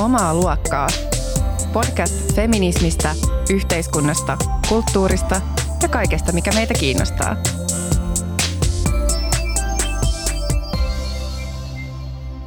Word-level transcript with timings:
Omaa 0.00 0.34
luokkaa. 0.34 0.88
Podcast 1.72 2.34
feminismistä, 2.34 3.14
yhteiskunnasta, 3.50 4.38
kulttuurista 4.68 5.40
ja 5.82 5.88
kaikesta, 5.88 6.32
mikä 6.32 6.50
meitä 6.54 6.74
kiinnostaa. 6.74 7.36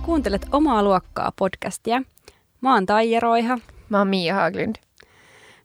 Kuuntelet 0.05 0.45
Omaa 0.51 0.83
luokkaa 0.83 1.31
podcastia. 1.39 2.01
Mä 2.61 2.73
oon 2.73 2.85
Taija 2.85 3.19
Roiha. 3.19 3.57
Mä 3.89 3.97
oon 3.97 4.07
Mia 4.07 4.35
Haglund. 4.35 4.75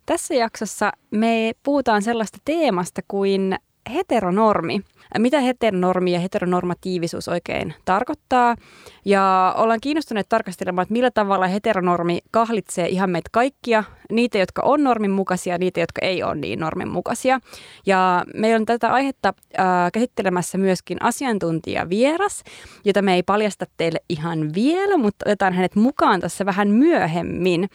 Tässä 0.06 0.34
jaksossa 0.34 0.92
me 1.10 1.52
puhutaan 1.62 2.02
sellaista 2.02 2.38
teemasta 2.44 3.00
kuin 3.08 3.58
heteronormi. 3.88 4.80
Mitä 5.18 5.40
heteronormi 5.40 6.12
ja 6.12 6.20
heteronormatiivisuus 6.20 7.28
oikein 7.28 7.74
tarkoittaa? 7.84 8.56
Ja 9.04 9.54
ollaan 9.56 9.80
kiinnostuneet 9.82 10.28
tarkastelemaan, 10.28 10.82
että 10.82 10.92
millä 10.92 11.10
tavalla 11.10 11.46
heteronormi 11.46 12.18
kahlitsee 12.30 12.88
ihan 12.88 13.10
meitä 13.10 13.28
kaikkia, 13.32 13.84
niitä, 14.12 14.38
jotka 14.38 14.62
on 14.62 14.84
normin 14.84 15.10
mukaisia 15.10 15.58
niitä, 15.58 15.80
jotka 15.80 16.00
ei 16.02 16.22
ole 16.22 16.34
niin 16.34 16.60
normin 16.60 16.88
mukaisia. 16.88 17.40
Ja 17.86 18.24
meillä 18.34 18.56
on 18.56 18.66
tätä 18.66 18.88
aihetta 18.88 19.34
äh, 19.58 19.66
käsittelemässä 19.92 20.58
myöskin 20.58 21.02
asiantuntija 21.02 21.88
vieras, 21.88 22.44
jota 22.84 23.02
me 23.02 23.14
ei 23.14 23.22
paljasta 23.22 23.66
teille 23.76 24.00
ihan 24.08 24.54
vielä, 24.54 24.96
mutta 24.96 25.24
otetaan 25.26 25.52
hänet 25.52 25.76
mukaan 25.76 26.20
tässä 26.20 26.46
vähän 26.46 26.68
myöhemmin. 26.68 27.68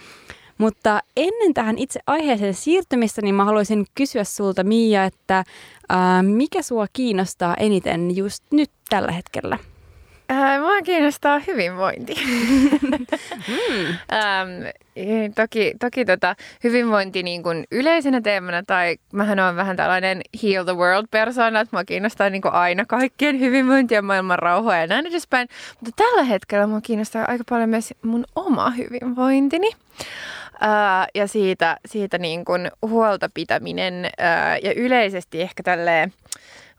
Mutta 0.63 0.99
ennen 1.17 1.53
tähän 1.53 1.77
itse 1.77 1.99
aiheeseen 2.07 2.53
siirtymistä, 2.53 3.21
niin 3.21 3.35
mä 3.35 3.45
haluaisin 3.45 3.85
kysyä 3.95 4.23
sulta 4.23 4.63
Mia, 4.63 5.03
että 5.03 5.43
ää, 5.89 6.23
mikä 6.23 6.61
sua 6.61 6.85
kiinnostaa 6.93 7.55
eniten 7.55 8.15
just 8.15 8.43
nyt 8.51 8.71
tällä 8.89 9.11
hetkellä? 9.11 9.57
Ää, 10.29 10.59
mua 10.59 10.81
kiinnostaa 10.81 11.39
hyvinvointi. 11.47 12.15
mm. 13.47 13.85
ähm, 13.87 14.49
toki 15.35 15.73
toki 15.79 16.05
tota, 16.05 16.35
hyvinvointi 16.63 17.23
niin 17.23 17.43
kuin 17.43 17.63
yleisenä 17.71 18.21
teemana, 18.21 18.63
tai 18.63 18.97
mähän 19.13 19.39
on 19.39 19.55
vähän 19.55 19.75
tällainen 19.75 20.21
heal 20.43 20.63
the 20.63 20.75
world 20.75 21.07
persona, 21.11 21.59
että 21.59 21.75
mua 21.75 21.83
kiinnostaa 21.83 22.29
niin 22.29 22.41
kuin 22.41 22.53
aina 22.53 22.85
kaikkien 22.85 23.39
hyvinvointia, 23.39 24.01
maailman 24.01 24.39
rauhaa 24.39 24.77
ja 24.77 24.87
näin 24.87 25.07
edespäin. 25.07 25.47
Mutta 25.79 26.03
tällä 26.03 26.23
hetkellä 26.23 26.67
mua 26.67 26.81
kiinnostaa 26.81 27.25
aika 27.27 27.43
paljon 27.49 27.69
myös 27.69 27.93
mun 28.01 28.25
oma 28.35 28.69
hyvinvointini. 28.69 29.71
Ää, 30.59 31.07
ja 31.15 31.27
siitä, 31.27 31.77
siitä 31.85 32.17
niin 32.17 32.45
kuin 32.45 32.71
huolta 32.81 33.29
pitäminen 33.33 34.09
ää, 34.17 34.57
ja 34.57 34.73
yleisesti 34.73 35.41
ehkä 35.41 35.63
tälleen 35.63 36.13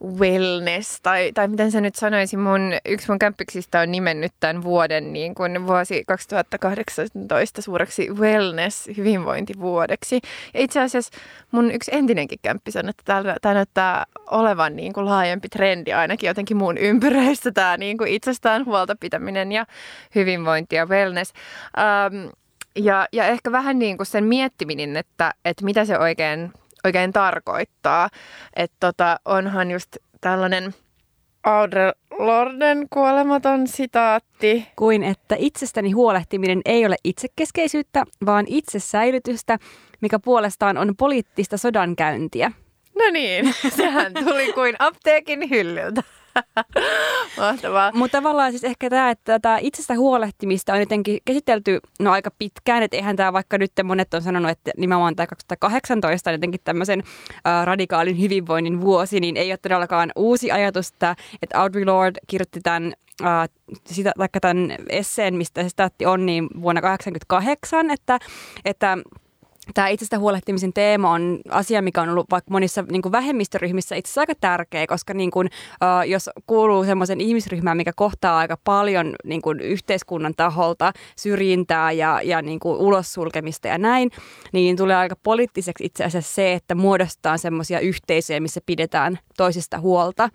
wellness, 0.05 1.01
tai, 1.03 1.33
tai 1.33 1.49
miten 1.49 1.71
se 1.71 1.81
nyt 1.81 1.95
sanoisi, 1.95 2.37
mun, 2.37 2.73
yksi 2.85 3.09
mun 3.09 3.19
kämppiksistä 3.19 3.81
on 3.81 3.91
nimennyt 3.91 4.33
tämän 4.41 4.63
vuoden 4.63 5.13
niin 5.13 5.35
kuin 5.35 5.67
vuosi 5.67 6.05
2018 6.07 7.63
suureksi 7.63 8.11
wellness-hyvinvointivuodeksi. 8.11 10.21
Ja 10.55 10.61
itse 10.61 10.81
asiassa 10.81 11.19
mun 11.51 11.71
yksi 11.71 11.91
entinenkin 11.95 12.39
kämppi 12.43 12.71
sanoi, 12.71 12.91
että 12.91 13.23
tämä 13.43 13.55
näyttää 13.55 14.05
olevan 14.31 14.77
niin 14.77 14.93
kuin 14.93 15.07
laajempi 15.07 15.49
trendi 15.49 15.93
ainakin 15.93 16.29
jotenkin 16.29 16.57
mun 16.57 16.79
ympyröissä, 16.79 17.53
tämä 17.53 17.77
niin 17.77 17.99
kuin 17.99 18.11
itsestään 18.11 18.65
huolta 18.65 18.97
pitäminen 19.01 19.53
ja 19.53 19.67
hyvinvointi 20.15 20.77
ja 20.77 20.87
wellness. 20.87 21.33
Um, 21.77 22.31
ja, 22.77 23.09
ja 23.13 23.27
ehkä 23.27 23.53
vähän 23.53 23.79
niin 23.79 23.97
kuin 23.97 24.07
sen 24.07 24.25
miettiminen, 24.25 24.97
että, 24.97 25.35
että 25.45 25.65
mitä 25.65 25.85
se 25.85 25.99
oikein, 25.99 26.53
oikein 26.85 27.13
tarkoittaa. 27.13 28.09
Että 28.57 28.77
tota, 28.81 29.21
onhan 29.25 29.71
just 29.71 29.97
tällainen 30.21 30.75
Audre 31.45 31.93
Lorden 32.19 32.87
kuolematon 32.91 33.67
sitaatti. 33.67 34.67
Kuin 34.77 35.03
että 35.03 35.37
itsestäni 35.39 35.91
huolehtiminen 35.91 36.61
ei 36.65 36.87
ole 36.87 36.97
itsekeskeisyyttä, 37.05 38.05
vaan 38.27 38.45
itsesäilytystä, 38.49 39.59
mikä 40.01 40.19
puolestaan 40.19 40.77
on 40.79 40.97
poliittista 40.97 41.57
sodankäyntiä. 41.57 42.53
No 42.99 43.11
niin, 43.13 43.55
sehän 43.77 44.15
tuli 44.15 44.53
kuin 44.53 44.77
apteekin 44.79 45.51
hyllyltä. 45.51 46.03
Mahtavaa. 47.39 47.93
Mutta 47.95 48.19
tavallaan 48.19 48.53
siis 48.53 48.65
ehkä 48.65 48.91
tämä, 48.91 49.11
että 49.11 49.33
tätä 49.33 49.59
itsestä 49.61 49.95
huolehtimista 49.95 50.73
on 50.73 50.81
jotenkin 50.81 51.19
käsitelty 51.25 51.81
no 52.01 52.13
aika 52.13 52.31
pitkään, 52.39 52.83
että 52.83 52.97
eihän 52.97 53.17
tämä 53.17 53.33
vaikka 53.33 53.59
nyt 53.59 53.73
monet 53.85 54.15
on 54.15 54.23
sanonut, 54.23 54.51
että 54.51 54.71
nimenomaan 54.77 55.17
tämä 55.17 55.27
2018 55.27 56.31
on 56.31 56.35
jotenkin 56.35 56.61
tämmöisen 56.65 57.03
äh, 57.47 57.67
radikaalin 57.67 58.21
hyvinvoinnin 58.21 58.81
vuosi, 58.81 59.21
niin 59.21 59.37
ei 59.37 59.53
ole 59.53 59.57
todellakaan 59.57 60.13
uusi 60.17 60.51
ajatus, 60.51 60.89
että, 60.89 61.17
että 61.43 61.61
Audre 61.61 61.85
Lorde 61.85 62.21
kirjoitti 62.27 62.61
tämän 62.61 62.93
sitä, 63.87 64.13
vaikka 64.19 64.41
tämän 64.41 64.77
esseen, 64.89 65.35
mistä 65.35 65.63
se 65.63 65.69
staatti 65.69 66.07
on, 66.07 66.27
niin 66.27 66.49
vuonna 66.63 66.81
1988, 66.81 67.91
että, 67.91 68.19
että 68.65 68.99
tämä 69.75 69.89
itsestä 69.89 70.19
huolehtimisen 70.19 70.73
teema 70.73 71.11
on 71.11 71.41
asia, 71.51 71.83
mikä 71.83 72.03
on 72.03 72.09
ollut 72.09 72.31
vaikka 72.31 72.51
monissa 72.51 72.85
niin 72.91 73.03
kuin 73.03 73.13
vähemmistöryhmissä 73.13 73.97
itse 73.97 74.09
asiassa 74.09 74.21
aika 74.21 74.35
tärkeä, 74.41 74.87
koska 74.87 75.15
niin 75.15 75.31
kuin, 75.31 75.47
uh, 75.47 76.09
jos 76.09 76.31
kuuluu 76.47 76.85
semmoisen 76.85 77.21
ihmisryhmään, 77.21 77.77
mikä 77.77 77.93
kohtaa 77.97 78.39
aika 78.39 78.59
paljon 78.65 79.15
niin 79.25 79.43
kuin 79.43 79.61
yhteiskunnan 79.61 80.35
taholta 80.37 80.93
syrjintää 81.17 81.93
ja, 81.93 82.21
ja 82.25 82.43
niin 82.43 82.61
kuin 82.61 82.77
ulos 82.77 83.13
sulkemista 83.13 83.69
ja 83.69 83.79
näin, 83.79 84.11
niin 84.53 84.77
tulee 84.77 84.97
aika 84.97 85.17
poliittiseksi 85.23 85.85
itse 85.85 86.05
asiassa 86.05 86.35
se, 86.35 86.53
että 86.53 86.75
muodostetaan 86.75 87.39
semmoisia 87.39 87.81
yhteisöjä, 87.81 88.41
missä 88.41 88.61
pidetään 88.67 89.19
toisista 89.37 89.79
huolta. 89.79 90.29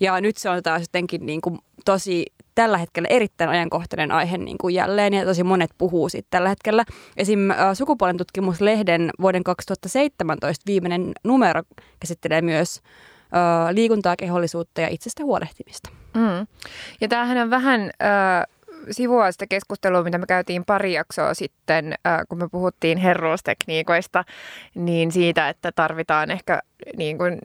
Ja 0.00 0.20
nyt 0.20 0.36
se 0.36 0.50
on 0.50 0.62
taas 0.62 0.82
jotenkin 0.82 1.26
niin 1.26 1.40
kuin 1.40 1.58
tosi 1.84 2.24
tällä 2.54 2.78
hetkellä 2.78 3.08
erittäin 3.10 3.50
ajankohtainen 3.50 4.12
aihe 4.12 4.38
niin 4.38 4.58
kuin 4.58 4.74
jälleen 4.74 5.14
ja 5.14 5.24
tosi 5.24 5.44
monet 5.44 5.70
puhuu 5.78 6.08
siitä 6.08 6.26
tällä 6.30 6.48
hetkellä. 6.48 6.84
Esim. 7.16 7.38
sukupuolen 7.74 8.16
tutkimuslehden 8.16 9.10
vuoden 9.20 9.44
2017 9.44 10.62
viimeinen 10.66 11.12
numero 11.24 11.62
käsittelee 12.00 12.42
myös 12.42 12.80
liikuntaa, 13.70 14.16
kehollisuutta 14.16 14.80
ja 14.80 14.88
itsestä 14.88 15.24
huolehtimista. 15.24 15.90
Mm. 16.14 16.46
Ja 17.00 17.08
tämähän 17.08 17.38
on 17.38 17.50
vähän 17.50 17.80
äh, 17.80 18.53
sivua 18.90 19.32
sitä 19.32 19.46
keskustelua, 19.46 20.02
mitä 20.02 20.18
me 20.18 20.26
käytiin 20.26 20.64
pari 20.64 20.92
jaksoa 20.92 21.34
sitten, 21.34 21.94
äh, 22.06 22.20
kun 22.28 22.38
me 22.38 22.48
puhuttiin 22.48 22.98
herruustekniikoista, 22.98 24.24
niin 24.74 25.12
siitä, 25.12 25.48
että 25.48 25.72
tarvitaan 25.72 26.30
ehkä 26.30 26.62
niin 26.96 27.18
kuin 27.18 27.38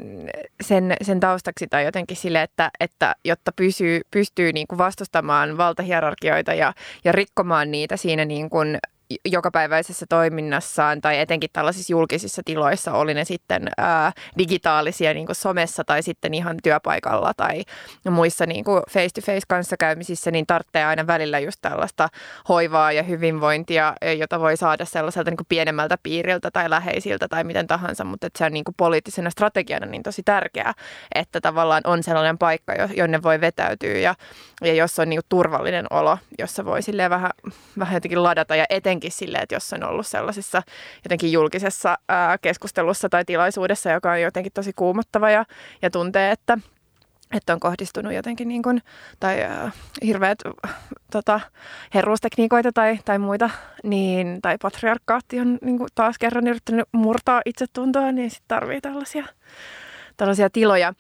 sen, 0.62 0.96
sen 1.02 1.20
taustaksi 1.20 1.68
tai 1.68 1.86
jotenkin 1.86 2.18
sille, 2.18 2.42
että, 2.42 2.72
että 2.80 3.16
jotta 3.26 3.52
pysyy, 3.52 4.02
pystyy 4.12 4.54
niin 4.54 4.68
kuin 4.68 4.78
vastustamaan 4.78 5.58
valtahierarkioita 5.58 6.54
ja, 6.54 6.74
ja 7.04 7.12
rikkomaan 7.12 7.72
niitä 7.72 7.98
siinä 7.98 8.26
niin 8.26 8.50
kuin 8.50 8.78
jokapäiväisessä 9.26 10.06
toiminnassaan 10.10 11.02
tai 11.02 11.20
etenkin 11.20 11.50
tällaisissa 11.54 11.94
julkisissa 11.94 12.42
tiloissa, 12.46 12.94
oli 12.94 13.14
ne 13.14 13.26
sitten 13.26 13.70
ää, 13.78 14.12
digitaalisia 14.38 15.14
niin 15.14 15.26
kuin 15.26 15.36
somessa 15.36 15.84
tai 15.84 16.04
sitten 16.04 16.34
ihan 16.34 16.58
työpaikalla 16.64 17.34
tai 17.38 17.64
muissa 18.10 18.46
niin 18.46 18.64
kuin 18.64 18.84
face-to-face 18.90 19.46
kanssakäymisissä, 19.48 20.32
niin 20.32 20.48
tarvitsee 20.48 20.86
aina 20.86 21.08
välillä 21.08 21.40
just 21.40 21.58
tällaista 21.62 22.10
hoivaa 22.50 22.92
ja 22.92 23.04
hyvinvointia, 23.04 23.94
jota 24.18 24.40
voi 24.40 24.58
saada 24.58 24.86
sellaiselta 24.86 25.32
niin 25.32 25.38
kuin 25.38 25.48
pienemmältä 25.50 25.98
piiriltä 26.04 26.52
tai 26.52 26.70
läheisiltä 26.70 27.28
tai 27.28 27.44
miten 27.44 27.68
tahansa, 27.68 28.04
mutta 28.04 28.28
että 28.28 28.38
se 28.38 28.46
on 28.46 28.54
niin 28.54 28.64
kuin 28.64 28.76
poliittisena 28.78 29.30
strategiana 29.30 29.86
niin 29.86 30.04
tosi 30.04 30.24
tärkeää, 30.24 30.74
että 31.16 31.42
tavallaan 31.42 31.82
on 31.86 32.04
sellainen 32.04 32.38
paikka, 32.38 32.74
jonne 32.96 33.24
voi 33.24 33.42
vetäytyä 33.42 33.98
ja, 33.98 34.16
ja 34.62 34.74
jos 34.74 35.00
on 35.00 35.10
niin 35.10 35.18
kuin 35.18 35.30
turvallinen 35.30 35.86
olo, 35.90 36.18
jossa 36.40 36.66
voi 36.66 36.80
vähän, 37.10 37.32
vähän 37.80 37.94
jotenkin 37.94 38.24
ladata 38.24 38.56
ja 38.56 38.66
etenkin 38.70 38.99
jotenkin 39.00 39.18
silleen, 39.18 39.44
että 39.44 39.56
jos 39.56 39.74
on 39.74 39.84
ollut 39.84 40.08
sellaisessa 40.08 40.62
jotenkin 41.04 41.32
julkisessa 41.32 41.98
ää, 42.10 42.38
keskustelussa 42.38 43.10
tai 43.10 43.26
tilaisuudessa, 43.26 43.92
joka 43.92 44.12
on 44.12 44.22
jotenkin 44.22 44.52
tosi 44.54 44.74
kuumottava 44.76 45.30
ja, 45.30 45.46
ja 45.82 45.90
tuntee, 45.90 46.32
että, 46.32 46.58
että 47.34 47.54
on 47.54 47.60
kohdistunut 47.60 48.14
jotenkin 48.14 48.48
niin 48.48 48.64
kuin, 48.64 48.82
tai 49.20 49.44
äh, 49.44 49.74
hirveät 50.04 50.40
tota, 51.12 51.40
herruustekniikoita 51.94 52.72
tai, 52.72 53.00
tai 53.06 53.20
muita, 53.20 53.50
niin, 53.84 54.42
tai 54.42 54.58
patriarkaatti 54.62 55.40
on 55.40 55.58
niin 55.62 55.78
kuin 55.78 55.90
taas 55.96 56.18
kerran 56.18 56.48
yrittänyt 56.48 56.88
murtaa 56.92 57.42
itsetuntoa, 57.46 58.12
niin 58.12 58.30
sitten 58.30 58.48
tarvii 58.48 58.82
tällaisia, 58.82 59.26
tällaisia 60.18 60.50
tiloja. 60.50 60.94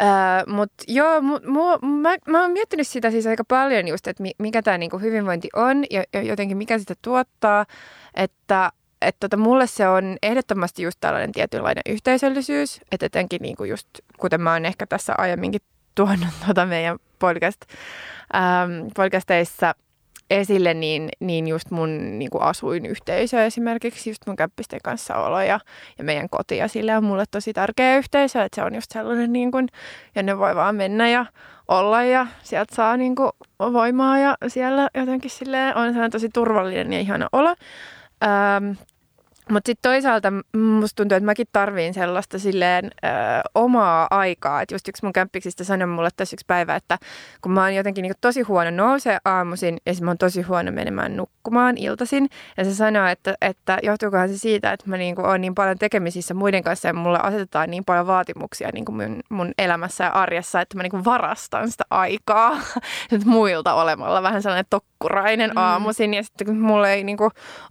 Uh, 0.00 0.54
Mutta 0.54 0.84
joo, 0.88 1.20
mu, 1.20 1.38
mu, 1.46 1.78
mä, 2.00 2.16
mä 2.28 2.42
oon 2.42 2.50
miettinyt 2.50 2.88
sitä 2.88 3.10
siis 3.10 3.26
aika 3.26 3.44
paljon 3.44 3.88
just, 3.88 4.06
että 4.06 4.22
mikä 4.38 4.62
tämä 4.62 4.78
niinku 4.78 4.98
hyvinvointi 4.98 5.48
on 5.56 5.84
ja, 5.90 6.04
ja 6.12 6.22
jotenkin 6.22 6.56
mikä 6.56 6.78
sitä 6.78 6.94
tuottaa. 7.02 7.66
Että 8.14 8.72
et 9.02 9.16
tota, 9.20 9.36
mulle 9.36 9.66
se 9.66 9.88
on 9.88 10.16
ehdottomasti 10.22 10.82
just 10.82 10.96
tällainen 11.00 11.32
tietynlainen 11.32 11.82
yhteisöllisyys. 11.88 12.80
Että 12.92 13.06
etenkin 13.06 13.42
niinku 13.42 13.64
just, 13.64 13.88
kuten 14.16 14.40
mä 14.40 14.52
oon 14.52 14.66
ehkä 14.66 14.86
tässä 14.86 15.14
aiemminkin 15.18 15.60
tuonut 15.94 16.28
tota 16.46 16.66
meidän 16.66 16.98
podcast, 17.18 17.60
ähm, 18.34 18.88
podcasteissa 18.96 19.74
esille, 20.30 20.74
niin, 20.74 21.08
niin 21.20 21.48
just 21.48 21.70
mun 21.70 22.18
niin 22.18 22.30
kuin 22.30 22.42
asuinyhteisö 22.42 23.44
esimerkiksi, 23.44 24.10
just 24.10 24.26
mun 24.26 24.36
käppisten 24.36 24.80
kanssa 24.84 25.14
olo 25.14 25.40
ja, 25.40 25.60
ja 25.98 26.04
meidän 26.04 26.28
koti 26.28 26.56
ja 26.56 26.68
sille 26.68 26.96
on 26.96 27.04
mulle 27.04 27.24
tosi 27.30 27.52
tärkeä 27.52 27.96
yhteisö, 27.96 28.42
että 28.42 28.56
se 28.56 28.62
on 28.62 28.74
just 28.74 28.90
sellainen 28.92 29.32
niin 29.32 29.50
kuin, 29.50 29.68
ja 30.14 30.22
ne 30.22 30.38
voi 30.38 30.56
vaan 30.56 30.74
mennä 30.74 31.08
ja 31.08 31.26
olla 31.68 32.02
ja 32.02 32.26
sieltä 32.42 32.74
saa 32.74 32.96
niin 32.96 33.14
kuin 33.14 33.30
voimaa 33.58 34.18
ja 34.18 34.36
siellä 34.48 34.88
jotenkin 34.94 35.30
silleen 35.30 35.76
on 35.76 35.88
sellainen 35.88 36.10
tosi 36.10 36.28
turvallinen 36.28 36.92
ja 36.92 37.00
ihana 37.00 37.28
olo. 37.32 37.54
Ähm, 38.24 38.72
mutta 39.50 39.68
sitten 39.68 39.90
toisaalta 39.90 40.32
musta 40.56 40.96
tuntuu, 40.96 41.16
että 41.16 41.24
mäkin 41.24 41.46
tarviin 41.52 41.94
sellaista 41.94 42.38
silleen 42.38 42.84
ö, 42.84 43.08
omaa 43.54 44.06
aikaa. 44.10 44.62
Että 44.62 44.74
just 44.74 44.88
yksi 44.88 45.04
mun 45.04 45.12
kämppiksistä 45.12 45.64
sanoi 45.64 45.86
mulle 45.86 46.08
tässä 46.16 46.34
yksi 46.34 46.44
päivä, 46.46 46.76
että 46.76 46.98
kun 47.42 47.52
mä 47.52 47.60
oon 47.60 47.74
jotenkin 47.74 48.02
niin 48.02 48.12
tosi 48.20 48.42
huono 48.42 48.70
nousee 48.70 49.18
aamuisin 49.24 49.78
ja 49.86 49.94
sitten 49.94 50.04
mä 50.04 50.10
oon 50.10 50.18
tosi 50.18 50.42
huono 50.42 50.72
menemään 50.72 51.16
nukkumaan 51.16 51.78
iltaisin. 51.78 52.28
Ja 52.56 52.64
se 52.64 52.74
sanoi, 52.74 53.10
että, 53.10 53.34
että 53.40 53.78
johtuukohan 53.82 54.28
se 54.28 54.38
siitä, 54.38 54.72
että 54.72 54.90
mä 54.90 54.96
niin 54.96 55.20
oon 55.20 55.40
niin 55.40 55.54
paljon 55.54 55.78
tekemisissä 55.78 56.34
muiden 56.34 56.62
kanssa 56.62 56.88
ja 56.88 56.94
mulle 56.94 57.18
asetetaan 57.22 57.70
niin 57.70 57.84
paljon 57.84 58.06
vaatimuksia 58.06 58.70
niin 58.72 58.84
mun, 58.90 59.20
mun 59.28 59.52
elämässä 59.58 60.04
ja 60.04 60.10
arjessa, 60.10 60.60
että 60.60 60.76
mä 60.76 60.82
niin 60.82 61.04
varastan 61.04 61.70
sitä 61.70 61.84
aikaa 61.90 62.58
muilta 63.24 63.74
olemalla 63.74 64.22
vähän 64.22 64.42
sellainen 64.42 64.66
tokkurainen 64.70 65.50
mm. 65.50 65.56
aamuisin. 65.56 66.14
Ja 66.14 66.22
sitten 66.22 66.46
kun 66.46 66.60
mulla 66.60 66.90
ei 66.90 67.04
niin 67.04 67.18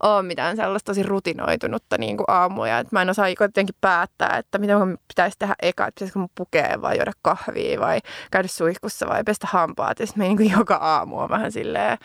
ole 0.03 0.23
mitään 0.23 0.55
sellaista 0.55 0.89
tosi 0.89 1.03
rutinoitu 1.03 1.68
masentunutta 1.69 1.97
niin 1.97 2.17
kuin 2.17 2.25
aamuja. 2.27 2.79
Että 2.79 2.95
mä 2.95 3.01
en 3.01 3.09
osaa 3.09 3.29
jotenkin 3.29 3.75
päättää, 3.81 4.37
että 4.37 4.57
mitä 4.57 4.77
mun 4.77 4.97
pitäisi 5.07 5.39
tehdä 5.39 5.55
eka, 5.61 5.87
että 5.87 5.99
pitäisikö 5.99 6.19
mun 6.19 6.29
pukea 6.35 6.81
vai 6.81 6.97
juoda 6.97 7.11
kahvia 7.21 7.79
vai 7.79 7.99
käydä 8.31 8.47
suihkussa 8.47 9.07
vai 9.07 9.23
pestä 9.23 9.47
hampaat. 9.47 9.99
Ja 9.99 10.07
sitten 10.07 10.23
niin 10.23 10.37
kuin 10.37 10.51
joka 10.51 10.75
aamu 10.75 11.19
on 11.19 11.29
vähän 11.29 11.51
silleen 11.51 11.97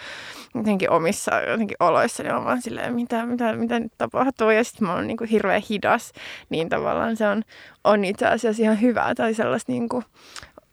jotenkin 0.55 0.91
omissa 0.91 1.41
jotenkin 1.41 1.77
oloissa, 1.81 2.23
niin 2.23 2.35
on 2.35 2.45
vaan 2.45 2.63
silleen, 2.63 2.95
mitä, 2.95 3.27
mitä, 3.27 3.53
mitä 3.53 3.81
nyt 3.81 3.93
tapahtuu. 3.99 4.51
Ja 4.51 4.65
sitten 4.65 4.87
mä 4.87 4.95
oon 4.95 5.07
niin 5.07 5.17
kuin 5.17 5.31
hirveän 5.31 5.63
hidas, 5.71 6.13
niin 6.51 6.69
tavallaan 6.69 7.17
se 7.17 7.29
on, 7.29 7.43
on 7.85 8.05
itse 8.05 8.27
asiassa 8.27 8.63
ihan 8.63 8.81
hyvää 8.81 9.15
tai 9.15 9.35
sellaista 9.35 9.73
niin 9.73 9.89
kuin 9.89 10.05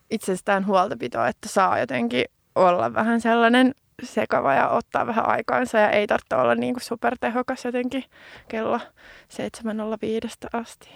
itsestään 0.09 0.65
huoltapitoa, 0.65 1.27
että 1.27 1.49
saa 1.49 1.79
jotenkin 1.79 2.25
olla 2.55 2.93
vähän 2.93 3.21
sellainen 3.21 3.73
sekava 4.05 4.53
ja 4.53 4.69
ottaa 4.69 5.07
vähän 5.07 5.29
aikaansa 5.29 5.77
ja 5.77 5.89
ei 5.89 6.07
tarvitse 6.07 6.35
olla 6.35 6.55
niin 6.55 6.73
kuin 6.73 6.83
supertehokas 6.83 7.65
jotenkin 7.65 8.03
kello 8.47 8.77
7.05 8.77 10.59
asti. 10.59 10.89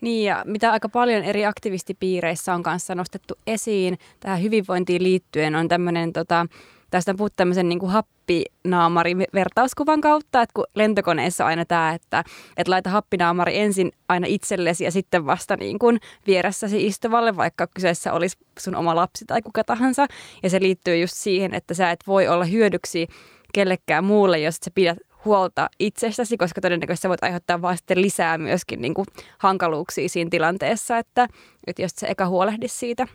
Niin 0.00 0.24
ja 0.24 0.42
mitä 0.46 0.72
aika 0.72 0.88
paljon 0.88 1.24
eri 1.24 1.46
aktivistipiireissä 1.46 2.54
on 2.54 2.62
kanssa 2.62 2.94
nostettu 2.94 3.34
esiin 3.46 3.98
tähän 4.20 4.42
hyvinvointiin 4.42 5.02
liittyen 5.02 5.56
on 5.56 5.68
tämmöinen 5.68 6.12
tota, 6.12 6.46
tästä 6.90 7.10
on 7.10 7.16
puhuttu 7.16 7.36
tämmöisen 7.36 7.68
niin 7.68 7.88
happinaamari 7.88 9.16
vertauskuvan 9.16 10.00
kautta, 10.00 10.42
että 10.42 10.52
kun 10.54 10.64
lentokoneessa 10.74 11.44
on 11.44 11.48
aina 11.48 11.64
tämä, 11.64 11.94
että, 11.94 12.24
että 12.56 12.70
laita 12.70 12.90
happinaamari 12.90 13.58
ensin 13.58 13.92
aina 14.08 14.26
itsellesi 14.26 14.84
ja 14.84 14.90
sitten 14.90 15.26
vasta 15.26 15.56
niin 15.56 15.78
kuin 15.78 16.00
vieressäsi 16.26 16.86
istuvalle, 16.86 17.36
vaikka 17.36 17.66
kyseessä 17.66 18.12
olisi 18.12 18.38
sun 18.58 18.74
oma 18.74 18.96
lapsi 18.96 19.24
tai 19.24 19.42
kuka 19.42 19.64
tahansa. 19.64 20.06
Ja 20.42 20.50
se 20.50 20.60
liittyy 20.60 20.96
just 20.96 21.14
siihen, 21.14 21.54
että 21.54 21.74
sä 21.74 21.90
et 21.90 22.00
voi 22.06 22.28
olla 22.28 22.44
hyödyksi 22.44 23.08
kellekään 23.54 24.04
muulle, 24.04 24.38
jos 24.38 24.56
sä 24.56 24.70
pidät 24.74 24.98
huolta 25.24 25.70
itsestäsi, 25.78 26.36
koska 26.36 26.60
todennäköisesti 26.60 27.02
sä 27.02 27.08
voit 27.08 27.24
aiheuttaa 27.24 27.62
vaan 27.62 27.76
sitten 27.76 28.02
lisää 28.02 28.38
myöskin 28.38 28.80
niin 28.82 28.94
kuin 28.94 29.06
hankaluuksia 29.38 30.08
siinä 30.08 30.30
tilanteessa, 30.30 30.98
että, 30.98 31.28
että 31.66 31.82
jos 31.82 31.90
sä 31.90 32.06
eka 32.06 32.28
huolehdi 32.28 32.68
siitä 32.68 33.06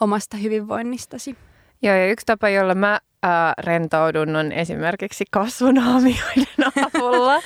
omasta 0.00 0.36
hyvinvoinnistasi. 0.36 1.36
Joo, 1.82 1.94
ja 1.94 2.10
yksi 2.10 2.26
tapa, 2.26 2.48
jolla 2.48 2.74
mä 2.74 3.00
ää, 3.22 3.54
rentoudun 3.58 4.36
on 4.36 4.52
esimerkiksi 4.52 5.24
kasvunaamioiden 5.30 6.46
avulla. 6.94 7.40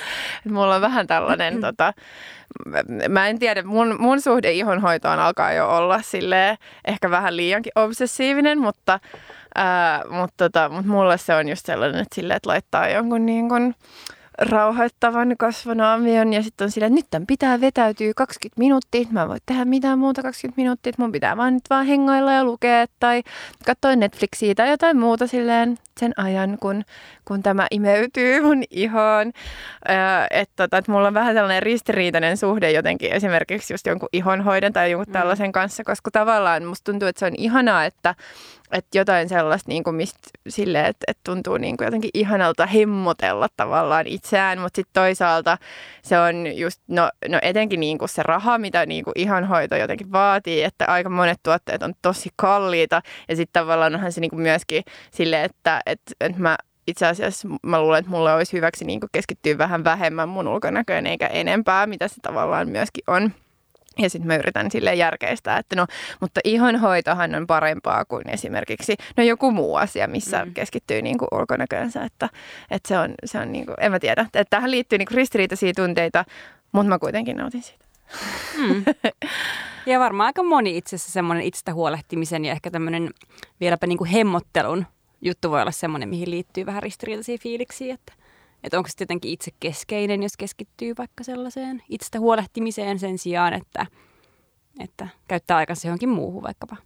mulla 0.49 0.75
on 0.75 0.81
vähän 0.81 1.07
tällainen, 1.07 1.61
tota, 1.61 1.93
mä 3.09 3.29
en 3.29 3.39
tiedä, 3.39 3.63
mun, 3.63 3.97
mun 3.99 4.21
suhde 4.21 4.53
ihonhoitoon 4.53 5.19
alkaa 5.19 5.53
jo 5.53 5.69
olla 5.77 6.03
sille 6.03 6.59
ehkä 6.85 7.11
vähän 7.11 7.37
liiankin 7.37 7.73
obsessiivinen, 7.75 8.59
mutta, 8.59 9.01
ää, 9.55 10.03
mutta, 10.11 10.35
tota, 10.37 10.69
mutta 10.69 10.89
mulle 10.91 11.19
se 11.19 11.35
on 11.35 11.49
just 11.49 11.67
sellainen, 11.67 12.01
että, 12.01 12.15
sille, 12.15 12.35
että 12.35 12.49
laittaa 12.51 12.89
jonkun 12.89 13.27
niin 13.27 13.49
kuin, 13.49 13.75
rauhoittavan 14.39 15.35
kasvonaamion 15.39 16.33
ja 16.33 16.43
sitten 16.43 16.65
on 16.65 16.71
sillä, 16.71 16.87
että 16.87 16.95
nyt 16.95 17.07
tämän 17.11 17.27
pitää 17.27 17.61
vetäytyä 17.61 18.13
20 18.17 18.59
minuuttia, 18.59 19.05
mä 19.11 19.23
en 19.23 19.29
voi 19.29 19.39
tehdä 19.47 19.65
mitään 19.65 19.99
muuta 19.99 20.23
20 20.23 20.63
minuuttia, 20.63 20.93
mun 20.99 21.13
pitää 21.13 21.37
vaan 21.37 21.55
nyt 21.55 21.71
vaan 21.71 21.87
hengailla 21.87 22.33
ja 22.33 22.45
lukea 22.45 22.87
tai 23.01 23.23
katsoa 23.67 23.97
Netflixiä 23.97 24.55
tai 24.55 24.71
jotain 24.71 24.99
muuta 24.99 25.27
silleen 25.27 25.79
sen 26.01 26.13
ajan, 26.17 26.59
kun, 26.61 26.83
kun 27.25 27.43
tämä 27.43 27.67
imeytyy 27.71 28.41
mun 28.41 28.63
ihoon. 28.71 29.33
Että 30.31 30.53
tota, 30.57 30.79
et 30.79 30.89
mulla 30.89 31.09
on 31.09 31.15
vähän 31.15 31.35
sellainen 31.35 31.63
ristiriitainen 31.63 32.37
suhde 32.37 32.71
jotenkin 32.71 33.13
esimerkiksi 33.13 33.73
just 33.73 33.87
jonkun 33.87 34.09
ihonhoidon 34.13 34.73
tai 34.73 34.91
jonkun 34.91 35.09
mm. 35.09 35.13
tällaisen 35.13 35.53
kanssa, 35.53 35.85
koska 35.85 36.11
tavallaan 36.11 36.65
musta 36.65 36.93
tuntuu, 36.93 37.09
että 37.09 37.21
se 37.21 37.27
on 37.27 37.35
ihanaa, 37.39 37.85
että 37.85 38.15
että 38.73 38.99
jotain 38.99 39.29
sellaista, 39.29 39.69
niin 39.69 39.85
kuin 39.85 39.97
mistä 39.97 40.19
sille, 40.49 40.81
että, 40.81 41.05
että 41.07 41.21
tuntuu 41.25 41.57
niin 41.57 41.77
kuin 41.77 41.85
jotenkin 41.85 42.11
ihanalta 42.15 42.67
hemmotella 42.67 43.49
tavallaan 43.57 44.07
itseään, 44.07 44.61
mutta 44.61 44.77
sitten 44.77 45.03
toisaalta 45.03 45.59
se 46.03 46.19
on 46.19 46.57
just, 46.57 46.83
no, 46.89 47.11
no 47.29 47.39
etenkin 47.43 47.81
niin 47.81 47.99
kuin 47.99 48.09
se 48.09 48.23
raha, 48.23 48.59
mitä 48.59 48.87
niin 48.87 49.05
kuin 49.05 49.13
ihanhoito 49.17 49.77
jotenkin 49.77 50.13
vaatii, 50.13 50.63
että 50.63 50.85
aika 50.89 51.11
monet 51.11 51.39
tuotteet 51.43 51.83
on 51.83 51.95
tosi 52.03 52.31
kalliita 52.37 53.03
ja 53.29 53.37
sitten 53.37 53.61
tavallaan 53.61 53.95
onhan 53.95 54.13
se 54.13 54.21
niin 54.21 54.31
kuin 54.31 54.43
myöskin 54.43 54.83
sille, 55.11 55.45
että, 55.45 55.81
että, 55.87 56.13
että 56.21 56.41
mä 56.43 56.57
itse 56.87 57.07
asiassa 57.07 57.49
mä 57.63 57.81
luulen, 57.81 57.99
että 57.99 58.11
mulle 58.11 58.35
olisi 58.35 58.53
hyväksi 58.53 58.85
niin 58.85 59.01
kuin 59.01 59.11
keskittyä 59.13 59.59
vähän 59.59 59.85
vähemmän 59.85 60.29
mun 60.29 60.49
ulkonäköön 60.49 61.07
eikä 61.07 61.27
enempää, 61.27 61.87
mitä 61.87 62.09
se 62.09 62.15
tavallaan 62.23 62.69
myöskin 62.69 63.05
on. 63.07 63.33
Ja 63.99 64.11
sitten 64.11 64.27
mä 64.27 64.37
yritän 64.37 64.71
sille 64.71 64.95
järkeistää, 64.95 65.59
että 65.59 65.77
no, 65.77 65.87
mutta 66.21 66.41
ihonhoitohan 66.45 67.35
on 67.35 67.47
parempaa 67.47 68.05
kuin 68.05 68.29
esimerkiksi 68.29 68.97
no 69.17 69.25
joku 69.25 69.53
muu 69.53 69.77
asia, 69.77 70.09
missä 70.09 70.45
mm. 70.45 70.55
keskittyy 70.55 71.03
niin 71.03 71.19
kuin 71.19 71.29
ulkonäköönsä, 71.33 72.05
että, 72.05 72.29
että 72.71 72.89
se 72.89 72.99
on, 72.99 73.15
se 73.25 73.39
on 73.39 73.53
niin 73.53 73.67
kuin, 73.67 73.77
en 73.81 73.93
mä 73.93 73.99
tiedä, 73.99 74.23
että 74.23 74.45
tähän 74.51 74.71
liittyy 74.71 74.99
niin 74.99 75.07
kuin 75.07 75.17
ristiriitaisia 75.17 75.73
tunteita, 75.77 76.25
mutta 76.73 76.89
mä 76.89 76.99
kuitenkin 76.99 77.37
nautin 77.37 77.63
siitä. 77.63 77.85
Mm. 78.59 78.85
Ja 79.87 80.01
varmaan 80.01 80.27
aika 80.27 80.43
moni 80.43 80.77
itse 80.77 80.97
asiassa 80.97 81.13
semmoinen 81.13 81.45
itsestä 81.45 81.75
huolehtimisen 81.75 82.45
ja 82.45 82.53
ehkä 82.53 82.71
tämmöinen 82.71 83.11
vieläpä 83.61 83.87
niin 83.87 83.99
kuin 83.99 84.11
hemmottelun 84.11 84.87
juttu 85.23 85.51
voi 85.51 85.61
olla 85.61 85.71
semmoinen, 85.71 86.09
mihin 86.09 86.31
liittyy 86.31 86.67
vähän 86.67 86.83
ristiriitaisia 86.83 87.39
fiiliksiä, 87.39 87.95
että 87.95 88.13
että 88.67 88.79
onko 88.79 88.89
se 88.89 88.95
jotenkin 89.01 89.31
itse 89.31 89.51
keskeinen, 89.61 90.23
jos 90.23 90.37
keskittyy 90.37 90.95
vaikka 90.99 91.25
sellaiseen 91.25 91.83
itsestä 91.89 92.21
huolehtimiseen 92.21 92.99
sen 92.99 93.19
sijaan, 93.19 93.53
että, 93.55 93.87
että 94.81 95.09
käyttää 95.29 95.57
aikansa 95.57 95.89
johonkin 95.89 96.09
muuhun 96.09 96.43
vaikkapa. 96.43 96.77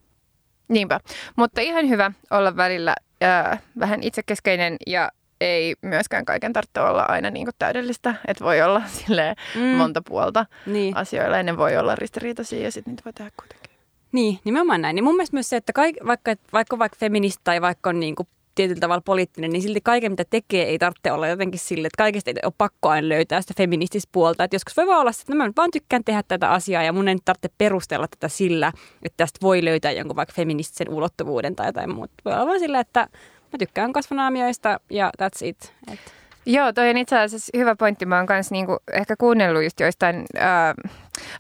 Niinpä, 0.69 1.01
mutta 1.37 1.61
ihan 1.61 1.89
hyvä 1.89 2.13
olla 2.31 2.57
välillä 2.57 2.95
äh, 3.23 3.63
vähän 3.79 4.03
itsekeskeinen 4.03 4.77
ja 4.87 5.11
ei 5.41 5.75
myöskään 5.83 6.25
kaiken 6.25 6.53
tarvitse 6.53 6.81
olla 6.81 7.03
aina 7.03 7.31
niin 7.31 7.47
kuin 7.47 7.55
täydellistä, 7.59 8.15
että 8.29 8.45
voi 8.45 8.63
olla 8.63 8.83
sille 8.99 9.35
mm. 9.55 9.61
monta 9.61 10.03
puolta 10.03 10.47
niin. 10.67 10.97
asioilla 10.97 11.37
ja 11.37 11.43
ne 11.43 11.57
voi 11.57 11.77
olla 11.77 11.95
ristiriitaisia 11.95 12.63
ja 12.63 12.73
sitten 12.73 12.93
niitä 12.93 13.05
voi 13.05 13.13
tehdä 13.13 13.31
kuitenkin. 13.37 13.71
Niin, 14.13 14.39
nimenomaan 14.45 14.83
näin. 14.83 14.95
Niin 14.95 15.05
mun 15.05 15.17
mielestä 15.17 15.37
myös 15.37 15.49
se, 15.49 15.57
että 15.57 15.73
kaik, 15.73 15.97
vaikka, 16.07 16.35
vaikka 16.53 16.79
vaikka 16.79 16.97
feminista 17.01 17.41
tai 17.45 17.61
vaikka 17.61 17.91
on 17.91 18.01
niin 18.01 18.15
kuin 18.15 18.29
tietyllä 18.55 18.81
tavalla 18.81 19.03
poliittinen, 19.05 19.51
niin 19.51 19.63
silti 19.63 19.81
kaiken 19.81 20.13
mitä 20.13 20.25
tekee 20.31 20.65
ei 20.65 20.79
tarvitse 20.79 21.13
olla 21.13 21.29
jotenkin 21.29 21.61
sille, 21.61 21.87
että 21.87 22.03
kaikesta 22.03 22.31
ei 22.31 22.35
ole 22.45 22.53
pakko 22.59 22.89
aina 22.89 23.09
löytää 23.09 23.41
sitä 23.41 23.55
feminististä 23.57 24.09
puolta. 24.13 24.45
Että 24.45 24.55
joskus 24.55 24.77
voi 24.77 24.87
vaan 24.87 25.01
olla 25.01 25.11
että 25.11 25.35
no 25.35 25.45
mä 25.45 25.53
vaan 25.57 25.71
tykkään 25.71 26.05
tehdä 26.05 26.23
tätä 26.29 26.51
asiaa 26.51 26.83
ja 26.83 26.93
mun 26.93 27.09
ei 27.09 27.17
tarvitse 27.25 27.49
perustella 27.59 28.09
tätä 28.09 28.29
sillä, 28.29 28.73
että 29.03 29.17
tästä 29.17 29.39
voi 29.43 29.65
löytää 29.65 29.93
jonkun 29.93 30.17
vaikka 30.17 30.35
feministisen 30.37 30.91
ulottuvuuden 30.91 31.57
tai 31.57 31.69
jotain 31.69 31.95
muuta. 31.95 32.15
Voi 32.25 32.35
olla 32.35 32.47
vaan 32.47 32.59
sillä, 32.59 32.81
että 32.81 33.09
mä 33.53 33.59
tykkään 33.59 33.93
kasvonaamioista 33.93 34.81
ja 34.91 35.11
that's 35.23 35.47
it. 35.47 35.75
Et. 35.93 36.20
Joo, 36.47 36.73
toi 36.73 36.91
on 36.91 36.97
itse 36.97 37.19
asiassa 37.19 37.59
hyvä 37.59 37.77
pointti. 37.77 38.07
Mä 38.07 38.17
oon 38.17 38.27
kanssa 38.27 38.55
niinku 38.55 38.79
ehkä 38.93 39.17
kuunnellut 39.17 39.63
just 39.63 39.81
joistain 39.81 40.17
äh, 40.37 40.75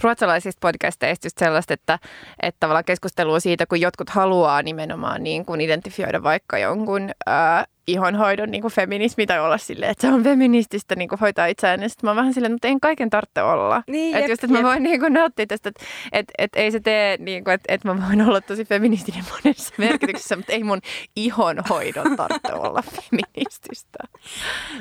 ruotsalaisista 0.02 0.59
podcasteista 0.61 1.26
just 1.26 1.38
sellaista, 1.38 1.75
että, 1.75 1.99
että 2.42 2.57
tavallaan 2.61 2.85
keskustelua 2.85 3.40
siitä, 3.40 3.66
kun 3.66 3.80
jotkut 3.80 4.11
haluaa 4.11 4.62
nimenomaan 4.62 5.23
niin 5.23 5.45
kuin 5.45 5.61
identifioida 5.61 6.23
vaikka 6.23 6.59
jonkun 6.59 7.11
ää, 7.26 7.64
ihonhoidon 7.90 8.50
niin 8.50 8.62
kuin 8.62 8.73
feminismi 8.73 9.26
tai 9.26 9.40
olla 9.40 9.59
silleen, 9.59 9.90
että 9.90 10.06
se 10.06 10.14
on 10.14 10.23
feminististä 10.23 10.97
niin 10.97 11.09
kuin 11.09 11.18
hoitaa 11.18 11.47
itseään. 11.47 11.82
Ja 11.82 11.88
sitten 11.88 12.06
mä 12.06 12.11
oon 12.11 12.16
vähän 12.16 12.35
silleen, 12.35 12.54
että 12.54 12.68
en 12.68 12.80
kaiken 12.80 13.11
tarvitse 13.11 13.42
olla. 13.42 13.82
Niin, 13.87 14.16
että 14.16 14.30
just, 14.30 14.44
että 14.44 14.56
mä 14.56 14.62
voin 14.62 14.82
niin 14.82 15.00
kuin 15.00 15.12
nauttia 15.12 15.47
tästä, 15.47 15.68
että 15.68 15.85
että 16.12 16.32
että 16.38 16.59
ei 16.59 16.70
se 16.70 16.80
tee, 16.80 17.16
niin 17.16 17.44
kuin, 17.44 17.54
että 17.54 17.75
että 17.75 17.88
mä 17.88 18.09
voin 18.09 18.23
olla 18.23 18.40
tosi 18.40 18.64
feministinen 18.64 19.25
monessa 19.30 19.75
merkityksessä, 19.87 20.37
mutta 20.37 20.52
ei 20.52 20.64
mun 20.64 20.80
ihonhoidon 21.16 22.16
tarvitse 22.16 22.52
olla 22.52 22.82
feminististä. 22.82 23.99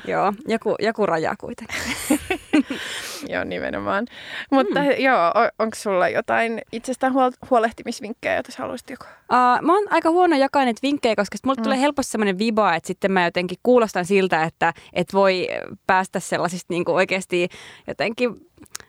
Joo, 0.07 0.33
joku, 0.47 0.75
joku 0.79 1.05
raja 1.05 1.35
kuitenkin. 1.39 1.75
joo, 3.33 3.43
nimenomaan. 3.43 4.05
Mutta 4.51 4.79
mm. 4.79 4.85
joo, 4.97 5.33
onko 5.59 5.75
sulla 5.75 6.09
jotain 6.09 6.61
itsestään 6.71 7.13
huolehtimisvinkkejä, 7.49 8.35
joita 8.35 8.51
sä 8.51 8.57
haluaisit 8.57 8.89
joku? 8.89 9.05
Uh, 9.05 9.65
mä 9.65 9.73
oon 9.73 9.87
aika 9.89 10.09
huono 10.09 10.35
jakaa 10.35 10.65
näitä 10.65 10.79
vinkkejä, 10.83 11.15
koska 11.15 11.37
mulle 11.45 11.57
mm. 11.57 11.63
tulee 11.63 11.81
helposti 11.81 12.11
sellainen 12.11 12.39
viba, 12.39 12.75
että 12.75 12.87
sit 12.87 12.98
sitten 12.99 13.11
mä 13.11 13.25
jotenkin 13.25 13.57
kuulostan 13.63 14.05
siltä, 14.05 14.43
että 14.43 14.73
et 14.93 15.13
voi 15.13 15.47
päästä 15.87 16.19
sellaisista 16.19 16.73
niin 16.73 16.85
kuin 16.85 16.95
oikeasti 16.95 17.49
jotenkin 17.87 18.29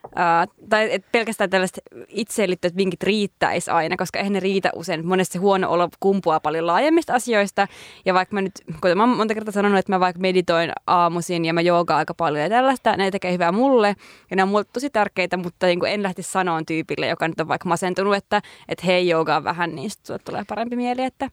Uh, 0.06 0.66
tai 0.68 0.88
et 0.92 1.04
pelkästään 1.12 1.50
tällaiset 1.50 1.80
itseen 2.08 2.50
liittyvät 2.50 2.76
vinkit 2.76 3.02
riittäisi 3.02 3.70
aina, 3.70 3.96
koska 3.96 4.18
eihän 4.18 4.32
ne 4.32 4.40
riitä 4.40 4.70
usein. 4.74 5.06
Monesti 5.06 5.32
se 5.32 5.38
huono 5.38 5.70
olo 5.70 5.88
kumpuaa 6.00 6.40
paljon 6.40 6.66
laajemmista 6.66 7.14
asioista. 7.14 7.68
Ja 8.04 8.14
vaikka 8.14 8.34
mä 8.34 8.42
nyt, 8.42 8.52
kun 8.80 8.90
mä 8.96 9.06
monta 9.06 9.34
kertaa 9.34 9.52
sanonut, 9.52 9.78
että 9.78 9.92
mä 9.92 10.00
vaikka 10.00 10.20
meditoin 10.20 10.72
aamuisin 10.86 11.44
ja 11.44 11.54
mä 11.54 11.60
joogaan 11.60 11.98
aika 11.98 12.14
paljon 12.14 12.42
ja 12.42 12.48
tällaista, 12.48 12.96
ne 12.96 13.10
tekee 13.10 13.32
hyvää 13.32 13.52
mulle. 13.52 13.96
Ja 14.30 14.36
ne 14.36 14.42
on 14.42 14.48
mulle 14.48 14.64
tosi 14.72 14.90
tärkeitä, 14.90 15.36
mutta 15.36 15.66
niin 15.66 15.86
en 15.86 16.02
lähtisi 16.02 16.30
sanoa 16.30 16.60
tyypille, 16.66 17.06
joka 17.06 17.28
nyt 17.28 17.40
on 17.40 17.48
vaikka 17.48 17.68
masentunut, 17.68 18.14
että, 18.14 18.42
että 18.68 18.86
hei 18.86 19.08
joogaa 19.08 19.44
vähän, 19.44 19.74
niin 19.74 19.90
sitten 19.90 20.20
tulee 20.24 20.44
parempi 20.48 20.76
mieli, 20.76 21.02
että 21.02 21.30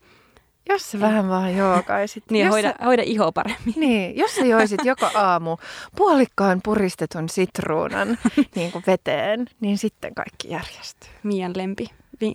jos 0.70 0.92
sä 0.92 1.00
vähän 1.00 1.30
vaan 1.30 1.56
joogaisit. 1.58 2.24
niin, 2.32 2.46
jos 2.46 2.54
hoida, 2.54 2.70
sä, 2.70 2.86
hoida 2.86 3.04
iho 3.06 3.32
paremmin. 3.32 3.74
Niin, 3.76 4.18
jos 4.18 4.36
sä 4.36 4.46
joisit 4.46 4.86
joka 4.92 5.12
aamu 5.16 5.58
puolikkaan 5.96 6.62
puristetun 6.64 7.30
sitruunan 7.30 8.18
niin 8.56 8.72
kuin 8.72 8.84
veteen, 8.88 9.46
niin 9.60 9.78
sitten 9.78 10.16
kaikki 10.16 10.50
järjestyy. 10.50 11.10
Mian 11.24 11.52
lempi 11.56 11.90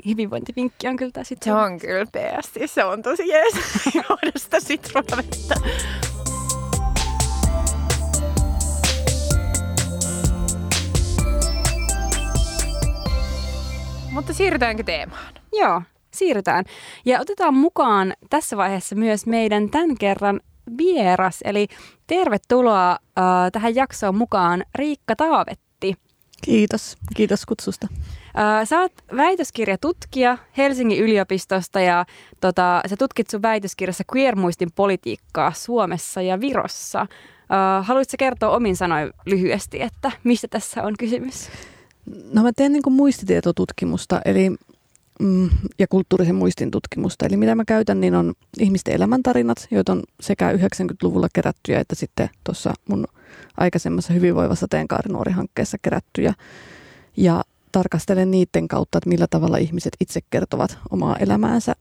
hyvinvointivinkki 0.07 0.89
on 0.89 0.97
kyllä 0.97 1.25
sitten. 1.25 1.53
Se 1.53 1.53
on 1.53 1.79
kyllä 1.79 2.07
PS, 2.07 2.73
se 2.73 2.85
on 2.85 3.03
tosi 3.03 3.29
jees 3.29 3.55
juoda 3.95 4.33
sitä 4.37 4.61
sitruunavettä. 4.61 5.55
Mutta 14.11 14.33
siirrytäänkö 14.33 14.83
teemaan? 14.83 15.35
Joo, 15.53 15.83
siirrytään. 16.15 16.65
Ja 17.05 17.21
otetaan 17.21 17.55
mukaan 17.55 18.13
tässä 18.31 18.57
vaiheessa 18.57 18.97
myös 18.97 19.27
meidän 19.27 19.71
tämän 19.71 19.99
kerran 19.99 20.41
vieras, 20.79 21.39
eli 21.45 21.67
tervetuloa 22.07 22.91
äh, 22.93 22.99
tähän 23.53 23.75
jaksoon 23.75 24.15
mukaan 24.15 24.65
Riikka 24.75 25.17
Taavetti. 25.17 25.95
Kiitos, 26.43 26.97
kiitos 27.17 27.47
kutsusta. 27.47 27.89
Äh, 28.39 28.69
sä 28.69 28.81
oot 28.81 28.93
väitöskirjatutkija 29.17 30.39
Helsingin 30.57 30.99
yliopistosta 30.99 31.81
ja 31.81 32.07
tota, 32.41 32.83
sä 32.87 32.97
tutkit 32.97 33.31
sun 33.31 33.43
väitöskirjassa 33.43 34.05
queer-muistin 34.15 34.69
politiikkaa 34.75 35.53
Suomessa 35.53 36.23
ja 36.23 36.41
Virossa. 36.41 37.01
Äh, 37.01 37.87
haluaisitko 37.87 38.17
kertoa 38.19 38.57
omin 38.57 38.77
sanoin 38.77 39.13
lyhyesti, 39.27 39.83
että 39.83 40.13
mistä 40.25 40.49
tässä 40.49 40.83
on 40.83 40.95
kysymys? 40.99 41.49
No 42.33 42.43
mä 42.43 42.53
teen 42.57 42.73
niin 42.73 42.83
muistitietotutkimusta, 42.91 44.21
eli 44.25 44.51
mm, 45.21 45.51
ja 45.79 45.87
kulttuurisen 45.89 46.35
muistin 46.35 46.71
tutkimusta. 46.71 47.27
Eli 47.27 47.37
mitä 47.37 47.55
mä 47.55 47.65
käytän, 47.65 48.01
niin 48.01 48.15
on 48.15 48.35
ihmisten 48.59 48.95
elämäntarinat, 48.95 49.69
joita 49.71 49.93
on 49.93 50.03
sekä 50.21 50.53
90-luvulla 50.53 51.29
kerättyjä 51.33 51.81
että 51.81 51.95
sitten 51.95 52.31
tuossa 52.45 52.75
mun 52.89 53.07
aikaisemmassa 53.57 54.13
hyvinvoivassa 54.13 54.69
Teenkaari-nuori-hankkeessa 54.69 55.79
kerättyjä. 55.83 56.35
Ja 57.17 57.45
tarkastelen 57.73 58.31
niiden 58.31 58.69
kautta, 58.69 58.99
että 58.99 59.09
millä 59.09 59.27
tavalla 59.31 59.57
ihmiset 59.57 59.93
itse 60.01 60.21
kertovat 60.31 60.79
omaa 60.91 61.17
elämäänsä. 61.17 61.73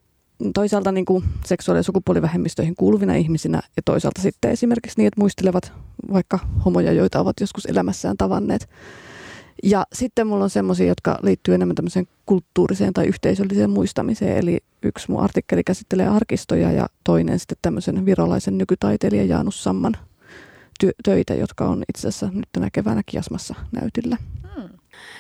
Toisaalta 0.54 0.92
niin 0.92 1.06
kuin 1.06 1.24
seksuaali- 1.46 1.80
ja 1.80 1.84
sukupuolivähemmistöihin 1.84 2.76
kuuluvina 2.76 3.16
ihmisinä 3.16 3.62
ja 3.76 3.82
toisaalta 3.86 4.22
sitten 4.22 4.52
esimerkiksi 4.52 4.98
niin, 4.98 5.08
että 5.08 5.22
muistelevat 5.22 5.74
vaikka 6.14 6.40
homoja, 6.66 6.92
joita 6.92 7.20
ovat 7.20 7.40
joskus 7.40 7.66
elämässään 7.66 8.18
tavanneet. 8.18 8.70
Ja 9.64 9.86
sitten 9.94 10.28
mulla 10.28 10.44
on 10.44 10.50
semmoisia, 10.50 10.88
jotka 10.88 11.20
liittyy 11.24 11.56
enemmän 11.56 11.76
tämmöiseen 11.76 12.08
kulttuuriseen 12.26 12.94
tai 12.94 13.06
yhteisölliseen 13.06 13.70
muistamiseen. 13.70 14.38
Eli 14.38 14.60
yksi 14.84 15.12
mun 15.12 15.24
artikkeli 15.24 15.64
käsittelee 15.64 16.08
arkistoja 16.08 16.72
ja 16.72 16.88
toinen 17.04 17.40
sitten 17.40 17.58
tämmöisen 17.62 18.06
virolaisen 18.06 18.58
nykytaiteilijan 18.58 19.30
Jaanus 19.30 19.64
Samman 19.64 19.98
töitä, 21.04 21.34
jotka 21.34 21.66
on 21.66 21.84
itse 21.90 22.08
asiassa 22.08 22.30
nyt 22.34 22.50
tänä 22.52 22.70
keväänä 22.74 23.02
Kiasmassa 23.06 23.56
näytillä. 23.72 24.18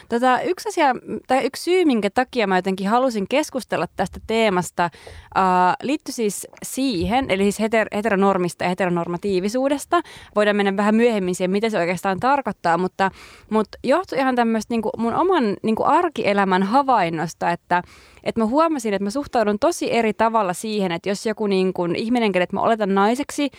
Tota, 0.09 0.41
yksi 0.41 0.69
asia, 0.69 0.95
tai 1.27 1.45
yksi 1.45 1.63
syy, 1.63 1.85
minkä 1.85 2.09
takia 2.09 2.47
mä 2.47 2.57
jotenkin 2.57 2.87
halusin 2.87 3.27
keskustella 3.29 3.87
tästä 3.95 4.19
teemasta, 4.27 4.89
uh, 5.35 5.73
liittyy 5.83 6.13
siis 6.13 6.47
siihen, 6.63 7.25
eli 7.31 7.43
siis 7.43 7.59
heter- 7.59 7.95
heteronormista 7.95 8.63
ja 8.63 8.69
heteronormatiivisuudesta. 8.69 10.01
Voidaan 10.35 10.55
mennä 10.55 10.77
vähän 10.77 10.95
myöhemmin 10.95 11.35
siihen, 11.35 11.51
mitä 11.51 11.69
se 11.69 11.77
oikeastaan 11.77 12.19
tarkoittaa, 12.19 12.77
mutta, 12.77 13.11
mutta 13.49 13.77
johtui 13.83 14.17
ihan 14.17 14.35
tämmöistä 14.35 14.73
niin 14.73 14.81
mun 14.97 15.13
oman 15.13 15.57
niin 15.63 15.75
arkielämän 15.85 16.63
havainnosta, 16.63 17.51
että 17.51 17.83
että 18.23 18.41
mä 18.41 18.45
huomasin, 18.45 18.93
että 18.93 19.03
mä 19.03 19.09
suhtaudun 19.09 19.59
tosi 19.59 19.93
eri 19.93 20.13
tavalla 20.13 20.53
siihen, 20.53 20.91
että 20.91 21.09
jos 21.09 21.25
joku 21.25 21.47
niin 21.47 21.73
kuin 21.73 21.95
ihminen, 21.95 22.31
kenet 22.31 22.53
mä 22.53 22.61
oletan 22.61 22.95
naiseksi, 22.95 23.49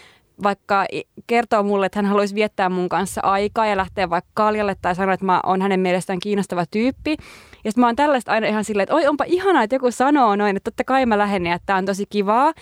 vaikka 0.42 0.84
kertoo 1.26 1.62
mulle, 1.62 1.86
että 1.86 1.98
hän 1.98 2.06
haluaisi 2.06 2.34
viettää 2.34 2.68
mun 2.68 2.88
kanssa 2.88 3.20
aikaa 3.20 3.66
ja 3.66 3.76
lähteä 3.76 4.10
vaikka 4.10 4.30
kaljalle 4.34 4.76
tai 4.82 4.94
sanoa, 4.94 5.14
että 5.14 5.26
mä 5.26 5.40
oon 5.46 5.62
hänen 5.62 5.80
mielestään 5.80 6.18
kiinnostava 6.18 6.64
tyyppi. 6.70 7.10
Ja 7.64 7.70
sitten 7.70 7.80
mä 7.80 7.86
oon 7.86 7.96
tällaista 7.96 8.32
aina 8.32 8.46
ihan 8.46 8.64
silleen, 8.64 8.82
että 8.82 8.94
oi 8.94 9.06
onpa 9.06 9.24
ihanaa, 9.26 9.62
että 9.62 9.76
joku 9.76 9.90
sanoo 9.90 10.36
noin, 10.36 10.56
että 10.56 10.70
totta 10.70 10.84
kai 10.84 11.06
mä 11.06 11.18
lähden 11.18 11.46
ja 11.46 11.54
että 11.54 11.66
tää 11.66 11.76
on 11.76 11.86
tosi 11.86 12.04
kivaa. 12.10 12.52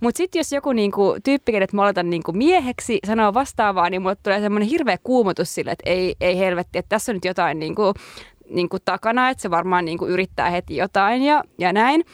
Mutta 0.00 0.16
sitten 0.16 0.38
jos 0.40 0.52
joku 0.52 0.72
niinku, 0.72 1.16
tyyppi, 1.24 1.52
kenet 1.52 1.72
mä 1.72 1.82
oletan 1.82 2.10
niinku 2.10 2.32
mieheksi, 2.32 2.98
sanoo 3.06 3.34
vastaavaa, 3.34 3.90
niin 3.90 4.02
mulle 4.02 4.16
tulee 4.22 4.40
semmoinen 4.40 4.68
hirveä 4.68 4.98
kuumotus 5.02 5.54
sille, 5.54 5.70
että 5.70 5.90
ei, 5.90 6.14
ei 6.20 6.38
helvetti, 6.38 6.78
että 6.78 6.88
tässä 6.88 7.12
on 7.12 7.16
nyt 7.16 7.24
jotain 7.24 7.58
niinku, 7.58 7.94
niinku 8.50 8.76
takana, 8.84 9.28
että 9.28 9.42
se 9.42 9.50
varmaan 9.50 9.84
niinku 9.84 10.06
yrittää 10.06 10.50
heti 10.50 10.76
jotain 10.76 11.22
ja, 11.22 11.44
ja 11.58 11.72
näin. 11.72 12.04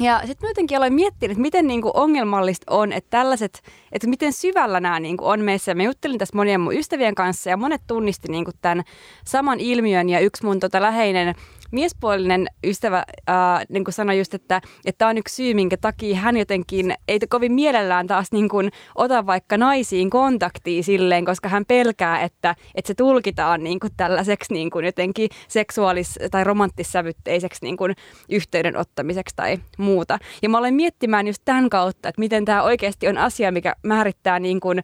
Ja 0.00 0.20
sitten 0.26 0.46
mä 0.46 0.50
jotenkin 0.50 0.76
aloin 0.76 0.94
miettiä, 0.94 1.26
että 1.30 1.42
miten 1.42 1.66
niinku 1.66 1.90
ongelmallista 1.94 2.74
on, 2.74 2.92
että 2.92 3.10
tällaiset, 3.10 3.62
että 3.92 4.08
miten 4.08 4.32
syvällä 4.32 4.80
nämä 4.80 5.00
niinku 5.00 5.26
on 5.26 5.40
meissä. 5.40 5.74
Mä 5.74 5.82
juttelin 5.82 6.18
tässä 6.18 6.36
monien 6.36 6.60
mun 6.60 6.76
ystävien 6.76 7.14
kanssa 7.14 7.50
ja 7.50 7.56
monet 7.56 7.82
tunnisti 7.86 8.28
niinku 8.28 8.50
tämän 8.62 8.84
saman 9.24 9.60
ilmiön 9.60 10.08
ja 10.08 10.20
yksi 10.20 10.44
mun 10.44 10.60
tota 10.60 10.82
läheinen 10.82 11.34
miespuolinen 11.74 12.46
ystävä 12.64 13.04
äh, 13.28 13.36
niin 13.68 13.84
kuin 13.84 13.94
sanoi 13.94 14.18
just, 14.18 14.34
että 14.34 14.60
tämä 14.98 15.08
on 15.08 15.18
yksi 15.18 15.34
syy, 15.34 15.54
minkä 15.54 15.76
takia 15.76 16.16
hän 16.16 16.36
jotenkin 16.36 16.94
ei 17.08 17.18
kovin 17.28 17.52
mielellään 17.52 18.06
taas 18.06 18.32
niin 18.32 18.48
kuin, 18.48 18.70
ota 18.94 19.26
vaikka 19.26 19.58
naisiin 19.58 20.10
kontaktia 20.10 20.82
silleen, 20.82 21.24
koska 21.24 21.48
hän 21.48 21.64
pelkää, 21.68 22.20
että, 22.22 22.56
että 22.74 22.86
se 22.86 22.94
tulkitaan 22.94 23.64
niin 23.64 23.80
kuin 23.80 23.92
tällaiseksi 23.96 24.54
niin 24.54 24.70
kuin 24.70 24.84
jotenkin 24.84 25.28
seksuaalis- 25.48 26.18
tai 26.30 26.44
romanttissävytteiseksi 26.44 27.60
niin 27.62 27.76
kuin 27.76 27.94
yhteydenottamiseksi 28.28 29.36
tai 29.36 29.58
muuta. 29.78 30.18
Ja 30.42 30.48
mä 30.48 30.58
olen 30.58 30.74
miettimään 30.74 31.26
just 31.26 31.42
tämän 31.44 31.70
kautta, 31.70 32.08
että 32.08 32.20
miten 32.20 32.44
tämä 32.44 32.62
oikeasti 32.62 33.08
on 33.08 33.18
asia, 33.18 33.52
mikä 33.52 33.74
määrittää 33.82 34.38
niin 34.38 34.60
kuin 34.60 34.82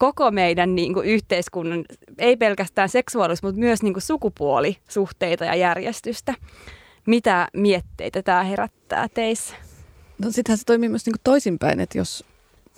koko 0.00 0.30
meidän 0.30 0.74
niin 0.74 0.94
kuin, 0.94 1.06
yhteiskunnan, 1.06 1.84
ei 2.18 2.36
pelkästään 2.36 2.88
seksuaalisuus, 2.88 3.42
mutta 3.42 3.60
myös 3.60 3.82
niin 3.82 3.92
kuin, 3.92 4.02
sukupuolisuhteita 4.02 5.44
ja 5.44 5.54
järjestystä. 5.54 6.34
Mitä 7.06 7.48
mietteitä 7.56 8.22
tämä 8.22 8.44
herättää 8.44 9.08
teissä? 9.14 9.54
No 10.18 10.30
sittenhän 10.30 10.58
se 10.58 10.64
toimii 10.64 10.88
myös 10.88 11.06
niin 11.06 11.12
kuin 11.12 11.20
toisinpäin, 11.24 11.80
että 11.80 11.98
jos 11.98 12.24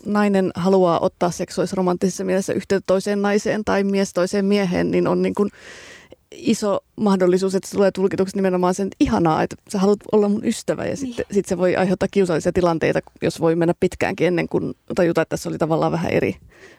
nainen 0.06 0.50
haluaa 0.54 1.00
ottaa 1.00 1.30
seksuaalis-romanttisessa 1.30 2.24
mielessä 2.24 2.52
yhteyttä 2.52 2.86
toiseen 2.86 3.22
naiseen 3.22 3.64
tai 3.64 3.84
mies 3.84 4.12
toiseen 4.12 4.44
mieheen, 4.44 4.90
niin 4.90 5.08
on 5.08 5.22
niin 5.22 5.34
kuin 5.34 5.50
iso 6.34 6.80
mahdollisuus, 6.96 7.54
että 7.54 7.68
se 7.68 7.76
tulee 7.76 7.90
tulkituksi 7.90 8.36
nimenomaan 8.36 8.74
sen, 8.74 8.86
että 8.86 8.96
ihanaa, 9.00 9.42
että 9.42 9.56
sä 9.68 9.78
haluat 9.78 10.00
olla 10.12 10.28
mun 10.28 10.44
ystävä 10.44 10.84
ja 10.84 10.88
niin. 10.88 10.96
sitten 10.96 11.26
sit 11.30 11.46
se 11.46 11.58
voi 11.58 11.76
aiheuttaa 11.76 12.08
kiusallisia 12.10 12.52
tilanteita, 12.52 13.00
jos 13.22 13.40
voi 13.40 13.56
mennä 13.56 13.74
pitkäänkin 13.80 14.26
ennen 14.26 14.48
kuin 14.48 14.74
tajuta, 14.94 15.22
että 15.22 15.30
tässä 15.30 15.48
oli 15.48 15.58
tavallaan 15.58 15.92
vähän 15.92 16.10
eri 16.10 16.36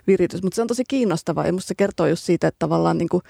viritys. 0.07 0.43
Mutta 0.43 0.55
se 0.55 0.61
on 0.61 0.67
tosi 0.67 0.83
kiinnostavaa 0.87 1.45
ja 1.45 1.53
musta 1.53 1.67
se 1.67 1.75
kertoo 1.75 2.07
just 2.07 2.23
siitä, 2.23 2.47
että 2.47 2.59
tavallaan 2.59 2.97
niin 2.97 3.09
kuin 3.09 3.23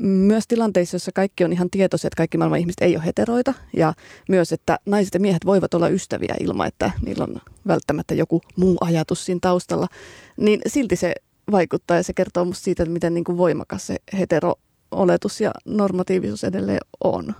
myös 0.00 0.44
tilanteissa, 0.48 0.94
joissa 0.94 1.12
kaikki 1.14 1.44
on 1.44 1.52
ihan 1.52 1.70
tietoisia, 1.70 2.08
että 2.08 2.16
kaikki 2.16 2.38
maailman 2.38 2.58
ihmiset 2.58 2.80
ei 2.80 2.96
ole 2.96 3.04
heteroita 3.04 3.54
ja 3.76 3.94
myös, 4.28 4.52
että 4.52 4.78
naiset 4.86 5.14
ja 5.14 5.20
miehet 5.20 5.46
voivat 5.46 5.74
olla 5.74 5.88
ystäviä 5.88 6.34
ilman, 6.40 6.66
että 6.66 6.90
niillä 7.06 7.24
on 7.24 7.40
välttämättä 7.66 8.14
joku 8.14 8.40
muu 8.56 8.76
ajatus 8.80 9.24
siinä 9.24 9.38
taustalla, 9.42 9.86
niin 10.36 10.60
silti 10.66 10.96
se 10.96 11.14
vaikuttaa 11.50 11.96
ja 11.96 12.02
se 12.02 12.12
kertoo 12.12 12.44
musta 12.44 12.64
siitä, 12.64 12.82
että 12.82 12.92
miten 12.92 13.14
niin 13.14 13.24
kuin 13.24 13.38
voimakas 13.38 13.86
se 13.86 13.96
hetero 14.18 14.54
oletus 14.90 15.40
ja 15.40 15.50
normatiivisuus 15.64 16.44
edelleen 16.44 16.80
on. 17.04 17.34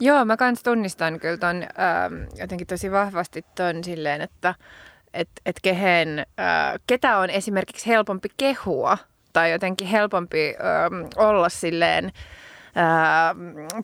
Joo, 0.00 0.24
mä 0.24 0.36
kans 0.36 0.62
tunnistan 0.62 1.20
kyllä 1.20 1.36
ton 1.36 1.56
ähm, 1.62 2.14
jotenkin 2.40 2.66
tosi 2.66 2.90
vahvasti 2.90 3.44
ton 3.54 3.84
silleen, 3.84 4.20
että 4.20 4.54
et, 5.14 5.28
et 5.46 5.56
kehen, 5.62 6.18
äh, 6.18 6.80
ketä 6.86 7.18
on 7.18 7.30
esimerkiksi 7.30 7.86
helpompi 7.86 8.28
kehua 8.36 8.98
tai 9.32 9.52
jotenkin 9.52 9.88
helpompi 9.88 10.54
ähm, 10.60 11.06
olla 11.16 11.48
silleen 11.48 12.12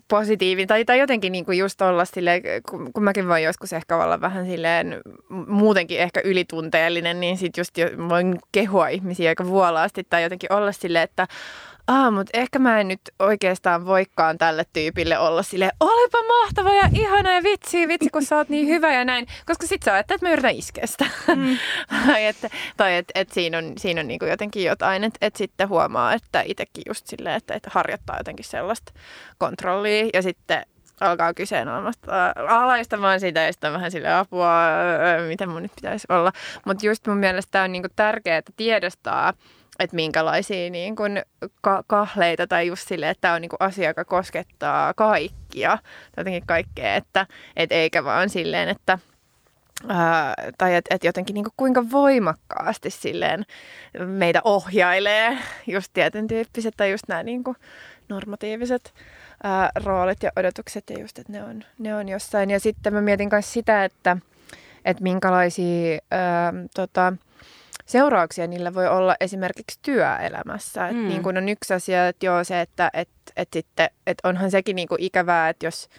positiivinen 0.07 0.67
tai, 0.67 0.85
tai 0.85 0.99
jotenkin 0.99 1.31
niin 1.31 1.45
kuin 1.45 1.57
just 1.57 1.81
olla 1.81 2.05
silleen, 2.05 2.41
kun, 2.69 2.93
kun 2.93 3.03
mäkin 3.03 3.27
voin 3.27 3.43
joskus 3.43 3.73
ehkä 3.73 3.97
olla 3.97 4.21
vähän 4.21 4.45
silleen 4.45 5.01
muutenkin 5.47 5.99
ehkä 5.99 6.21
ylitunteellinen, 6.23 7.19
niin 7.19 7.37
sitten 7.37 7.61
just 7.61 7.77
jo 7.77 7.87
voin 8.09 8.39
kehua 8.51 8.87
ihmisiä 8.87 9.29
aika 9.29 9.45
vuolaasti 9.45 10.03
tai 10.09 10.23
jotenkin 10.23 10.53
olla 10.53 10.71
silleen, 10.71 11.03
että 11.03 11.27
ah, 11.87 12.13
mutta 12.13 12.37
ehkä 12.37 12.59
mä 12.59 12.79
en 12.79 12.87
nyt 12.87 13.01
oikeastaan 13.19 13.85
voikaan 13.85 14.37
tälle 14.37 14.63
tyypille 14.73 15.17
olla 15.17 15.43
sille 15.43 15.71
olipa 15.79 16.17
mahtava 16.27 16.73
ja 16.73 16.89
ihana 16.93 17.33
ja 17.33 17.43
vitsi, 17.43 17.87
vitsi 17.87 18.09
kun 18.09 18.25
sä 18.25 18.37
oot 18.37 18.49
niin 18.49 18.67
hyvä 18.67 18.93
ja 18.93 19.05
näin. 19.05 19.27
Koska 19.45 19.67
sit 19.67 19.83
sä 19.83 19.93
ajattelet, 19.93 20.17
että 20.17 20.25
mä 20.25 20.33
yritän 20.33 20.55
iskeä 20.55 20.85
sitä. 20.87 21.05
Mm. 21.35 21.57
tai 22.07 22.25
että 22.25 22.49
tai 22.77 22.95
et, 22.95 23.11
et 23.15 23.31
siinä 23.31 23.57
on, 23.57 23.73
siinä 23.77 24.01
on 24.01 24.07
niinku 24.07 24.25
jotenkin 24.25 24.63
jotain, 24.63 25.03
että 25.03 25.17
et 25.21 25.35
sitten 25.35 25.69
huomaa, 25.69 26.13
että 26.13 26.43
itsekin 26.45 26.83
just 26.87 27.07
silleen, 27.07 27.35
että, 27.35 27.53
että 27.53 27.69
harjoittaa 27.73 28.17
jotenkin 28.17 28.45
sellaista 28.45 28.93
kontrollia 29.37 30.09
ja 30.13 30.21
sitten 30.21 30.65
alkaa 31.01 31.33
kyseenalaistamaan 31.33 33.19
sitä 33.19 33.39
ja 33.41 33.53
sitten 33.53 33.73
vähän 33.73 33.91
sille 33.91 34.13
apua, 34.13 34.53
mitä 35.27 35.47
mun 35.47 35.61
nyt 35.61 35.71
pitäisi 35.75 36.07
olla. 36.09 36.31
Mutta 36.65 36.85
just 36.85 37.07
mun 37.07 37.17
mielestä 37.17 37.63
on 37.63 37.71
niinku 37.71 37.89
tärkeää, 37.95 38.37
että 38.37 38.51
tiedostaa, 38.57 39.33
että 39.83 39.95
minkälaisia 39.95 40.69
niin 40.69 40.95
kuin 40.95 41.21
ka- 41.61 41.83
kahleita 41.87 42.47
tai 42.47 42.67
just 42.67 42.87
sille, 42.87 43.09
että 43.09 43.21
tämä 43.21 43.33
on 43.33 43.41
niin 43.41 43.49
kuin 43.49 43.57
asia, 43.59 43.89
joka 43.89 44.05
koskettaa 44.05 44.93
kaikkia, 44.93 45.77
jotenkin 46.17 46.43
kaikkea, 46.45 46.95
että 46.95 47.27
et 47.55 47.71
eikä 47.71 48.03
vaan 48.03 48.29
silleen, 48.29 48.69
että 48.69 48.99
Ää, 49.87 50.33
tai 50.57 50.75
että 50.75 50.95
et 50.95 51.03
jotenkin 51.03 51.33
niin 51.33 51.43
kuin 51.43 51.53
kuinka 51.57 51.83
voimakkaasti 51.91 52.89
silleen 52.89 53.45
meitä 54.05 54.41
ohjailee 54.43 55.37
just 55.67 55.89
tietyn 55.93 56.27
tyyppiset 56.27 56.73
tai 56.77 56.91
just 56.91 57.03
nämä 57.07 57.23
niin 57.23 57.43
kuin 57.43 57.57
normatiiviset 58.09 58.93
ää, 59.43 59.69
roolit 59.75 60.23
ja 60.23 60.31
odotukset 60.35 60.89
ja 60.89 60.99
just, 60.99 61.19
että 61.19 61.31
ne 61.31 61.43
on, 61.43 61.63
ne 61.79 61.95
on 61.95 62.09
jossain. 62.09 62.49
Ja 62.49 62.59
sitten 62.59 62.93
mä 62.93 63.01
mietin 63.01 63.29
myös 63.31 63.53
sitä, 63.53 63.85
että, 63.85 64.17
että 64.85 65.03
minkälaisia 65.03 65.99
ää, 66.11 66.53
tota, 66.75 67.13
seurauksia 67.93 68.47
niillä 68.47 68.73
voi 68.73 68.87
olla 68.87 69.15
esimerkiksi 69.19 69.79
työelämässä. 69.81 70.91
Mm. 70.91 71.07
niin 71.07 71.23
kuin 71.23 71.37
on 71.37 71.49
yksi 71.49 71.73
asia, 71.73 72.07
että 72.07 72.25
joo 72.25 72.43
se, 72.43 72.61
että 72.61 72.89
et, 72.93 73.09
et 73.35 73.49
sitten, 73.53 73.89
et 74.07 74.17
onhan 74.23 74.51
sekin 74.51 74.75
niin 74.75 74.87
kuin 74.87 75.01
ikävää, 75.01 75.49
että 75.49 75.65
jos 75.65 75.89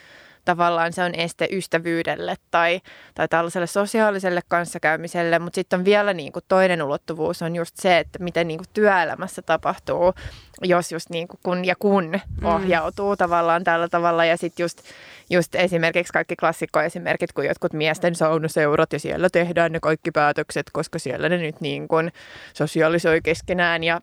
tavallaan 0.45 0.93
se 0.93 1.03
on 1.03 1.15
este 1.15 1.49
ystävyydelle 1.53 2.37
tai, 2.51 2.81
tai 3.15 3.29
tällaiselle 3.29 3.67
sosiaaliselle 3.67 4.41
kanssakäymiselle, 4.49 5.39
mutta 5.39 5.55
sitten 5.55 5.79
on 5.79 5.85
vielä 5.85 6.15
niin 6.15 6.33
kuin 6.33 6.45
toinen 6.49 6.83
ulottuvuus 6.83 7.43
on 7.43 7.57
just 7.57 7.77
se, 7.77 7.99
että 7.99 8.19
miten 8.19 8.49
niin 8.49 8.59
kuin 8.59 8.69
työelämässä 8.73 9.43
tapahtuu, 9.43 10.15
jos 10.63 10.93
just 10.93 11.11
niin 11.11 11.29
kuin 11.29 11.41
kun 11.43 11.65
ja 11.65 11.75
kun 11.79 12.05
mm. 12.41 12.47
ohjautuu 12.47 13.11
mm. 13.11 13.19
tavallaan 13.19 13.65
tällä 13.65 13.89
tavalla 13.89 14.25
ja 14.25 14.37
sitten 14.37 14.65
just, 14.65 14.83
just 15.31 15.55
esimerkiksi 15.55 16.13
kaikki 16.13 16.37
klassikkoesimerkit, 16.37 17.33
kun 17.33 17.47
jotkut 17.47 17.73
miesten 17.73 18.15
saunaseurat 18.15 18.93
ja 18.93 18.99
siellä 18.99 19.29
tehdään 19.31 19.73
ne 19.73 19.81
kaikki 19.81 20.11
päätökset, 20.11 20.67
koska 20.73 20.99
siellä 20.99 21.29
ne 21.29 21.39
nyt 21.39 21.61
niin 21.61 21.89
kuin 21.89 22.13
sosiaalisoi 22.55 23.21
keskenään 23.23 23.85
ja 23.85 24.01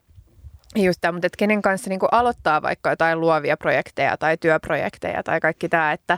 just 0.75 1.01
tämä, 1.01 1.11
mutta 1.11 1.27
että 1.27 1.37
kenen 1.37 1.61
kanssa 1.61 1.89
niin 1.89 1.99
aloittaa 2.11 2.61
vaikka 2.61 2.89
jotain 2.89 3.19
luovia 3.19 3.57
projekteja 3.57 4.17
tai 4.17 4.37
työprojekteja 4.37 5.23
tai 5.23 5.39
kaikki 5.39 5.69
tämä, 5.69 5.91
että 5.91 6.17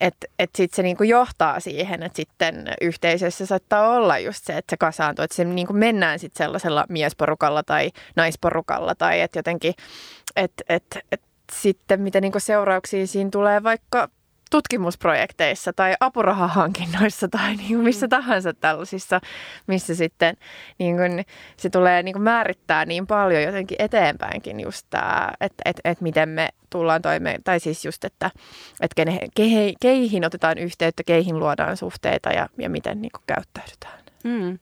et, 0.00 0.14
et 0.38 0.50
sitten 0.56 0.76
se 0.76 0.82
kuin 0.96 1.08
johtaa 1.08 1.60
siihen, 1.60 2.02
että 2.02 2.16
sitten 2.16 2.68
yhteisössä 2.80 3.46
saattaa 3.46 3.88
olla 3.88 4.18
just 4.18 4.44
se, 4.44 4.56
että 4.56 4.72
se 4.72 4.76
kasaantuu, 4.76 5.22
että 5.22 5.36
se 5.36 5.44
niin 5.44 5.66
kuin 5.66 5.76
mennään 5.76 6.18
sitten 6.18 6.44
sellaisella 6.44 6.86
miesporukalla 6.88 7.62
tai 7.62 7.90
naisporukalla 8.16 8.94
tai 8.94 9.20
että 9.20 9.38
jotenkin, 9.38 9.74
että 10.36 10.64
et, 10.68 10.98
et 11.12 11.22
sitten 11.52 12.00
mitä 12.00 12.20
kuin 12.32 12.42
seurauksia 12.42 13.06
siinä 13.06 13.30
tulee 13.30 13.62
vaikka 13.62 14.08
tutkimusprojekteissa 14.52 15.72
tai 15.72 15.94
apurahahankinnoissa 16.00 17.28
tai 17.28 17.54
niin 17.56 17.68
kuin 17.68 17.84
missä 17.84 18.06
mm. 18.06 18.10
tahansa 18.10 18.54
tällaisissa, 18.54 19.20
missä 19.66 19.94
sitten 19.94 20.36
niin 20.78 20.96
kuin, 20.96 21.24
se 21.56 21.70
tulee 21.70 22.02
niin 22.02 22.12
kuin 22.12 22.22
määrittää 22.22 22.84
niin 22.84 23.06
paljon 23.06 23.42
jotenkin 23.42 23.76
eteenpäinkin 23.78 24.60
just 24.60 24.86
tämä, 24.90 25.30
että 25.40 25.62
et, 25.64 25.80
et 25.84 26.00
miten 26.00 26.28
me 26.28 26.48
tullaan 26.70 27.02
toimeen, 27.02 27.42
tai 27.44 27.60
siis 27.60 27.84
just, 27.84 28.04
että 28.04 28.30
et 28.80 28.94
kene, 28.94 29.18
ke, 29.34 29.44
keihin 29.80 30.24
otetaan 30.24 30.58
yhteyttä, 30.58 31.02
keihin 31.06 31.38
luodaan 31.38 31.76
suhteita 31.76 32.30
ja, 32.30 32.48
ja 32.58 32.70
miten 32.70 33.02
niin 33.02 33.12
kuin 33.12 33.22
käyttäydytään. 33.26 34.01
Mm. 34.24 34.58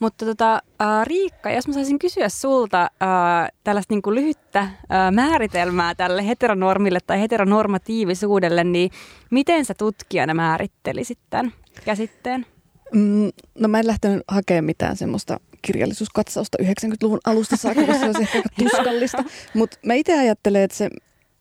Mutta 0.00 0.26
tota, 0.26 0.54
äh, 0.54 1.06
Riikka, 1.06 1.50
jos 1.50 1.68
mä 1.68 1.74
saisin 1.74 1.98
kysyä 1.98 2.28
sulta 2.28 2.82
äh, 2.82 3.48
tällaista 3.64 3.94
niin 3.94 4.02
kuin 4.02 4.14
lyhyttä 4.14 4.60
äh, 4.60 4.70
määritelmää 5.12 5.94
tälle 5.94 6.26
heteronormille 6.26 6.98
tai 7.06 7.20
heteronormatiivisuudelle, 7.20 8.64
niin 8.64 8.90
miten 9.30 9.64
sä 9.64 9.74
tutkijana 9.78 10.34
määrittelisit 10.34 11.18
tämän 11.30 11.52
käsitteen? 11.84 12.46
Mm, 12.92 13.30
no 13.58 13.68
mä 13.68 13.78
en 13.78 13.86
lähtenyt 13.86 14.22
hakemaan 14.28 14.64
mitään 14.64 14.96
semmoista 14.96 15.40
kirjallisuuskatsausta 15.62 16.58
90-luvun 16.62 17.20
alusta 17.26 17.56
saakka, 17.56 17.86
koska 17.86 17.98
se 17.98 18.04
olisi 18.06 18.22
ehkä 18.22 18.42
tuskallista. 18.58 19.24
Mutta 19.54 19.78
mä 19.86 19.94
itse 19.94 20.18
ajattelen, 20.18 20.62
että 20.62 20.76
se 20.76 20.90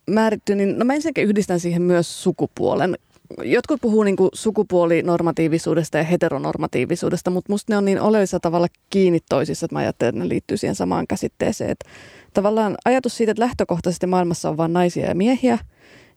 määrittyy, 0.10 0.56
niin 0.56 0.80
no 0.80 0.86
mä 0.86 0.94
ensinnäkin 0.94 1.28
yhdistän 1.28 1.60
siihen 1.60 1.82
myös 1.82 2.24
sukupuolen 2.24 2.98
jotkut 3.44 3.82
puhuu 3.82 4.04
niin 4.04 4.16
sukupuolinormatiivisuudesta 4.34 5.98
ja 5.98 6.04
heteronormatiivisuudesta, 6.04 7.32
mutta 7.32 7.54
musta 7.54 7.74
ne 7.74 7.78
on 7.78 7.86
niin 7.86 8.02
oleellisella 8.02 8.40
tavalla 8.40 8.68
kiinni 8.90 9.20
toisissa, 9.30 9.66
että 9.66 9.76
mä 9.76 9.80
ajattelen, 9.80 10.10
että 10.10 10.24
ne 10.24 10.30
liittyy 10.30 10.58
siihen 10.58 10.76
samaan 10.76 11.08
käsitteeseen. 11.08 11.70
Että 11.70 11.90
tavallaan 12.34 12.78
ajatus 12.86 13.18
siitä, 13.18 13.32
että 13.32 13.44
lähtökohtaisesti 13.44 14.08
maailmassa 14.08 14.50
on 14.50 14.58
vain 14.58 14.74
naisia 14.74 15.08
ja 15.08 15.16
miehiä 15.16 15.58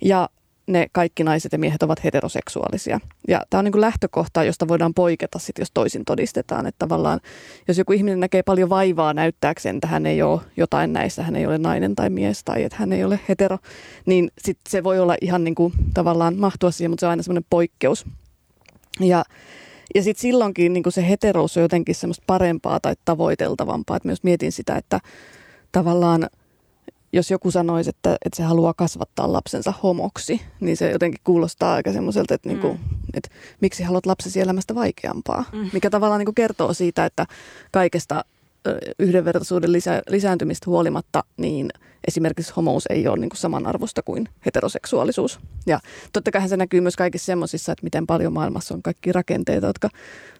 ja 0.05 0.29
ne 0.67 0.87
kaikki 0.93 1.25
naiset 1.25 1.53
ja 1.53 1.59
miehet 1.59 1.83
ovat 1.83 2.05
heteroseksuaalisia. 2.05 3.01
Ja 3.29 3.43
tämä 3.51 3.59
on 3.59 3.65
niin 3.65 3.73
kuin 3.73 3.81
lähtökohta, 3.81 4.45
josta 4.45 4.69
voidaan 4.69 4.95
poiketa 4.95 5.39
sit, 5.39 5.59
jos 5.59 5.71
toisin 5.75 6.05
todistetaan. 6.05 6.67
Että 6.67 6.79
tavallaan, 6.79 7.21
jos 7.69 7.79
joku 7.79 7.93
ihminen 7.93 8.21
näkee 8.21 8.43
paljon 8.43 8.69
vaivaa 8.69 9.15
näyttääkseen, 9.15 9.77
että 9.77 9.87
hän 9.87 10.07
ei 10.07 10.23
ole 10.23 10.41
jotain 10.57 10.93
näissä, 10.93 11.23
hän 11.23 11.37
ei 11.37 11.47
ole 11.47 11.59
nainen 11.59 11.97
tai 11.97 12.11
mies 12.11 12.45
tai 12.45 12.63
että 12.63 12.77
hän 12.79 12.93
ei 12.93 13.05
ole 13.05 13.21
hetero, 13.29 13.59
niin 14.07 14.31
sit 14.39 14.59
se 14.69 14.85
voi 14.85 14.99
olla 14.99 15.17
ihan 15.21 15.45
niin 15.45 15.55
kuin, 15.55 15.73
tavallaan 15.95 16.37
mahtua 16.37 16.71
siihen, 16.71 16.91
mutta 16.91 17.01
se 17.01 17.07
on 17.07 17.11
aina 17.11 17.23
semmoinen 17.23 17.47
poikkeus. 17.51 18.07
Ja 19.01 19.25
ja 19.95 20.03
sitten 20.03 20.23
silloinkin 20.23 20.73
niin 20.73 20.85
se 20.89 21.09
heterous 21.09 21.57
on 21.57 21.63
jotenkin 21.63 21.95
semmoista 21.95 22.25
parempaa 22.27 22.81
tai 22.81 22.95
tavoiteltavampaa. 23.05 23.97
Että 23.97 24.09
myös 24.09 24.23
mietin 24.23 24.53
sitä, 24.53 24.77
että 24.77 25.01
tavallaan– 25.73 26.27
jos 27.13 27.31
joku 27.31 27.51
sanoisi, 27.51 27.91
että, 27.91 28.17
että 28.25 28.37
se 28.37 28.43
haluaa 28.43 28.75
kasvattaa 28.75 29.33
lapsensa 29.33 29.73
homoksi, 29.83 30.41
niin 30.61 30.77
se 30.77 30.91
jotenkin 30.91 31.21
kuulostaa 31.25 31.75
aika 31.75 31.93
semmoiselta, 31.93 32.35
että, 32.35 32.49
niinku, 32.49 32.69
mm. 32.69 32.73
niin 32.73 32.91
kuin, 32.91 33.11
että 33.15 33.29
miksi 33.61 33.83
haluat 33.83 34.07
lapsesi 34.07 34.41
elämästä 34.41 34.75
vaikeampaa. 34.75 35.45
Mm. 35.53 35.71
Mikä 35.73 35.91
tavallaan 35.91 36.19
niin 36.19 36.27
kuin 36.27 36.35
kertoo 36.35 36.75
siitä, 36.75 37.05
että 37.05 37.27
kaikesta 37.73 38.25
yhdenvertaisuuden 38.99 39.73
lisä, 39.73 40.03
lisääntymistä 40.09 40.71
huolimatta, 40.71 41.25
niin 41.37 41.71
esimerkiksi 42.09 42.53
homous 42.57 42.87
ei 42.91 43.09
ole 43.09 43.17
niin 43.17 43.29
kuin 43.29 43.39
samanarvosta 43.39 44.03
kuin 44.03 44.29
heteroseksuaalisuus. 44.47 45.41
Ja 45.67 45.81
totta 46.13 46.31
kai 46.31 46.49
se 46.49 46.57
näkyy 46.57 46.81
myös 46.81 46.97
kaikissa 46.97 47.27
semmoisissa, 47.27 47.73
että 47.73 47.85
miten 47.85 48.07
paljon 48.07 48.33
maailmassa 48.33 48.75
on 48.75 48.83
kaikki 48.83 49.13
rakenteita, 49.13 49.67
jotka 49.67 49.89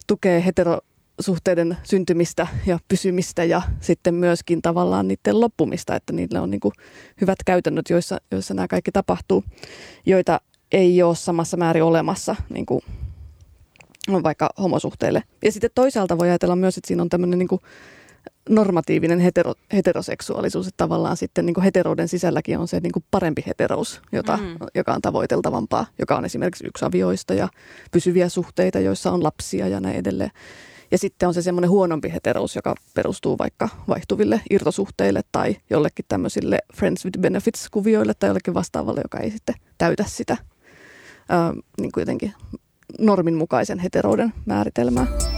tukee 0.07 0.45
hetero 0.45 0.79
suhteiden 1.19 1.77
syntymistä 1.83 2.47
ja 2.65 2.79
pysymistä 2.87 3.43
ja 3.43 3.61
sitten 3.79 4.15
myöskin 4.15 4.61
tavallaan 4.61 5.07
niiden 5.07 5.41
loppumista, 5.41 5.95
että 5.95 6.13
niillä 6.13 6.41
on 6.41 6.51
niin 6.51 6.59
kuin 6.59 6.73
hyvät 7.21 7.37
käytännöt, 7.45 7.89
joissa, 7.89 8.17
joissa 8.31 8.53
nämä 8.53 8.67
kaikki 8.67 8.91
tapahtuu, 8.91 9.43
joita 10.05 10.41
ei 10.71 11.03
ole 11.03 11.15
samassa 11.15 11.57
määrin 11.57 11.83
olemassa 11.83 12.35
niin 12.49 12.65
kuin 12.65 12.81
vaikka 14.23 14.49
homosuhteille. 14.61 15.23
Ja 15.43 15.51
sitten 15.51 15.69
toisaalta 15.75 16.17
voi 16.17 16.29
ajatella 16.29 16.55
myös, 16.55 16.77
että 16.77 16.87
siinä 16.87 17.01
on 17.01 17.09
tämmöinen 17.09 17.39
niin 17.39 17.47
kuin 17.47 17.61
normatiivinen 18.49 19.19
hetero, 19.19 19.53
heteroseksuaalisuus, 19.73 20.67
että 20.67 20.77
tavallaan 20.83 21.17
sitten 21.17 21.45
niin 21.45 21.53
kuin 21.53 21.63
heterouden 21.63 22.07
sisälläkin 22.07 22.59
on 22.59 22.67
se 22.67 22.79
niin 22.79 22.91
kuin 22.91 23.05
parempi 23.11 23.43
heterous, 23.47 24.01
jota, 24.11 24.37
mm. 24.37 24.57
joka 24.75 24.93
on 24.93 25.01
tavoiteltavampaa, 25.01 25.85
joka 25.99 26.17
on 26.17 26.25
esimerkiksi 26.25 26.67
yksi 26.67 26.85
avioista 26.85 27.33
ja 27.33 27.49
pysyviä 27.91 28.29
suhteita, 28.29 28.79
joissa 28.79 29.11
on 29.11 29.23
lapsia 29.23 29.67
ja 29.67 29.79
näin 29.79 29.95
edelleen. 29.95 30.31
Ja 30.91 30.97
sitten 30.97 31.27
on 31.27 31.33
se 31.33 31.41
semmoinen 31.41 31.69
huonompi 31.69 32.13
heterous, 32.13 32.55
joka 32.55 32.75
perustuu 32.93 33.37
vaikka 33.37 33.69
vaihtuville 33.87 34.41
irtosuhteille 34.49 35.21
tai 35.31 35.55
jollekin 35.69 36.05
tämmöisille 36.07 36.59
friends 36.75 37.05
with 37.05 37.19
benefits-kuvioille 37.19 38.13
tai 38.19 38.29
jollekin 38.29 38.53
vastaavalle, 38.53 39.01
joka 39.03 39.19
ei 39.19 39.31
sitten 39.31 39.55
täytä 39.77 40.03
sitä 40.07 40.37
ää, 41.29 41.53
niin 41.81 41.91
kuin 41.91 42.01
jotenkin 42.01 42.33
normin 42.99 43.35
mukaisen 43.35 43.79
heterouden 43.79 44.33
määritelmää. 44.45 45.36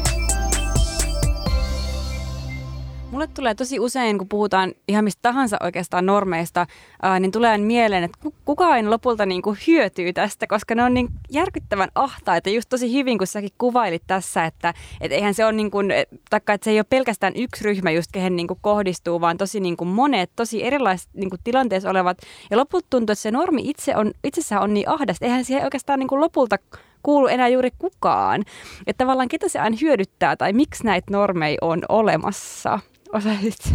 Mulle 3.12 3.28
tulee 3.28 3.56
tosi 3.56 3.80
usein, 3.80 4.18
kun 4.18 4.30
puhutaan 4.30 4.74
ihan 4.88 5.04
mistä 5.04 5.22
tahansa 5.22 5.58
oikeastaan 5.64 6.06
normeista, 6.06 6.68
ää, 7.02 7.20
niin 7.20 7.32
tulee 7.32 7.58
mieleen, 7.58 8.04
että 8.04 8.18
kukaan 8.46 8.90
lopulta 8.90 9.26
niin 9.26 9.42
kuin 9.42 9.58
hyötyy 9.68 10.14
tästä, 10.14 10.48
koska 10.48 10.76
ne 10.76 10.84
on 10.84 10.94
niin 10.94 11.10
järkyttävän 11.32 11.90
ahtaita. 11.96 12.50
Just 12.50 12.70
tosi 12.70 12.94
hyvin, 12.94 13.18
kun 13.18 13.28
säkin 13.28 13.50
kuvailit 13.58 14.04
tässä, 14.08 14.46
että 14.46 14.74
et 15.02 15.12
eihän 15.12 15.34
se 15.34 15.46
ole 15.46 15.52
niin 15.52 15.72
kuin, 15.72 15.94
taikka, 16.30 16.54
että 16.54 16.66
se 16.66 16.72
ei 16.72 16.80
ole 16.80 16.86
pelkästään 16.90 17.34
yksi 17.36 17.64
ryhmä 17.64 17.92
just 17.92 18.12
kehen 18.12 18.36
niin 18.36 18.48
kuin 18.48 18.60
kohdistuu, 18.62 19.22
vaan 19.22 19.38
tosi 19.38 19.60
niin 19.60 19.78
kuin 19.78 19.88
monet, 19.88 20.32
tosi 20.36 20.64
erilaiset 20.64 21.10
niin 21.14 21.30
kuin 21.30 21.40
tilanteessa 21.44 21.90
olevat. 21.90 22.18
Ja 22.52 22.58
lopulta 22.58 22.88
tuntuu, 22.90 23.12
että 23.14 23.22
se 23.22 23.32
normi 23.32 23.62
itse 23.66 23.96
on, 23.96 24.12
itsessään 24.24 24.62
on 24.62 24.74
niin 24.74 24.90
ahdasta. 24.90 25.26
Eihän 25.26 25.46
siihen 25.46 25.64
oikeastaan 25.64 26.00
niin 26.00 26.08
kuin 26.08 26.22
lopulta 26.22 26.58
kuulu 27.04 27.28
enää 27.28 27.48
juuri 27.48 27.70
kukaan. 27.80 28.42
Että 28.88 29.04
tavallaan 29.04 29.28
ketä 29.28 29.50
se 29.50 29.60
aina 29.60 29.78
hyödyttää 29.82 30.36
tai 30.36 30.54
miksi 30.54 30.86
näitä 30.86 31.12
normeja 31.12 31.58
on 31.62 31.82
olemassa. 31.90 32.80
Osaisitko 33.14 33.70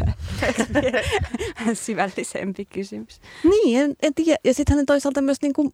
syvällisempi 1.85 2.65
kysymys? 2.65 3.21
Niin, 3.45 3.81
en, 3.81 3.95
en 4.03 4.15
tiedä. 4.15 4.39
Ja 4.45 4.55
sitten 4.55 4.77
hän 4.77 4.87
toisaalta 4.87 5.23
myös 5.23 5.43
niin 5.43 5.53
kuin 5.53 5.73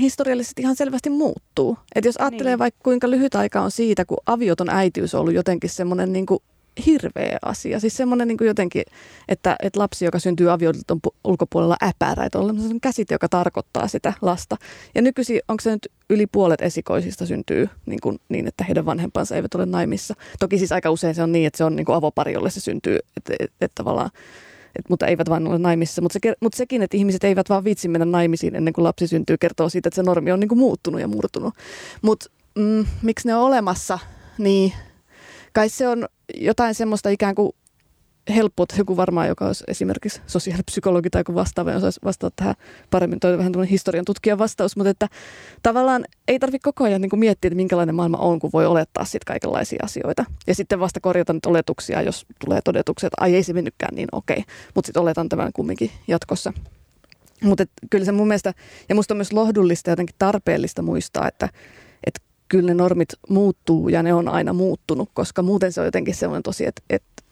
historiallisesti 0.00 0.62
ihan 0.62 0.76
selvästi 0.76 1.10
muuttuu. 1.10 1.78
Et 1.94 2.04
jos 2.04 2.16
ajattelee 2.16 2.52
niin. 2.52 2.58
vaikka 2.58 2.80
kuinka 2.82 3.10
lyhyt 3.10 3.34
aika 3.34 3.60
on 3.60 3.70
siitä, 3.70 4.04
kun 4.04 4.18
avioton 4.26 4.70
äitiys 4.70 5.14
on 5.14 5.20
ollut 5.20 5.34
jotenkin 5.34 5.70
semmoinen 5.70 6.12
niin 6.12 6.26
kuin 6.26 6.42
hirveä 6.86 7.38
asia. 7.42 7.80
Siis 7.80 7.96
semmoinen 7.96 8.28
niin 8.28 8.38
jotenkin, 8.40 8.82
että, 9.28 9.56
että 9.62 9.80
lapsi, 9.80 10.04
joka 10.04 10.18
syntyy 10.18 10.52
avioliiton 10.52 11.00
ulkopuolella 11.24 11.76
äpärä, 11.82 12.24
että 12.24 12.38
on 12.38 12.46
sellainen 12.46 12.80
käsite, 12.80 13.14
joka 13.14 13.28
tarkoittaa 13.28 13.88
sitä 13.88 14.12
lasta. 14.22 14.56
Ja 14.94 15.02
nykyisin, 15.02 15.40
onko 15.48 15.60
se 15.60 15.70
nyt 15.70 15.88
yli 16.10 16.26
puolet 16.26 16.62
esikoisista 16.62 17.26
syntyy 17.26 17.68
niin, 17.86 18.00
kuin, 18.02 18.18
niin, 18.28 18.46
että 18.46 18.64
heidän 18.64 18.86
vanhempansa 18.86 19.36
eivät 19.36 19.54
ole 19.54 19.66
naimissa. 19.66 20.14
Toki 20.38 20.58
siis 20.58 20.72
aika 20.72 20.90
usein 20.90 21.14
se 21.14 21.22
on 21.22 21.32
niin, 21.32 21.46
että 21.46 21.58
se 21.58 21.64
on 21.64 21.76
niin 21.76 21.86
kuin 21.86 21.96
avopari, 21.96 22.32
jolle 22.32 22.50
se 22.50 22.60
syntyy, 22.60 22.98
että, 23.16 23.32
että, 23.40 23.56
että 23.60 23.74
tavallaan 23.74 24.10
et, 24.78 24.88
mutta 24.88 25.06
eivät 25.06 25.28
vain 25.28 25.46
ole 25.46 25.58
naimissa. 25.58 26.02
Mutta 26.02 26.18
se, 26.22 26.34
mut 26.40 26.54
sekin, 26.54 26.82
että 26.82 26.96
ihmiset 26.96 27.24
eivät 27.24 27.48
vaan 27.48 27.64
vitsi 27.64 27.88
mennä 27.88 28.04
naimisiin 28.04 28.54
ennen 28.54 28.74
kuin 28.74 28.84
lapsi 28.84 29.06
syntyy, 29.06 29.36
kertoo 29.38 29.68
siitä, 29.68 29.88
että 29.88 29.96
se 29.96 30.02
normi 30.02 30.32
on 30.32 30.40
niin 30.40 30.48
kuin 30.48 30.58
muuttunut 30.58 31.00
ja 31.00 31.08
murtunut. 31.08 31.54
Mutta 32.02 32.30
mm, 32.54 32.86
miksi 33.02 33.28
ne 33.28 33.34
on 33.34 33.42
olemassa, 33.42 33.98
niin 34.38 34.72
kai 35.52 35.68
se 35.68 35.88
on 35.88 36.08
jotain 36.34 36.74
semmoista 36.74 37.08
ikään 37.08 37.34
kuin 37.34 37.52
helppoa, 38.34 38.66
joku 38.78 38.96
varmaan, 38.96 39.28
joka 39.28 39.46
olisi 39.46 39.64
esimerkiksi 39.68 40.20
sosiaalipsykologi 40.26 41.10
tai 41.10 41.20
joku 41.20 41.34
vastaava, 41.34 41.74
osaisi 41.74 42.00
vastata 42.04 42.32
tähän 42.36 42.54
paremmin. 42.90 43.20
Toi 43.20 43.38
vähän 43.38 43.64
historian 43.64 44.04
tutkijan 44.04 44.38
vastaus, 44.38 44.76
mutta 44.76 44.90
että 44.90 45.08
tavallaan 45.62 46.04
ei 46.28 46.38
tarvitse 46.38 46.64
koko 46.64 46.84
ajan 46.84 47.00
niin 47.00 47.10
kuin 47.10 47.20
miettiä, 47.20 47.48
että 47.48 47.56
minkälainen 47.56 47.94
maailma 47.94 48.18
on, 48.18 48.38
kun 48.38 48.50
voi 48.52 48.66
olettaa 48.66 49.04
sitten 49.04 49.26
kaikenlaisia 49.26 49.78
asioita. 49.82 50.24
Ja 50.46 50.54
sitten 50.54 50.80
vasta 50.80 51.00
korjata 51.00 51.32
nyt 51.32 51.46
oletuksia, 51.46 52.02
jos 52.02 52.26
tulee 52.44 52.60
todetuksia, 52.64 53.06
että 53.06 53.24
ai 53.24 53.34
ei 53.34 53.42
se 53.42 53.52
mennytkään 53.52 53.94
niin 53.94 54.08
okei. 54.12 54.44
Mutta 54.74 54.86
sitten 54.86 55.02
oletan 55.02 55.28
tämän 55.28 55.52
kumminkin 55.52 55.90
jatkossa. 56.08 56.52
Mutta 57.42 57.64
kyllä 57.90 58.04
se 58.04 58.12
mun 58.12 58.28
mielestä, 58.28 58.54
ja 58.88 58.94
musta 58.94 59.14
on 59.14 59.18
myös 59.18 59.32
lohdullista 59.32 59.90
ja 59.90 59.92
jotenkin 59.92 60.16
tarpeellista 60.18 60.82
muistaa, 60.82 61.28
että 61.28 61.48
kyllä 62.50 62.66
ne 62.66 62.74
normit 62.74 63.08
muuttuu 63.28 63.88
ja 63.88 64.02
ne 64.02 64.14
on 64.14 64.28
aina 64.28 64.52
muuttunut, 64.52 65.10
koska 65.14 65.42
muuten 65.42 65.72
se 65.72 65.80
on 65.80 65.86
jotenkin 65.86 66.14
semmoinen 66.14 66.42
tosi, 66.42 66.66
että, 66.66 66.82
että 66.90 67.22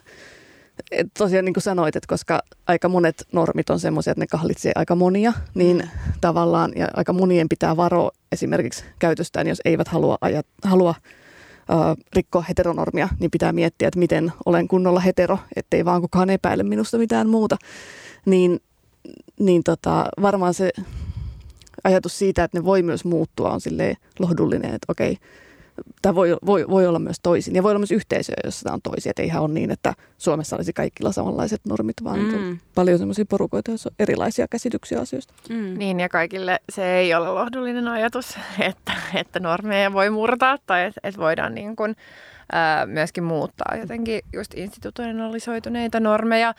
et 0.90 1.06
tosiaan 1.18 1.44
niin 1.44 1.54
kuin 1.54 1.62
sanoit, 1.62 1.96
että 1.96 2.08
koska 2.08 2.42
aika 2.66 2.88
monet 2.88 3.26
normit 3.32 3.70
on 3.70 3.80
semmoisia, 3.80 4.10
että 4.10 4.22
ne 4.22 4.26
kahlitsee 4.26 4.72
aika 4.74 4.94
monia, 4.94 5.32
niin 5.54 5.76
mm. 5.76 5.88
tavallaan 6.20 6.72
ja 6.76 6.88
aika 6.96 7.12
monien 7.12 7.48
pitää 7.48 7.76
varoa 7.76 8.10
esimerkiksi 8.32 8.84
käytöstään, 8.98 9.46
jos 9.46 9.62
eivät 9.64 9.88
halua, 9.88 10.18
ajat, 10.20 10.46
halua 10.64 10.94
rikkoa 12.16 12.44
heteronormia, 12.48 13.08
niin 13.20 13.30
pitää 13.30 13.52
miettiä, 13.52 13.88
että 13.88 13.98
miten 13.98 14.32
olen 14.46 14.68
kunnolla 14.68 15.00
hetero, 15.00 15.38
ettei 15.56 15.84
vaan 15.84 16.00
kukaan 16.00 16.30
epäile 16.30 16.62
minusta 16.62 16.98
mitään 16.98 17.28
muuta. 17.28 17.56
Niin, 18.26 18.60
niin 19.38 19.64
tota, 19.64 20.06
varmaan 20.22 20.54
se 20.54 20.70
ajatus 21.84 22.18
siitä, 22.18 22.44
että 22.44 22.58
ne 22.58 22.64
voi 22.64 22.82
myös 22.82 23.04
muuttua 23.04 23.50
on 23.50 23.60
silleen 23.60 23.96
lohdullinen, 24.18 24.74
että 24.74 24.86
okei, 24.88 25.18
tämä 26.02 26.14
voi, 26.14 26.36
voi, 26.46 26.68
voi 26.68 26.86
olla 26.86 26.98
myös 26.98 27.16
toisin. 27.22 27.54
Ja 27.54 27.62
voi 27.62 27.70
olla 27.70 27.78
myös 27.78 27.92
yhteisöjä, 27.92 28.36
jossa 28.44 28.64
tämä 28.64 28.74
on 28.74 28.82
toisin. 28.82 29.10
Että 29.10 29.22
eihän 29.22 29.42
ole 29.42 29.52
niin, 29.52 29.70
että 29.70 29.94
Suomessa 30.18 30.56
olisi 30.56 30.72
kaikilla 30.72 31.12
samanlaiset 31.12 31.60
normit, 31.68 31.96
vaan 32.04 32.20
mm. 32.20 32.58
paljon 32.74 32.98
sellaisia 32.98 33.24
porukoita, 33.28 33.70
joissa 33.70 33.88
on 33.88 33.94
erilaisia 33.98 34.46
käsityksiä 34.50 35.00
asioista. 35.00 35.34
Mm. 35.48 35.78
Niin, 35.78 36.00
ja 36.00 36.08
kaikille 36.08 36.60
se 36.72 36.96
ei 36.96 37.14
ole 37.14 37.28
lohdullinen 37.28 37.88
ajatus, 37.88 38.36
että, 38.70 38.92
että 39.14 39.40
normeja 39.40 39.92
voi 39.92 40.10
murtaa 40.10 40.58
tai 40.66 40.84
että, 40.84 41.00
että 41.04 41.20
voidaan 41.20 41.54
niin 41.54 41.76
kuin, 41.76 41.96
ää, 42.52 42.86
myöskin 42.86 43.24
muuttaa 43.24 43.76
jotenkin 43.76 44.20
just 44.32 44.54
institutionalisoituneita 44.54 46.00
normeja. 46.00 46.54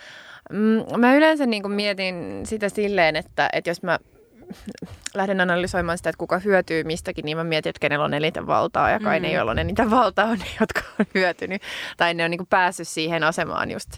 Mm, 0.52 1.00
mä 1.00 1.16
yleensä 1.16 1.46
niin 1.46 1.62
kuin 1.62 1.72
mietin 1.72 2.42
sitä 2.46 2.70
silleen, 2.70 3.16
että, 3.16 3.50
että 3.54 3.70
jos 3.70 3.84
mä 3.84 4.00
lähden 5.14 5.42
analysoimaan 5.42 5.98
sitä, 5.98 6.10
että 6.10 6.18
kuka 6.18 6.40
hyötyy 6.40 6.84
mistäkin, 6.84 7.26
niin 7.26 7.38
mä 7.38 7.44
mietin, 7.44 7.70
että 7.70 7.80
kenellä 7.80 8.06
on 8.06 8.14
eniten 8.14 8.48
valtaa 8.48 8.90
ja 8.90 9.00
kai 9.00 9.20
mm. 9.20 9.24
ne, 9.24 9.32
joilla 9.32 9.52
on 9.52 9.60
eniten 9.60 9.92
valtaa, 10.00 10.26
on 10.26 10.38
ne, 10.38 10.46
jotka 10.60 10.82
on 11.00 11.06
hyötynyt. 11.16 11.62
Tai 11.98 12.14
ne 12.14 12.26
on 12.26 12.32
niin 12.32 12.38
kuin 12.38 12.48
päässyt 12.48 12.88
siihen 12.88 13.24
asemaan 13.24 13.72
just 13.72 13.90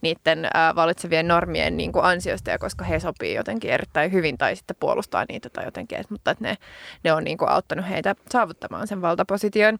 niiden 0.00 0.44
äh, 0.44 0.74
valitsevien 0.74 1.28
normien 1.28 1.76
niin 1.76 1.92
kuin 1.92 2.04
ansiosta, 2.04 2.50
ja 2.50 2.58
koska 2.58 2.84
he 2.84 3.00
sopii 3.00 3.34
jotenkin 3.34 3.70
erittäin 3.70 4.12
hyvin 4.12 4.38
tai 4.38 4.56
sitten 4.56 4.76
puolustaa 4.80 5.24
niitä 5.28 5.50
tai 5.50 5.64
jotenkin, 5.64 5.98
että, 5.98 6.14
mutta 6.14 6.30
että 6.30 6.44
ne, 6.44 6.56
ne 7.04 7.12
on 7.12 7.24
niin 7.24 7.38
kuin 7.38 7.50
auttanut 7.50 7.88
heitä 7.88 8.14
saavuttamaan 8.30 8.86
sen 8.86 9.02
valtaposition. 9.02 9.78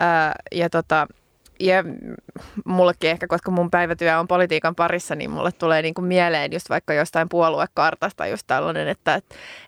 Äh, 0.00 0.32
ja 0.52 0.70
tota, 0.70 1.06
ja 1.60 1.84
mullekin 2.64 3.10
ehkä, 3.10 3.26
koska 3.26 3.50
mun 3.50 3.70
päivätyö 3.70 4.18
on 4.18 4.28
politiikan 4.28 4.74
parissa, 4.74 5.14
niin 5.14 5.30
mulle 5.30 5.52
tulee 5.52 5.82
niin 5.82 5.94
kuin 5.94 6.04
mieleen 6.04 6.52
just 6.52 6.70
vaikka 6.70 6.94
jostain 6.94 7.28
puoluekartasta 7.28 8.26
just 8.26 8.46
tällainen, 8.46 8.88
että, 8.88 9.14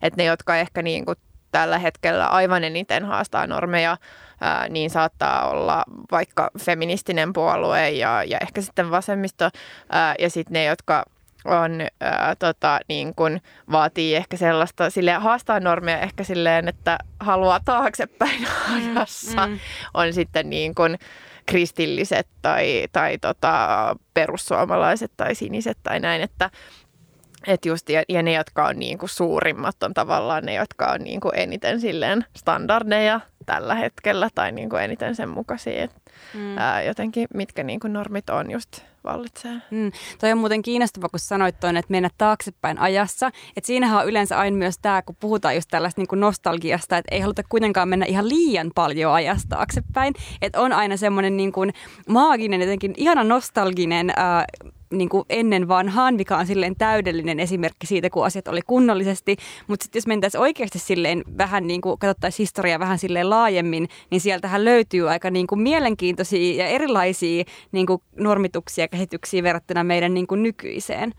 että 0.03 0.17
ne, 0.17 0.25
jotka 0.25 0.57
ehkä 0.57 0.83
niin 0.83 1.05
kuin 1.05 1.17
tällä 1.53 1.79
hetkellä 1.79 2.27
aivan 2.27 2.65
eniten 2.65 3.05
haastaa 3.05 3.47
normeja, 3.47 3.97
ää, 4.41 4.69
niin 4.69 4.91
saattaa 4.91 5.51
olla 5.51 5.85
vaikka 6.11 6.51
feministinen 6.59 7.33
puolue 7.33 7.91
ja, 7.91 8.25
ja 8.25 8.39
ehkä 8.39 8.61
sitten 8.61 8.91
vasemmisto 8.91 9.51
ää, 9.91 10.15
ja 10.19 10.31
sitten 10.31 10.53
ne, 10.53 10.65
jotka 10.65 11.05
on, 11.47 11.81
ää, 12.01 12.35
tota, 12.39 12.81
niin 12.89 13.15
kun 13.15 13.41
vaatii 13.73 14.17
ehkä 14.17 14.37
sellaista, 14.37 14.91
sille 14.91 15.13
haastaa 15.13 15.61
normeja 15.61 16.01
ehkä 16.01 16.25
silleen, 16.25 16.69
että 16.69 16.99
haluaa 17.21 17.61
taaksepäin 17.65 18.41
mm, 18.41 18.97
ajassa, 18.97 19.47
mm. 19.47 19.59
on 19.95 20.13
sitten 20.13 20.51
niin 20.51 20.75
kun, 20.75 20.97
kristilliset 21.47 22.29
tai, 22.43 22.87
tai 22.93 23.19
tota, 23.19 23.97
perussuomalaiset 24.15 25.13
tai 25.17 25.35
siniset 25.35 25.79
tai 25.83 26.01
näin, 26.01 26.23
että 26.23 26.51
et 27.47 27.65
just, 27.65 27.89
ja, 27.89 28.03
ja 28.09 28.23
ne, 28.23 28.33
jotka 28.33 28.67
on 28.67 28.79
niin 28.79 28.99
kuin 28.99 29.11
suurimmat, 29.11 29.83
on 29.83 29.95
tavallaan 29.95 30.45
ne, 30.45 30.55
jotka 30.55 30.87
on 30.87 31.01
niin 31.01 31.21
kuin 31.21 31.33
eniten 31.35 31.81
silleen 31.81 32.25
standardeja 32.37 33.21
tällä 33.47 33.75
hetkellä 33.75 34.29
tai 34.35 34.53
niin 34.53 34.69
kuin 34.69 34.83
eniten 34.83 35.15
sen 35.15 35.29
mukaisia. 35.29 35.85
Et, 35.85 35.91
mm. 36.35 36.59
ää, 36.59 36.83
jotenkin 36.83 37.29
mitkä 37.35 37.63
niin 37.63 37.81
kuin 37.81 37.93
normit 37.93 38.31
on 38.31 38.51
just 38.51 38.81
vallitsee. 39.05 39.53
Mm. 39.71 39.93
Toi 40.21 40.33
on 40.33 40.39
muuten 40.39 40.63
kiinnostava, 40.63 41.09
kun 41.09 41.21
sanoit 41.21 41.61
tuon, 41.61 41.77
että 41.77 41.91
mennä 41.91 42.11
taaksepäin 42.19 42.79
ajassa. 42.79 43.27
Että 43.57 43.67
siinähän 43.67 44.01
on 44.01 44.09
yleensä 44.09 44.39
aina 44.39 44.57
myös 44.57 44.79
tämä, 44.83 45.03
kun 45.03 45.17
puhutaan 45.21 45.55
just 45.55 45.69
tällaista 45.71 46.01
niin 46.01 46.09
kuin 46.09 46.21
nostalgiasta, 46.21 46.97
että 46.97 47.15
ei 47.15 47.21
haluta 47.21 47.43
kuitenkaan 47.49 47.89
mennä 47.89 48.07
ihan 48.07 48.29
liian 48.29 48.71
paljon 48.75 49.13
ajasta 49.13 49.57
taaksepäin. 49.57 50.15
Että 50.43 50.61
on 50.61 50.73
aina 50.73 50.97
semmoinen 50.97 51.37
niin 51.37 51.53
kuin 51.53 51.73
maaginen, 52.09 52.61
jotenkin 52.61 52.95
ihana 52.97 53.25
nostalginen 53.25 54.11
äh, 54.11 54.73
niin 54.93 55.09
kuin 55.09 55.25
ennen 55.29 55.69
vanhaan, 55.69 56.15
mikä 56.15 56.37
on 56.37 56.47
silleen 56.47 56.77
täydellinen 56.77 57.41
esimerkki 57.41 57.87
siitä, 57.87 58.11
kun 58.11 58.27
asiat 58.27 58.49
oli 58.49 58.61
kunnollisesti. 58.67 59.37
Mutta 59.67 59.85
sitten 59.85 59.99
jos 59.99 60.07
mentäisiin 60.07 60.41
oikeasti 60.41 60.79
silleen 60.79 61.25
vähän 61.39 61.67
niin 61.67 61.81
kuin 61.81 61.99
katsottaisiin 61.99 62.45
historiaa 62.45 62.79
vähän 62.79 62.99
silleen 62.99 63.31
laajemmin, 63.31 63.89
niin 64.11 64.21
sieltähän 64.21 64.65
löytyy 64.65 65.11
aika 65.11 65.31
niin 65.31 65.47
kuin 65.47 65.61
mielenkiintoisia 65.61 66.65
ja 66.65 66.69
erilaisia 66.69 67.45
niin 67.73 67.87
kuin 67.87 68.03
normituksia 68.17 68.85
ja 68.85 68.89
käsityksiä 68.89 69.43
verrattuna 69.43 69.85
meidän 69.85 70.15
niin 70.15 70.27
kuin 70.27 70.43
nykyiseen. 70.43 71.13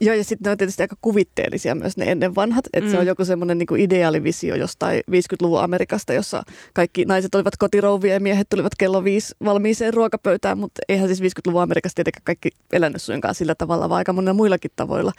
Joo, 0.00 0.14
ja 0.14 0.24
sitten 0.24 0.48
ne 0.48 0.50
on 0.50 0.58
tietysti 0.58 0.82
aika 0.82 0.96
kuvitteellisia 1.00 1.74
myös 1.74 1.96
ne 1.96 2.10
ennen 2.10 2.34
vanhat. 2.34 2.64
Että 2.72 2.88
mm. 2.88 2.90
se 2.90 2.98
on 2.98 3.04
mm. 3.04 3.08
joku 3.08 3.24
semmoinen 3.24 3.58
niin 3.58 3.80
ideaalivisio 3.80 4.54
jostain 4.54 5.02
50-luvun 5.10 5.60
Amerikasta, 5.60 6.12
jossa 6.12 6.42
kaikki 6.74 7.04
naiset 7.04 7.34
olivat 7.34 7.56
kotirouvia 7.56 8.14
ja 8.14 8.20
miehet 8.20 8.48
tulivat 8.48 8.72
kello 8.78 9.04
viisi 9.04 9.34
valmiiseen 9.44 9.94
ruokapöytään. 9.94 10.58
Mutta 10.58 10.82
eihän 10.88 11.08
siis 11.08 11.20
50-luvun 11.22 11.62
Amerikasta 11.62 11.96
tietenkään 11.96 12.24
kaikki 12.24 12.50
elänyt 12.72 13.02
suinkaan 13.02 13.34
sillä 13.34 13.54
tavalla, 13.54 13.88
vaan 13.88 13.98
aika 13.98 14.12
monilla 14.12 14.34
muillakin 14.34 14.70
tavoilla. 14.76 15.12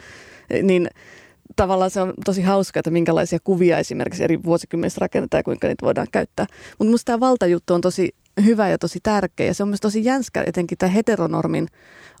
E, 0.50 0.62
niin 0.62 0.88
tavallaan 1.56 1.90
se 1.90 2.00
on 2.00 2.14
tosi 2.24 2.42
hauska, 2.42 2.80
että 2.80 2.90
minkälaisia 2.90 3.38
kuvia 3.44 3.78
esimerkiksi 3.78 4.24
eri 4.24 4.42
vuosikymmenissä 4.42 4.98
rakennetaan 5.00 5.38
ja 5.38 5.44
kuinka 5.44 5.68
niitä 5.68 5.86
voidaan 5.86 6.06
käyttää. 6.12 6.46
Mutta 6.70 6.84
minusta 6.84 7.04
tämä 7.04 7.20
valtajuttu 7.20 7.74
on 7.74 7.80
tosi 7.80 8.14
hyvä 8.44 8.68
ja 8.68 8.78
tosi 8.78 8.98
tärkeä. 9.02 9.46
Ja 9.46 9.54
se 9.54 9.62
on 9.62 9.68
myös 9.68 9.80
tosi 9.80 10.04
jänskä 10.04 10.44
etenkin 10.46 10.78
tämän 10.78 10.94
heteronormin 10.94 11.68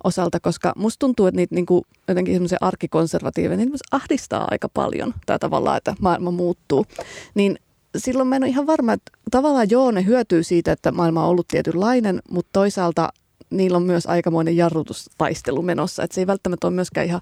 osalta, 0.04 0.40
koska 0.40 0.72
musta 0.76 0.98
tuntuu, 0.98 1.26
että 1.26 1.36
niitä 1.36 1.54
niin 1.54 1.66
kuin, 1.66 1.84
jotenkin 2.08 2.34
semmoisia 2.34 2.58
arkikonservatiiveja, 2.60 3.56
niin 3.56 3.72
ahdistaa 3.90 4.48
aika 4.50 4.68
paljon 4.74 5.14
tämä 5.26 5.38
tavallaan, 5.38 5.76
että 5.76 5.94
maailma 6.00 6.30
muuttuu. 6.30 6.86
Niin 7.34 7.58
silloin 7.96 8.28
mä 8.28 8.36
en 8.36 8.42
ole 8.42 8.50
ihan 8.50 8.66
varma, 8.66 8.92
että 8.92 9.12
tavallaan 9.30 9.70
joo, 9.70 9.90
ne 9.90 10.04
hyötyy 10.04 10.42
siitä, 10.42 10.72
että 10.72 10.92
maailma 10.92 11.24
on 11.24 11.30
ollut 11.30 11.48
tietynlainen, 11.48 12.22
mutta 12.30 12.50
toisaalta 12.52 13.12
niillä 13.50 13.76
on 13.76 13.82
myös 13.82 14.06
aikamoinen 14.06 14.56
jarrutustaistelu 14.56 15.62
menossa. 15.62 16.02
Että 16.02 16.14
se 16.14 16.20
ei 16.20 16.26
välttämättä 16.26 16.66
ole 16.66 16.74
myöskään 16.74 17.06
ihan 17.06 17.20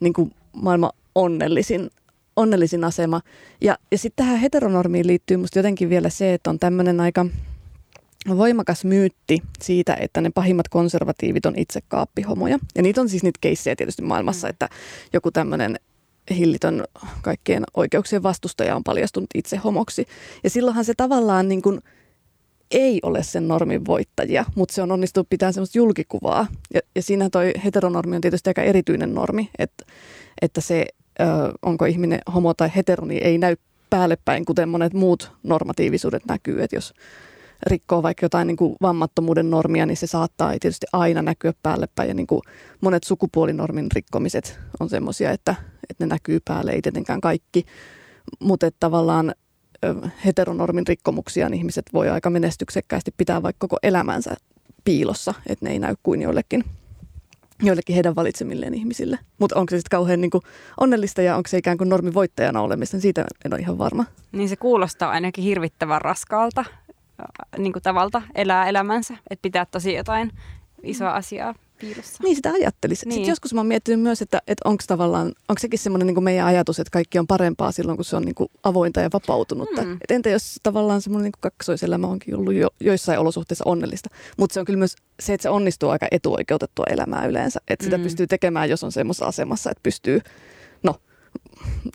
niin 0.00 0.12
kuin 0.12 0.32
maailman 0.52 0.90
onnellisin, 1.14 1.90
onnellisin 2.36 2.84
asema. 2.84 3.20
Ja, 3.60 3.78
ja 3.92 3.98
sitten 3.98 4.26
tähän 4.26 4.40
heteronormiin 4.40 5.06
liittyy 5.06 5.36
musta 5.36 5.58
jotenkin 5.58 5.90
vielä 5.90 6.10
se, 6.10 6.34
että 6.34 6.50
on 6.50 6.58
tämmöinen 6.58 7.00
aika– 7.00 7.26
voimakas 8.36 8.84
myytti 8.84 9.42
siitä, 9.62 9.96
että 10.00 10.20
ne 10.20 10.30
pahimmat 10.34 10.68
konservatiivit 10.68 11.46
on 11.46 11.54
itse 11.56 11.80
kaappihomoja. 11.88 12.58
Ja 12.74 12.82
niitä 12.82 13.00
on 13.00 13.08
siis 13.08 13.22
niitä 13.22 13.38
keissejä 13.40 13.76
tietysti 13.76 14.02
maailmassa, 14.02 14.46
mm. 14.46 14.50
että 14.50 14.68
joku 15.12 15.30
tämmöinen 15.30 15.80
hillitön 16.30 16.84
kaikkien 17.22 17.64
oikeuksien 17.74 18.22
vastustaja 18.22 18.76
on 18.76 18.84
paljastunut 18.84 19.30
itse 19.34 19.56
homoksi. 19.56 20.06
Ja 20.44 20.50
silloinhan 20.50 20.84
se 20.84 20.94
tavallaan 20.96 21.48
niin 21.48 21.62
kuin 21.62 21.80
ei 22.70 23.00
ole 23.02 23.22
sen 23.22 23.48
normin 23.48 23.86
voittajia, 23.86 24.44
mutta 24.54 24.74
se 24.74 24.82
on 24.82 24.92
onnistunut 24.92 25.30
pitämään 25.30 25.54
semmoista 25.54 25.78
julkikuvaa. 25.78 26.46
Ja, 26.74 26.80
ja 26.94 27.02
siinä 27.02 27.30
toi 27.30 27.52
heteronormi 27.64 28.16
on 28.16 28.20
tietysti 28.20 28.50
aika 28.50 28.62
erityinen 28.62 29.14
normi, 29.14 29.50
että, 29.58 29.84
että 30.42 30.60
se, 30.60 30.86
ö, 31.20 31.24
onko 31.62 31.84
ihminen 31.84 32.20
homo 32.34 32.54
tai 32.54 32.70
hetero, 32.76 33.06
niin 33.06 33.22
ei 33.22 33.38
näy 33.38 33.56
päälle 33.90 34.18
päin, 34.24 34.44
kuten 34.44 34.68
monet 34.68 34.92
muut 34.92 35.32
normatiivisuudet 35.42 36.22
näkyy. 36.26 36.62
Että 36.62 36.76
jos 36.76 36.94
rikkoo 37.66 38.02
vaikka 38.02 38.24
jotain 38.24 38.46
niin 38.46 38.56
kuin 38.56 38.76
vammattomuuden 38.82 39.50
normia, 39.50 39.86
niin 39.86 39.96
se 39.96 40.06
saattaa 40.06 40.50
tietysti 40.60 40.86
aina 40.92 41.22
näkyä 41.22 41.52
päälle 41.62 41.88
päin. 41.94 42.08
Ja 42.08 42.14
niin 42.14 42.26
kuin 42.26 42.40
monet 42.80 43.04
sukupuolinormin 43.04 43.86
rikkomiset 43.94 44.60
on 44.80 44.88
semmoisia, 44.88 45.30
että, 45.30 45.54
että 45.90 46.04
ne 46.04 46.08
näkyy 46.08 46.40
päälle, 46.44 46.72
ei 46.72 46.82
tietenkään 46.82 47.20
kaikki. 47.20 47.64
Mutta 48.40 48.70
tavallaan 48.80 49.34
heteronormin 50.24 50.86
rikkomuksia 50.86 51.48
niin 51.48 51.58
ihmiset 51.58 51.86
voi 51.92 52.08
aika 52.08 52.30
menestyksekkäästi 52.30 53.14
pitää 53.16 53.42
vaikka 53.42 53.68
koko 53.68 53.76
elämänsä 53.82 54.36
piilossa, 54.84 55.34
että 55.46 55.64
ne 55.64 55.70
ei 55.70 55.78
näy 55.78 55.94
kuin 56.02 56.22
jollekin, 56.22 56.64
joillekin 57.62 57.94
heidän 57.94 58.16
valitsemilleen 58.16 58.74
ihmisille. 58.74 59.18
Mutta 59.38 59.56
onko 59.56 59.70
se 59.70 59.76
sitten 59.76 59.98
kauhean 59.98 60.20
niin 60.20 60.30
kuin 60.30 60.42
onnellista 60.80 61.22
ja 61.22 61.36
onko 61.36 61.48
se 61.48 61.58
ikään 61.58 61.78
kuin 61.78 61.88
normin 61.88 62.14
voittajana 62.14 62.60
olemista, 62.60 62.96
niin 62.96 63.02
siitä 63.02 63.24
en 63.44 63.54
ole 63.54 63.60
ihan 63.60 63.78
varma. 63.78 64.04
Niin 64.32 64.48
se 64.48 64.56
kuulostaa 64.56 65.10
ainakin 65.10 65.44
hirvittävän 65.44 66.00
raskaalta 66.00 66.64
niin 67.58 67.72
kuin 67.72 67.82
tavalta 67.82 68.22
elää 68.34 68.68
elämänsä, 68.68 69.14
että 69.30 69.42
pitää 69.42 69.66
tosi 69.66 69.94
jotain 69.94 70.32
isoa 70.82 71.10
asiaa 71.10 71.54
piilossa. 71.78 72.22
Niin 72.22 72.36
sitä 72.36 72.52
ajattelisi. 72.52 73.06
Niin. 73.06 73.14
Sitten 73.14 73.30
joskus 73.30 73.54
mä 73.54 73.60
oon 73.60 73.66
miettinyt 73.66 74.00
myös, 74.00 74.22
että, 74.22 74.42
että 74.46 74.68
onko 74.68 74.84
tavallaan, 74.86 75.26
onko 75.26 75.60
sekin 75.60 75.78
semmoinen 75.78 76.06
niin 76.06 76.24
meidän 76.24 76.46
ajatus, 76.46 76.80
että 76.80 76.90
kaikki 76.90 77.18
on 77.18 77.26
parempaa 77.26 77.72
silloin, 77.72 77.98
kun 77.98 78.04
se 78.04 78.16
on 78.16 78.22
niin 78.22 78.34
kuin 78.34 78.48
avointa 78.62 79.00
ja 79.00 79.10
vapautunutta. 79.12 79.84
Mm. 79.84 79.92
Et 79.92 80.10
entä 80.10 80.30
jos 80.30 80.56
tavallaan 80.62 81.02
semmoinen 81.02 81.24
niin 81.24 81.40
kaksoiselämä 81.40 82.06
onkin 82.06 82.36
ollut 82.36 82.54
jo, 82.54 82.68
joissain 82.80 83.18
olosuhteissa 83.18 83.64
onnellista. 83.66 84.10
Mutta 84.38 84.54
se 84.54 84.60
on 84.60 84.66
kyllä 84.66 84.78
myös 84.78 84.96
se, 85.20 85.34
että 85.34 85.42
se 85.42 85.48
onnistuu 85.48 85.90
aika 85.90 86.06
etuoikeutettua 86.10 86.84
elämää 86.90 87.26
yleensä. 87.26 87.60
Että 87.68 87.84
sitä 87.84 87.98
mm. 87.98 88.02
pystyy 88.02 88.26
tekemään, 88.26 88.70
jos 88.70 88.84
on 88.84 88.92
semmoisessa 88.92 89.26
asemassa, 89.26 89.70
että 89.70 89.82
pystyy, 89.82 90.20
no 90.82 90.94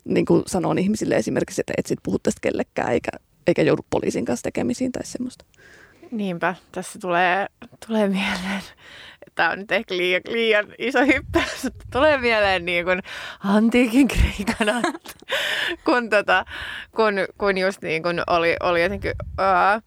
niin 0.05 0.25
kuin 0.25 0.43
sanon 0.47 0.79
ihmisille 0.79 1.15
esimerkiksi, 1.15 1.61
että 1.61 1.73
et 1.77 1.85
sit 1.85 1.99
puhu 2.03 2.19
tästä 2.19 2.39
kellekään, 2.41 2.91
eikä, 2.91 3.11
eikä 3.47 3.61
joudu 3.61 3.85
poliisin 3.89 4.25
kanssa 4.25 4.43
tekemisiin 4.43 4.91
tai 4.91 5.05
semmoista. 5.05 5.45
Niinpä, 6.11 6.55
tässä 6.71 6.99
tulee, 6.99 7.47
tulee 7.87 8.07
mieleen 8.07 8.61
tämä 9.35 9.49
on 9.49 9.59
nyt 9.59 9.71
ehkä 9.71 9.97
liian, 9.97 10.21
liian 10.27 10.65
iso 10.77 11.05
hyppäys, 11.05 11.63
mutta 11.63 11.85
tulee 11.91 12.17
mieleen 12.17 12.65
niin 12.65 12.85
kuin 12.85 12.99
antiikin 13.43 14.07
Kreikan 14.07 14.83
kun, 15.85 16.09
tota, 16.09 16.45
kun, 16.95 17.13
kun 17.37 17.57
just 17.57 17.81
niin 17.81 18.03
kuin 18.03 18.21
oli, 18.27 18.55
oli 18.63 18.83
jotenkin, 18.83 19.11
ää, 19.37 19.81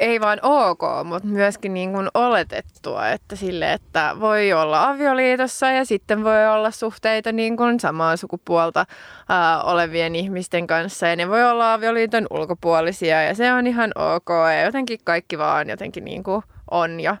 ei 0.00 0.20
vaan 0.20 0.38
ok, 0.42 0.80
mutta 1.04 1.28
myöskin 1.28 1.74
niin 1.74 1.92
kuin 1.92 2.08
oletettua, 2.14 3.08
että 3.08 3.36
sille, 3.36 3.72
että 3.72 4.16
voi 4.20 4.52
olla 4.52 4.88
avioliitossa 4.88 5.70
ja 5.70 5.84
sitten 5.84 6.24
voi 6.24 6.48
olla 6.48 6.70
suhteita 6.70 7.32
niin 7.32 7.56
kuin 7.56 7.80
samaa 7.80 8.16
sukupuolta 8.16 8.86
ää, 9.28 9.62
olevien 9.62 10.14
ihmisten 10.14 10.66
kanssa 10.66 11.06
ja 11.06 11.16
ne 11.16 11.28
voi 11.28 11.44
olla 11.44 11.74
avioliiton 11.74 12.26
ulkopuolisia 12.30 13.22
ja 13.22 13.34
se 13.34 13.52
on 13.52 13.66
ihan 13.66 13.92
ok 13.96 14.28
ja 14.28 14.62
jotenkin 14.62 14.98
kaikki 15.04 15.38
vaan 15.38 15.68
jotenkin 15.68 16.04
niin 16.04 16.22
kuin 16.22 16.42
on 16.70 17.00
ja 17.00 17.16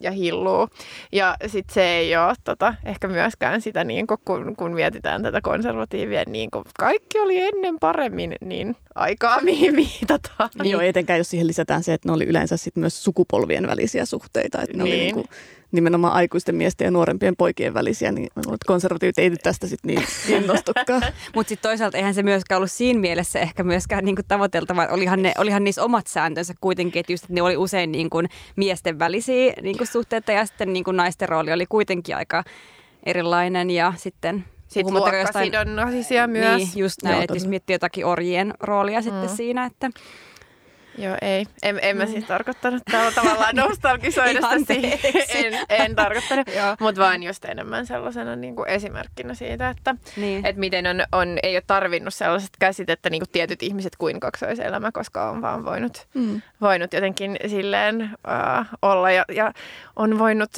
ja 0.00 0.10
hilluu. 0.10 0.68
Ja 1.12 1.36
sitten 1.46 1.74
se 1.74 1.84
ei 1.84 2.16
ole 2.16 2.34
tota, 2.44 2.74
ehkä 2.84 3.08
myöskään 3.08 3.60
sitä, 3.60 3.84
niin 3.84 4.06
kun, 4.06 4.56
kun 4.56 4.72
mietitään 4.72 5.22
tätä 5.22 5.40
konservatiivia, 5.40 6.22
niin 6.26 6.50
kuin 6.50 6.64
kaikki 6.78 7.18
oli 7.18 7.40
ennen 7.40 7.78
paremmin, 7.80 8.36
niin 8.40 8.76
aikaa 8.94 9.40
mihin 9.50 9.76
viitataan. 9.76 10.50
Niin. 10.62 10.72
Joo, 10.72 10.80
etenkään 10.80 11.18
jos 11.18 11.30
siihen 11.30 11.46
lisätään 11.46 11.82
se, 11.82 11.94
että 11.94 12.08
ne 12.08 12.12
oli 12.12 12.24
yleensä 12.24 12.56
sit 12.56 12.76
myös 12.76 13.04
sukupolvien 13.04 13.66
välisiä 13.66 14.04
suhteita. 14.04 14.62
Että 14.62 14.76
ne 14.76 14.84
niin. 14.84 14.94
oli 14.94 15.00
niin 15.00 15.14
kuin 15.14 15.26
nimenomaan 15.72 16.12
aikuisten 16.12 16.54
miesten 16.54 16.84
ja 16.84 16.90
nuorempien 16.90 17.36
poikien 17.36 17.74
välisiä, 17.74 18.12
niin 18.12 18.28
konservatiivit 18.66 19.18
ei 19.18 19.30
nyt 19.30 19.40
tästä 19.42 19.66
sitten 19.66 19.94
niin 19.94 20.06
innostukaan. 20.36 21.02
Mutta 21.34 21.48
sitten 21.48 21.70
toisaalta 21.70 21.96
eihän 21.96 22.14
se 22.14 22.22
myöskään 22.22 22.56
ollut 22.56 22.70
siinä 22.70 23.00
mielessä 23.00 23.40
ehkä 23.40 23.62
myöskään 23.62 24.04
niinku 24.04 24.22
tavoiteltava. 24.28 24.86
Olihan, 24.90 25.22
ne, 25.22 25.32
olihan 25.38 25.64
niissä 25.64 25.84
omat 25.84 26.06
sääntönsä 26.06 26.54
kuitenkin, 26.60 27.00
että 27.00 27.12
just 27.12 27.24
että 27.24 27.34
ne 27.34 27.42
oli 27.42 27.56
usein 27.56 27.92
niinku 27.92 28.22
miesten 28.56 28.98
välisiä 28.98 29.52
niinku 29.62 29.86
suhteita 29.86 30.32
ja 30.32 30.46
sitten 30.46 30.72
niinku 30.72 30.92
naisten 30.92 31.28
rooli 31.28 31.52
oli 31.52 31.66
kuitenkin 31.66 32.16
aika 32.16 32.44
erilainen 33.06 33.70
ja 33.70 33.92
sitten 33.96 34.44
sitten 34.68 34.94
luokkasidonnaisia 34.94 36.26
myös. 36.26 36.56
Niin, 36.56 36.68
just 36.76 37.02
näin, 37.02 37.14
Joo, 37.14 37.22
että 37.22 37.36
jos 37.36 37.46
miettii 37.46 37.74
jotakin 37.74 38.06
orjien 38.06 38.54
roolia 38.60 38.98
mm. 38.98 39.04
sitten 39.04 39.28
siinä, 39.28 39.64
että 39.64 39.90
Joo, 40.98 41.16
ei. 41.22 41.46
En, 41.62 41.78
en 41.82 41.96
mä 41.96 42.06
siis 42.06 42.24
tarkoittanut 42.24 42.82
tällä 42.90 43.12
tavallaan 43.12 43.56
nostalgisoida 43.68 44.40
en, 45.28 45.58
en 45.68 45.96
tarkoittanut, 45.96 46.46
mutta 46.80 47.00
vaan 47.00 47.22
just 47.22 47.44
enemmän 47.44 47.86
sellaisena 47.86 48.36
niin 48.36 48.56
kuin 48.56 48.68
esimerkkinä 48.68 49.34
siitä, 49.34 49.68
että 49.68 49.94
niin. 50.16 50.46
et 50.46 50.56
miten 50.56 50.86
on, 50.86 51.02
on, 51.12 51.38
ei 51.42 51.56
ole 51.56 51.62
tarvinnut 51.66 52.14
sellaiset 52.14 52.50
käsitettä 52.58 53.10
niin 53.10 53.20
kuin 53.20 53.30
tietyt 53.30 53.62
ihmiset 53.62 53.96
kuin 53.96 54.20
kaksoiselämä, 54.20 54.92
koska 54.92 55.30
on 55.30 55.42
vaan 55.42 55.64
voinut, 55.64 56.06
mm. 56.14 56.42
voinut 56.60 56.92
jotenkin 56.92 57.36
silleen 57.46 58.02
uh, 58.02 58.66
olla 58.82 59.10
ja, 59.10 59.24
ja 59.34 59.52
on 59.96 60.18
voinut 60.18 60.50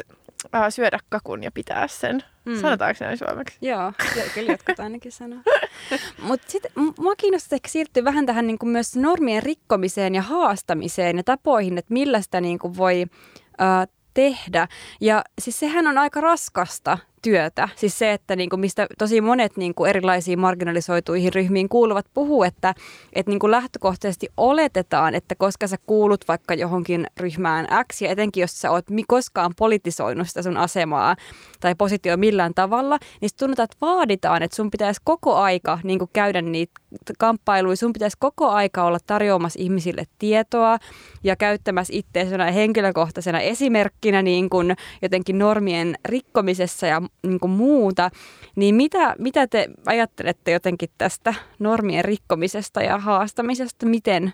uh, 0.54 0.60
syödä 0.68 0.98
kakun 1.08 1.42
ja 1.42 1.50
pitää 1.50 1.88
sen. 1.88 2.24
Mm. 2.44 2.60
Sanotaanko 2.60 3.04
näin 3.04 3.18
suomeksi? 3.18 3.58
Joo, 3.60 3.92
kyllä 4.34 4.52
jotkut 4.52 4.80
ainakin 4.80 5.12
sanoo. 5.12 5.38
Mutta 6.28 6.50
sitten 6.50 6.70
mua 6.98 7.16
kiinnostaa 7.16 7.56
ehkä 7.56 7.68
siirtyä 7.68 8.04
vähän 8.04 8.26
tähän 8.26 8.46
niin 8.46 8.58
kuin 8.58 8.70
myös 8.70 8.96
normien 8.96 9.42
rikkomiseen 9.42 10.14
ja 10.14 10.22
haastamiseen 10.22 11.16
ja 11.16 11.24
tapoihin, 11.24 11.78
että 11.78 11.92
millä 11.92 12.20
sitä 12.20 12.40
niin 12.40 12.58
kuin 12.58 12.76
voi 12.76 13.02
uh, 13.02 13.92
tehdä. 14.14 14.68
Ja 15.00 15.24
siis 15.40 15.60
sehän 15.60 15.86
on 15.86 15.98
aika 15.98 16.20
raskasta 16.20 16.98
työtä. 17.22 17.68
Siis 17.76 17.98
se, 17.98 18.12
että 18.12 18.36
niin 18.36 18.50
kuin 18.50 18.60
mistä 18.60 18.86
tosi 18.98 19.20
monet 19.20 19.56
niin 19.56 19.74
kuin 19.74 19.90
erilaisiin 19.90 20.38
marginalisoituihin 20.38 21.32
ryhmiin 21.32 21.68
kuuluvat 21.68 22.06
puhuu, 22.14 22.42
että, 22.42 22.74
että 23.12 23.30
niin 23.30 23.38
kuin 23.38 23.50
lähtökohtaisesti 23.50 24.28
oletetaan, 24.36 25.14
että 25.14 25.34
koska 25.34 25.66
sä 25.66 25.76
kuulut 25.86 26.28
vaikka 26.28 26.54
johonkin 26.54 27.06
ryhmään 27.20 27.66
X 27.92 28.02
ja 28.02 28.10
etenkin 28.10 28.40
jos 28.40 28.60
sä 28.60 28.70
oot 28.70 28.84
koskaan 29.08 29.52
politisoinut 29.58 30.28
sitä 30.28 30.42
sun 30.42 30.56
asemaa 30.56 31.16
tai 31.60 31.74
positio 31.74 32.16
millään 32.16 32.54
tavalla, 32.54 32.98
niin 33.20 33.30
tunnutaan, 33.38 33.64
että 33.64 33.76
vaaditaan, 33.80 34.42
että 34.42 34.56
sun 34.56 34.70
pitäisi 34.70 35.00
koko 35.04 35.36
aika 35.36 35.78
niin 35.84 35.98
kuin 35.98 36.10
käydä 36.12 36.42
niitä 36.42 36.80
kamppailuja, 37.18 37.76
sun 37.76 37.92
pitäisi 37.92 38.16
koko 38.20 38.48
aika 38.48 38.84
olla 38.84 38.98
tarjoamassa 39.06 39.58
ihmisille 39.62 40.04
tietoa 40.18 40.78
ja 41.24 41.36
käyttämässä 41.36 41.92
itseäsi 41.96 42.34
henkilökohtaisena 42.54 43.40
esimerkkinä 43.40 44.22
niin 44.22 44.50
kuin 44.50 44.76
jotenkin 45.02 45.38
normien 45.38 45.94
rikkomisessa 46.04 46.86
ja 46.86 47.02
niin 47.26 47.40
kuin 47.40 47.50
muuta, 47.50 48.10
niin 48.56 48.74
mitä, 48.74 49.14
mitä 49.18 49.46
te 49.46 49.68
ajattelette 49.86 50.50
jotenkin 50.50 50.88
tästä 50.98 51.34
normien 51.58 52.04
rikkomisesta 52.04 52.82
ja 52.82 52.98
haastamisesta? 52.98 53.86
Miten, 53.86 54.32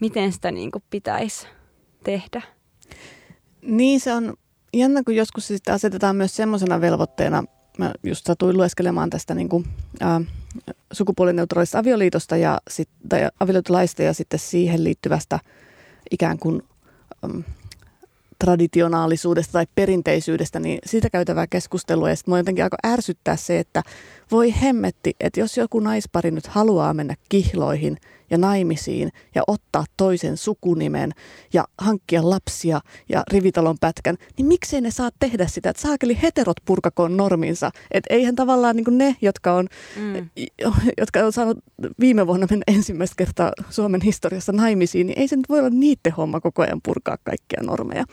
miten 0.00 0.32
sitä 0.32 0.50
niin 0.50 0.70
kuin 0.70 0.84
pitäisi 0.90 1.46
tehdä? 2.04 2.42
Niin 3.62 4.00
se 4.00 4.12
on 4.12 4.34
jännä, 4.74 5.02
kun 5.02 5.16
joskus 5.16 5.46
sitä 5.46 5.72
asetetaan 5.72 6.16
myös 6.16 6.36
semmoisena 6.36 6.80
velvoitteena, 6.80 7.44
mä 7.78 7.92
just 8.02 8.26
satuin 8.26 8.56
lueskelemaan 8.56 9.10
tästä 9.10 9.34
niin 9.34 9.48
kuin, 9.48 9.66
ää, 10.00 10.20
sukupuolineutraalista 10.92 11.78
avioliitosta 11.78 12.36
ja, 12.36 12.60
sit, 12.70 12.88
tai 13.08 13.28
avioliitolaista 13.40 14.02
ja 14.02 14.14
sitten 14.14 14.38
siihen 14.38 14.84
liittyvästä 14.84 15.38
ikään 16.10 16.38
kuin 16.38 16.62
traditionaalisuudesta 18.38 19.52
tai 19.52 19.66
perinteisyydestä, 19.74 20.60
niin 20.60 20.78
siitä 20.84 21.10
käytävää 21.10 21.46
keskustelua. 21.46 22.08
Ja 22.08 22.16
sitten 22.16 22.32
mua 22.32 22.38
jotenkin 22.38 22.64
aika 22.64 22.76
ärsyttää 22.86 23.36
se, 23.36 23.58
että 23.58 23.82
voi 24.30 24.54
hemmetti, 24.62 25.16
että 25.20 25.40
jos 25.40 25.56
joku 25.56 25.80
naispari 25.80 26.30
nyt 26.30 26.46
haluaa 26.46 26.94
mennä 26.94 27.14
kihloihin– 27.28 27.96
ja 28.30 28.38
naimisiin 28.38 29.10
ja 29.34 29.42
ottaa 29.46 29.84
toisen 29.96 30.36
sukunimen 30.36 31.12
ja 31.52 31.64
hankkia 31.78 32.30
lapsia 32.30 32.80
ja 33.08 33.22
rivitalon 33.32 33.76
pätkän, 33.80 34.16
niin 34.36 34.46
miksei 34.46 34.80
ne 34.80 34.90
saa 34.90 35.10
tehdä 35.18 35.46
sitä, 35.46 35.70
että 35.70 35.82
saakeli 35.82 36.18
heterot 36.22 36.56
purkakoon 36.64 37.16
norminsa. 37.16 37.70
Että 37.90 38.14
eihän 38.14 38.36
tavallaan 38.36 38.76
niin 38.76 38.98
ne, 38.98 39.16
jotka 39.22 39.52
on, 39.52 39.66
mm. 39.96 40.28
jotka 41.00 41.20
on 41.20 41.32
saanut 41.32 41.58
viime 42.00 42.26
vuonna 42.26 42.46
mennä 42.50 42.64
ensimmäistä 42.66 43.14
kertaa 43.16 43.52
Suomen 43.70 44.00
historiassa 44.00 44.52
naimisiin, 44.52 45.06
niin 45.06 45.18
ei 45.18 45.28
se 45.28 45.36
nyt 45.36 45.48
voi 45.48 45.58
olla 45.58 45.70
niiden 45.70 46.12
homma 46.16 46.40
koko 46.40 46.62
ajan 46.62 46.80
purkaa 46.82 47.16
kaikkia 47.24 47.62
normeja. 47.62 48.04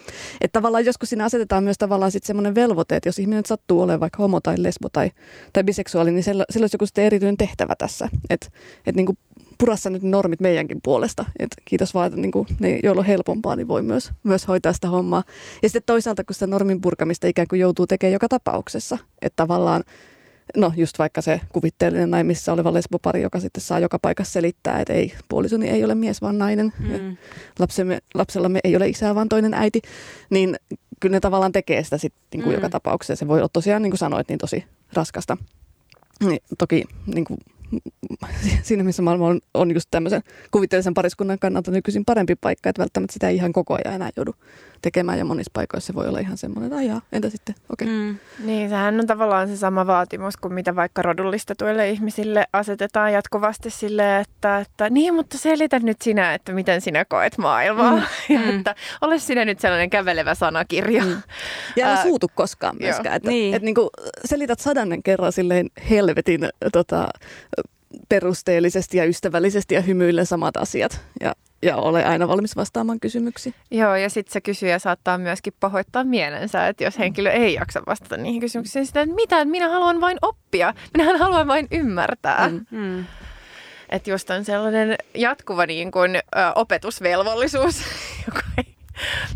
Että 0.41 0.59
tavallaan 0.59 0.85
joskus 0.85 1.09
siinä 1.09 1.25
asetetaan 1.25 1.63
myös 1.63 1.77
tavallaan 1.77 2.11
sitten 2.11 2.27
semmoinen 2.27 2.55
velvoite, 2.55 2.95
että 2.95 3.09
jos 3.09 3.19
ihminen 3.19 3.45
sattuu 3.45 3.81
olemaan 3.81 3.99
vaikka 3.99 4.23
homo 4.23 4.39
tai 4.39 4.55
lesbo 4.57 4.89
tai, 4.89 5.11
tai 5.53 5.63
biseksuaali, 5.63 6.11
niin 6.11 6.23
sillä, 6.23 6.45
sillä 6.49 6.63
olisi 6.63 6.75
joku 6.75 6.85
sitten 6.85 7.05
erityinen 7.05 7.37
tehtävä 7.37 7.75
tässä. 7.77 8.09
Että 8.29 8.47
et 8.85 8.95
niin 8.95 9.17
purassa 9.57 9.89
nyt 9.89 10.03
normit 10.03 10.39
meidänkin 10.39 10.79
puolesta. 10.83 11.25
Et 11.39 11.49
kiitos 11.65 11.93
vaan, 11.93 12.07
että 12.07 12.19
niin 12.19 12.31
kuin 12.31 12.47
ne, 12.59 12.79
joilla 12.83 12.99
on 12.99 13.05
helpompaa, 13.05 13.55
niin 13.55 13.67
voi 13.67 13.81
myös, 13.81 14.11
myös 14.23 14.47
hoitaa 14.47 14.73
sitä 14.73 14.87
hommaa. 14.87 15.23
Ja 15.63 15.69
sitten 15.69 15.83
toisaalta, 15.85 16.23
kun 16.23 16.33
sitä 16.33 16.47
normin 16.47 16.81
purkamista 16.81 17.27
ikään 17.27 17.47
kuin 17.47 17.59
joutuu 17.59 17.87
tekemään 17.87 18.13
joka 18.13 18.29
tapauksessa, 18.29 18.97
että 19.21 19.35
tavallaan 19.35 19.83
no 20.57 20.73
just 20.77 20.99
vaikka 20.99 21.21
se 21.21 21.41
kuvitteellinen 21.49 22.11
naimissa 22.11 22.53
oleva 22.53 22.73
lesbopari, 22.73 23.21
joka 23.21 23.39
sitten 23.39 23.61
saa 23.61 23.79
joka 23.79 23.99
paikassa 23.99 24.33
selittää, 24.33 24.79
että 24.79 24.93
ei, 24.93 25.13
puolisoni 25.29 25.69
ei 25.69 25.83
ole 25.83 25.95
mies, 25.95 26.21
vaan 26.21 26.37
nainen. 26.37 26.73
Mm. 26.79 27.17
Lapsemme, 27.59 27.99
lapsellamme 28.13 28.59
ei 28.63 28.75
ole 28.75 28.89
isää, 28.89 29.15
vaan 29.15 29.29
toinen 29.29 29.53
äiti. 29.53 29.81
Niin 30.29 30.55
kyllä 30.99 31.15
ne 31.15 31.19
tavallaan 31.19 31.51
tekee 31.51 31.83
sitä 31.83 31.97
sitten 31.97 32.21
niin 32.33 32.43
kuin 32.43 32.53
mm. 32.53 32.55
joka 32.55 32.69
tapauksessa. 32.69 33.19
Se 33.19 33.27
voi 33.27 33.39
olla 33.39 33.49
tosiaan, 33.53 33.81
niin 33.81 33.91
kuin 33.91 33.99
sanoit, 33.99 34.29
niin 34.29 34.39
tosi 34.39 34.65
raskasta. 34.93 35.37
Niin, 36.25 36.39
toki 36.57 36.83
niin 37.05 37.25
kuin 37.25 37.39
siinä 38.63 38.83
missä 38.83 39.01
maailma 39.01 39.27
on, 39.27 39.39
on 39.53 39.73
just 39.73 39.87
tämmöisen 39.91 40.21
kuvitteellisen 40.51 40.93
pariskunnan 40.93 41.39
kannalta 41.39 41.71
nykyisin 41.71 42.05
parempi 42.05 42.35
paikka, 42.35 42.69
että 42.69 42.79
välttämättä 42.79 43.13
sitä 43.13 43.29
ei 43.29 43.35
ihan 43.35 43.53
koko 43.53 43.73
ajan 43.73 43.95
enää 43.95 44.09
joudu 44.15 44.35
tekemään 44.83 45.17
ja 45.17 45.25
monissa 45.25 45.51
paikoissa 45.53 45.87
se 45.87 45.93
voi 45.95 46.07
olla 46.07 46.19
ihan 46.19 46.37
semmoinen, 46.37 46.67
että 46.67 46.77
ajaa, 46.77 47.01
entä 47.11 47.29
sitten, 47.29 47.55
okei. 47.69 47.87
Okay. 47.87 47.99
Mm. 47.99 48.17
Niin, 48.45 48.69
sehän 48.69 48.99
on 48.99 49.07
tavallaan 49.07 49.47
se 49.47 49.57
sama 49.57 49.87
vaatimus 49.87 50.37
kuin 50.37 50.53
mitä 50.53 50.75
vaikka 50.75 51.01
rodullistetuille 51.01 51.89
ihmisille 51.89 52.45
asetetaan 52.53 53.13
jatkuvasti 53.13 53.69
sille, 53.69 54.19
että, 54.19 54.57
että 54.57 54.89
niin, 54.89 55.13
mutta 55.13 55.37
selitä 55.37 55.79
nyt 55.79 56.01
sinä, 56.01 56.33
että 56.33 56.53
miten 56.53 56.81
sinä 56.81 57.05
koet 57.05 57.37
maailmaa. 57.37 57.95
Mm. 57.95 58.03
ja 58.35 58.39
mm. 58.39 58.57
että 58.57 58.75
ole 59.01 59.19
sinä 59.19 59.45
nyt 59.45 59.59
sellainen 59.59 59.89
kävelevä 59.89 60.35
sanakirja. 60.35 61.05
Mm. 61.05 61.21
Ja 61.75 61.87
älä 61.87 62.03
suutu 62.03 62.31
koskaan 62.35 62.75
myöskään. 62.79 63.15
Että, 63.15 63.29
niin. 63.29 63.55
että 63.55 63.65
niin 63.65 63.75
kuin 63.75 63.89
selität 64.25 64.59
sadannen 64.59 65.03
kerran 65.03 65.31
silleen 65.31 65.69
helvetin 65.89 66.49
tota, 66.71 67.07
perusteellisesti 68.09 68.97
ja 68.97 69.05
ystävällisesti 69.05 69.75
ja 69.75 69.81
hymyille 69.81 70.25
samat 70.25 70.57
asiat. 70.57 71.01
Ja 71.21 71.35
ja 71.63 71.77
ole 71.77 72.05
aina 72.05 72.27
valmis 72.27 72.55
vastaamaan 72.55 72.99
kysymyksiin. 72.99 73.55
Joo, 73.71 73.95
ja 73.95 74.09
sitten 74.09 74.33
se 74.33 74.41
kysyjä 74.41 74.79
saattaa 74.79 75.17
myöskin 75.17 75.53
pahoittaa 75.59 76.03
mielensä, 76.03 76.67
että 76.67 76.83
jos 76.83 76.99
henkilö 76.99 77.31
ei 77.31 77.53
jaksa 77.53 77.81
vastata 77.87 78.17
niihin 78.17 78.41
kysymyksiin, 78.41 78.81
niin 78.81 78.87
sitä, 78.87 79.01
että 79.01 79.15
mitä, 79.15 79.45
minä 79.45 79.69
haluan 79.69 80.01
vain 80.01 80.17
oppia, 80.21 80.73
minä 80.97 81.17
haluan 81.17 81.47
vain 81.47 81.67
ymmärtää. 81.71 82.49
Mm. 82.49 82.65
Mm. 82.71 83.05
Että 83.89 84.11
just 84.11 84.29
on 84.29 84.45
sellainen 84.45 84.95
jatkuva 85.13 85.65
niin 85.65 85.91
kuin, 85.91 86.15
ö, 86.15 86.21
opetusvelvollisuus, 86.55 87.81
joka 88.25 88.41
ei, 88.57 88.75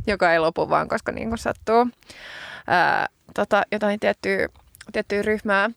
joka 0.08 0.34
ei 0.34 0.40
lopu 0.40 0.70
vaan, 0.70 0.88
koska 0.88 1.12
niin 1.12 1.30
kuin 1.30 1.40
sattuu 1.40 1.82
ö, 1.82 3.08
tota, 3.34 3.62
jotain 3.72 4.00
tiettyä, 4.00 4.48
tiettyä 4.92 5.22
ryhmää 5.22 5.70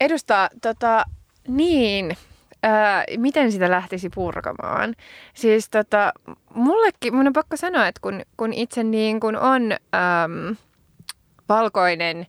edustaa. 0.00 0.48
Tota, 0.62 1.04
niin, 1.48 2.16
ää, 2.62 3.04
miten 3.16 3.52
sitä 3.52 3.70
lähtisi 3.70 4.10
purkamaan? 4.14 4.94
Siis 5.34 5.68
tota, 5.68 6.12
mullekin, 6.54 7.14
mun 7.14 7.26
on 7.26 7.32
pakko 7.32 7.56
sanoa, 7.56 7.86
että 7.86 8.00
kun, 8.00 8.22
kun 8.36 8.52
itse 8.52 8.82
niin 8.82 9.20
kun 9.20 9.36
on 9.36 9.72
äm, 9.72 10.56
valkoinen 11.48 12.26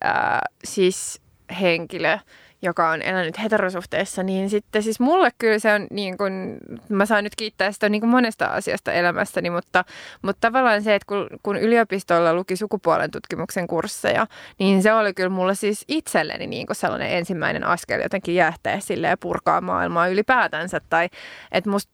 ää, 0.00 0.40
siis 0.64 1.20
henkilö, 1.60 2.18
joka 2.62 2.90
on 2.90 3.02
elänyt 3.02 3.42
heterosuhteessa, 3.42 4.22
niin 4.22 4.50
sitten 4.50 4.82
siis 4.82 5.00
mulle 5.00 5.30
kyllä 5.38 5.58
se 5.58 5.72
on 5.74 5.86
niin 5.90 6.18
kuin, 6.18 6.58
mä 6.88 7.06
saan 7.06 7.24
nyt 7.24 7.36
kiittää 7.36 7.72
sitä 7.72 7.88
niin 7.88 8.00
kuin 8.00 8.10
monesta 8.10 8.46
asiasta 8.46 8.92
elämässäni, 8.92 9.50
mutta, 9.50 9.84
mutta 10.22 10.48
tavallaan 10.48 10.82
se, 10.82 10.94
että 10.94 11.06
kun, 11.06 11.28
kun 11.42 11.56
yliopistolla 11.56 12.34
luki 12.34 12.56
sukupuolen 12.56 13.10
tutkimuksen 13.10 13.66
kursseja, 13.66 14.26
niin 14.58 14.82
se 14.82 14.92
oli 14.92 15.14
kyllä 15.14 15.28
mulle 15.28 15.54
siis 15.54 15.84
itselleni 15.88 16.46
niin 16.46 16.66
kuin 16.66 16.76
sellainen 16.76 17.10
ensimmäinen 17.10 17.64
askel 17.64 18.00
jotenkin 18.00 18.34
jähtää 18.34 18.80
sille 18.80 19.06
ja 19.06 19.16
purkaa 19.16 19.60
maailmaa 19.60 20.08
ylipäätänsä. 20.08 20.80
Tai 20.90 21.08
että 21.52 21.70
musta 21.70 21.92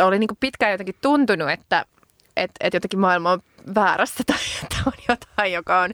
oli 0.00 0.18
niin 0.18 0.28
kuin 0.28 0.38
pitkään 0.40 0.72
jotenkin 0.72 0.94
tuntunut, 1.02 1.50
että, 1.50 1.84
että, 2.36 2.54
että 2.60 2.76
jotenkin 2.76 2.98
maailma 2.98 3.30
on 3.30 3.40
väärässä 3.74 4.24
tai 4.26 4.36
että 4.62 4.76
on 4.86 4.92
jotain, 5.08 5.52
joka 5.52 5.80
on, 5.80 5.90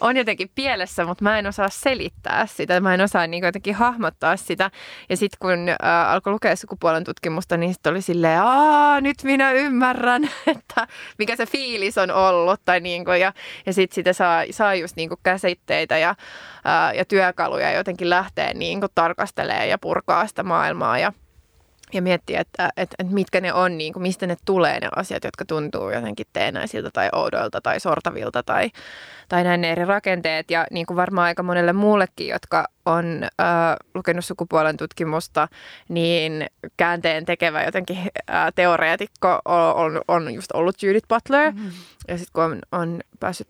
on 0.00 0.16
jotenkin 0.16 0.50
pielessä, 0.54 1.04
mutta 1.04 1.24
mä 1.24 1.38
en 1.38 1.46
osaa 1.46 1.68
selittää 1.68 2.46
sitä. 2.46 2.80
Mä 2.80 2.94
en 2.94 3.00
osaa 3.00 3.26
niin 3.26 3.44
jotenkin 3.44 3.74
hahmottaa 3.74 4.36
sitä. 4.36 4.70
Ja 5.08 5.16
sitten 5.16 5.38
kun 5.40 5.68
äh, 5.68 6.10
alkoi 6.10 6.32
lukea 6.32 6.56
sukupuolen 6.56 7.04
tutkimusta, 7.04 7.56
niin 7.56 7.72
sitten 7.72 7.90
oli 7.90 8.02
silleen, 8.02 8.40
aa, 8.42 9.00
nyt 9.00 9.16
minä 9.24 9.52
ymmärrän, 9.52 10.30
että 10.56 10.86
mikä 11.18 11.36
se 11.36 11.46
fiilis 11.46 11.98
on 11.98 12.10
ollut. 12.10 12.60
Tai 12.64 12.80
niin 12.80 13.04
kuin, 13.04 13.20
ja 13.20 13.32
ja 13.66 13.72
sitten 13.72 13.94
sitä 13.94 14.12
saa, 14.12 14.44
saa 14.50 14.74
just 14.74 14.96
niin 14.96 15.08
kuin 15.08 15.20
käsitteitä 15.22 15.98
ja, 15.98 16.10
äh, 16.10 16.94
ja 16.96 17.04
työkaluja 17.04 17.72
jotenkin 17.72 18.10
lähteä 18.10 18.54
niin 18.54 18.80
kuin 18.80 18.92
tarkastelemaan 18.94 19.68
ja 19.68 19.78
purkaa 19.78 20.26
sitä 20.26 20.42
maailmaa. 20.42 20.98
Ja, 20.98 21.12
ja 21.94 22.02
miettiä, 22.02 22.40
että, 22.40 22.70
että, 22.76 22.96
että 22.98 23.14
mitkä 23.14 23.40
ne 23.40 23.52
on, 23.52 23.78
niin 23.78 23.92
kuin, 23.92 24.02
mistä 24.02 24.26
ne 24.26 24.36
tulee 24.44 24.80
ne 24.80 24.88
asiat, 24.96 25.24
jotka 25.24 25.44
tuntuu 25.44 25.90
jotenkin 25.90 26.26
teenäisiltä 26.32 26.90
tai 26.92 27.08
oudoilta 27.12 27.60
tai 27.60 27.80
sortavilta 27.80 28.42
tai, 28.42 28.70
tai 29.28 29.44
näin 29.44 29.60
ne 29.60 29.72
eri 29.72 29.84
rakenteet. 29.84 30.50
Ja 30.50 30.66
niin 30.70 30.86
kuin 30.86 30.96
varmaan 30.96 31.26
aika 31.26 31.42
monelle 31.42 31.72
muullekin, 31.72 32.28
jotka 32.28 32.68
on 32.86 33.22
äh, 33.24 33.48
lukenut 33.94 34.24
sukupuolen 34.24 34.76
tutkimusta, 34.76 35.48
niin 35.88 36.46
käänteen 36.76 37.24
tekevä 37.24 37.62
jotenkin 37.62 37.98
äh, 37.98 38.52
teoreetikko 38.54 39.40
on, 39.44 39.74
on, 39.76 40.00
on 40.08 40.34
just 40.34 40.52
ollut 40.52 40.82
Judith 40.82 41.08
Butler. 41.08 41.52
Mm-hmm. 41.52 41.70
Ja 42.08 42.18
sitten 42.18 42.32
kun 42.32 42.44
on, 42.44 42.58
on 42.72 43.00
päässyt 43.20 43.48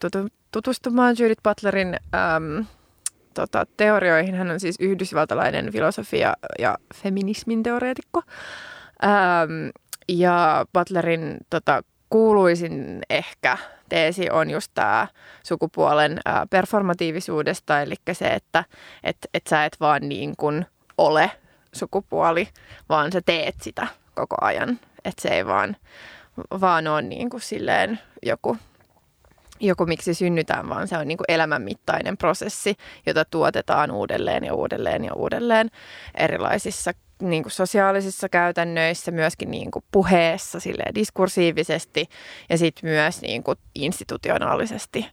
tutustumaan 0.53 1.17
Judith 1.19 1.43
Butlerin... 1.43 1.97
Ähm, 2.15 2.67
tota, 3.35 3.67
teorioihin. 3.77 4.35
Hän 4.35 4.51
on 4.51 4.61
siis 4.61 4.77
yhdysvaltalainen 4.81 5.73
filosofia 5.73 6.35
ja 6.59 6.79
feminismin 6.95 7.63
teoreetikko. 7.63 8.23
Ähm, 9.05 9.69
ja 10.09 10.67
Butlerin 10.73 11.37
tota, 11.51 11.83
kuuluisin 12.11 13.03
ehkä 13.11 13.59
teesi 13.89 14.31
on 14.31 14.51
just 14.51 14.71
tämä 14.75 15.07
sukupuolen 15.43 16.21
ää, 16.25 16.47
performatiivisuudesta, 16.51 17.81
eli 17.81 17.95
se, 18.13 18.29
että 18.29 18.65
et, 19.05 19.17
et 19.35 19.47
sä 19.47 19.65
et 19.65 19.77
vaan 19.81 20.09
niin 20.09 20.35
kuin 20.37 20.67
ole 20.99 21.31
sukupuoli, 21.73 22.49
vaan 22.89 23.13
sä 23.13 23.21
teet 23.27 23.55
sitä 23.63 23.87
koko 24.15 24.37
ajan. 24.41 24.79
Että 25.05 25.23
se 25.23 25.29
ei 25.29 25.47
vaan, 25.47 25.77
vaan 26.61 26.87
ole 26.87 27.03
niin 27.03 27.31
kuin 27.31 27.41
silleen 27.41 28.01
joku 28.23 28.57
joku 29.61 29.87
miksi 29.87 30.15
synnytään, 30.15 30.69
vaan 30.69 30.89
se 30.89 30.99
on 30.99 31.09
niin 31.09 31.19
kuin 31.19 31.25
elämänmittainen 31.29 32.17
prosessi, 32.17 32.77
jota 33.07 33.25
tuotetaan 33.25 33.91
uudelleen 33.91 34.45
ja 34.45 34.55
uudelleen 34.55 35.05
ja 35.05 35.15
uudelleen 35.15 35.71
erilaisissa 36.15 36.93
niin 37.23 37.43
kuin 37.43 37.53
sosiaalisissa 37.53 38.29
käytännöissä, 38.29 39.11
myöskin 39.11 39.51
niin 39.51 39.71
kuin 39.71 39.85
puheessa 39.93 40.61
silleen 40.61 40.95
diskursiivisesti 40.95 42.09
ja 42.49 42.59
sitten 42.59 42.91
myös 42.91 43.23
niin 43.23 43.43
kuin 43.43 43.59
institutionaalisesti. 43.75 45.07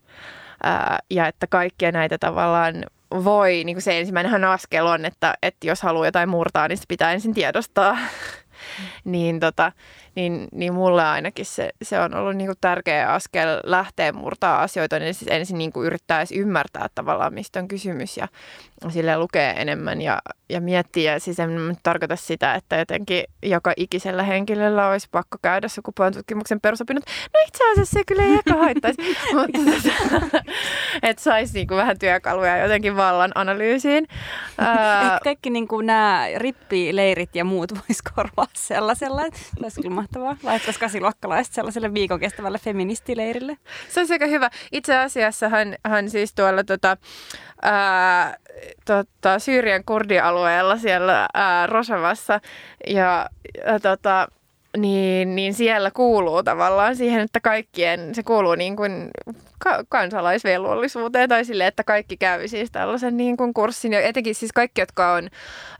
Ää, 0.62 0.98
ja 1.10 1.26
että 1.26 1.46
kaikkia 1.46 1.92
näitä 1.92 2.18
tavallaan 2.18 2.84
voi, 3.12 3.62
niin 3.64 3.74
kuin 3.74 3.82
se 3.82 3.98
ensimmäinen 3.98 4.44
askel 4.44 4.86
on, 4.86 5.04
että, 5.04 5.34
että 5.42 5.66
jos 5.66 5.82
haluaa 5.82 6.06
jotain 6.06 6.28
murtaa, 6.28 6.68
niin 6.68 6.78
se 6.78 6.84
pitää 6.88 7.12
ensin 7.12 7.34
tiedostaa. 7.34 7.98
Niin 9.04 9.40
tota, 9.40 9.72
niin, 10.18 10.48
niin 10.52 10.74
mulle 10.74 11.04
ainakin 11.04 11.46
se, 11.46 11.70
se 11.82 12.00
on 12.00 12.14
ollut 12.14 12.36
niin 12.36 12.48
kuin 12.48 12.58
tärkeä 12.60 13.12
askel 13.12 13.60
lähteä 13.64 14.12
murtaa 14.12 14.62
asioita, 14.62 14.98
niin 14.98 15.14
siis 15.14 15.30
ensin 15.30 15.58
niin 15.58 15.72
kuin 15.72 15.86
yrittää 15.86 16.18
edes 16.18 16.32
ymmärtää 16.32 16.88
tavallaan, 16.94 17.34
mistä 17.34 17.60
on 17.60 17.68
kysymys 17.68 18.16
ja 18.16 18.28
sille 18.88 19.18
lukee 19.18 19.50
enemmän 19.50 20.00
ja, 20.02 20.18
ja 20.48 20.60
miettiä. 20.60 21.12
Ja 21.12 21.20
siis 21.20 21.40
en 21.40 21.76
tarkoita 21.82 22.16
sitä, 22.16 22.54
että 22.54 22.76
jotenkin 22.76 23.24
joka 23.42 23.72
ikisellä 23.76 24.22
henkilöllä 24.22 24.88
olisi 24.88 25.08
pakko 25.10 25.38
käydä 25.42 25.68
sukupuolen 25.68 26.14
tutkimuksen 26.14 26.60
perusopinnot. 26.60 27.04
No 27.34 27.40
itse 27.48 27.70
asiassa 27.72 27.92
se 27.92 28.04
kyllä 28.04 28.22
ei 28.22 28.32
ehkä 28.32 28.54
haittaisi, 28.54 29.02
mutta 29.34 29.58
että 31.08 31.22
saisi 31.22 31.54
niin 31.54 31.66
kuin 31.66 31.78
vähän 31.78 31.98
työkaluja 31.98 32.58
jotenkin 32.58 32.96
vallan 32.96 33.32
analyysiin. 33.34 34.06
Kaikki 35.24 35.50
niin 35.50 35.68
kuin 35.68 35.86
nämä 35.86 36.26
rippileirit 36.36 37.36
ja 37.36 37.44
muut 37.44 37.72
voisi 37.74 38.02
korvaa 38.14 38.46
sellaisella. 38.54 39.22
Se 39.22 39.62
olisi 39.62 39.82
kyllä 39.82 39.94
mahtavaa. 40.16 40.50
Laittaisi 40.50 40.80
kasiluokkalaiset 40.80 41.54
sellaiselle 41.54 41.94
viikon 41.94 42.20
kestävälle 42.20 42.58
feministileirille. 42.58 43.56
Se 43.88 44.00
olisi 44.00 44.12
aika 44.12 44.26
hyvä. 44.26 44.50
Itse 44.72 44.96
asiassa 44.96 45.48
hän, 45.48 45.76
hän 45.84 46.10
siis 46.10 46.34
tuolla 46.34 46.64
tota, 46.64 46.96
ää, 47.62 48.36
tota, 48.84 49.38
Syyrian 49.38 49.84
kurdialueella 49.86 50.78
siellä 50.78 51.28
ää, 51.34 51.66
Rosavassa 51.66 52.40
ja, 52.86 53.28
ja 53.66 53.80
tota, 53.80 54.28
niin, 54.76 55.36
niin 55.36 55.54
siellä 55.54 55.90
kuuluu 55.90 56.42
tavallaan 56.42 56.96
siihen, 56.96 57.20
että 57.20 57.40
kaikkien, 57.40 58.14
se 58.14 58.22
kuuluu 58.22 58.54
niin 58.54 58.76
kuin 58.76 59.10
ka- 59.58 59.84
kansalaisvelvollisuuteen 59.88 61.28
tai 61.28 61.44
sille, 61.44 61.66
että 61.66 61.84
kaikki 61.84 62.16
käy 62.16 62.48
siis 62.48 62.70
tällaisen 62.70 63.16
niin 63.16 63.36
kuin 63.36 63.54
kurssin. 63.54 63.92
Ja 63.92 64.00
etenkin 64.00 64.34
siis 64.34 64.52
kaikki, 64.52 64.80
jotka 64.80 65.12
on 65.12 65.28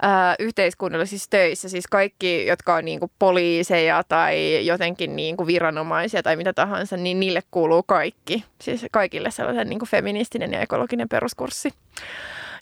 ää, 0.03 0.35
yhteiskunnallisissa 0.39 1.31
töissä, 1.31 1.69
siis 1.69 1.87
kaikki, 1.87 2.47
jotka 2.47 2.75
on 2.75 2.85
niin 2.85 3.01
kuin 3.01 3.13
poliiseja 3.19 4.05
tai 4.09 4.67
jotenkin 4.67 5.17
niin 5.17 5.37
kuin 5.37 5.47
viranomaisia 5.47 6.23
tai 6.23 6.37
mitä 6.37 6.53
tahansa, 6.53 6.97
niin 6.97 7.21
niille 7.21 7.43
kuuluu 7.51 7.83
kaikki. 7.83 8.45
Siis 8.63 8.87
kaikille 8.93 9.31
sellaisen 9.31 9.69
niin 9.69 9.79
kuin 9.79 9.89
feministinen 9.89 10.53
ja 10.53 10.61
ekologinen 10.61 11.09
peruskurssi. 11.09 11.73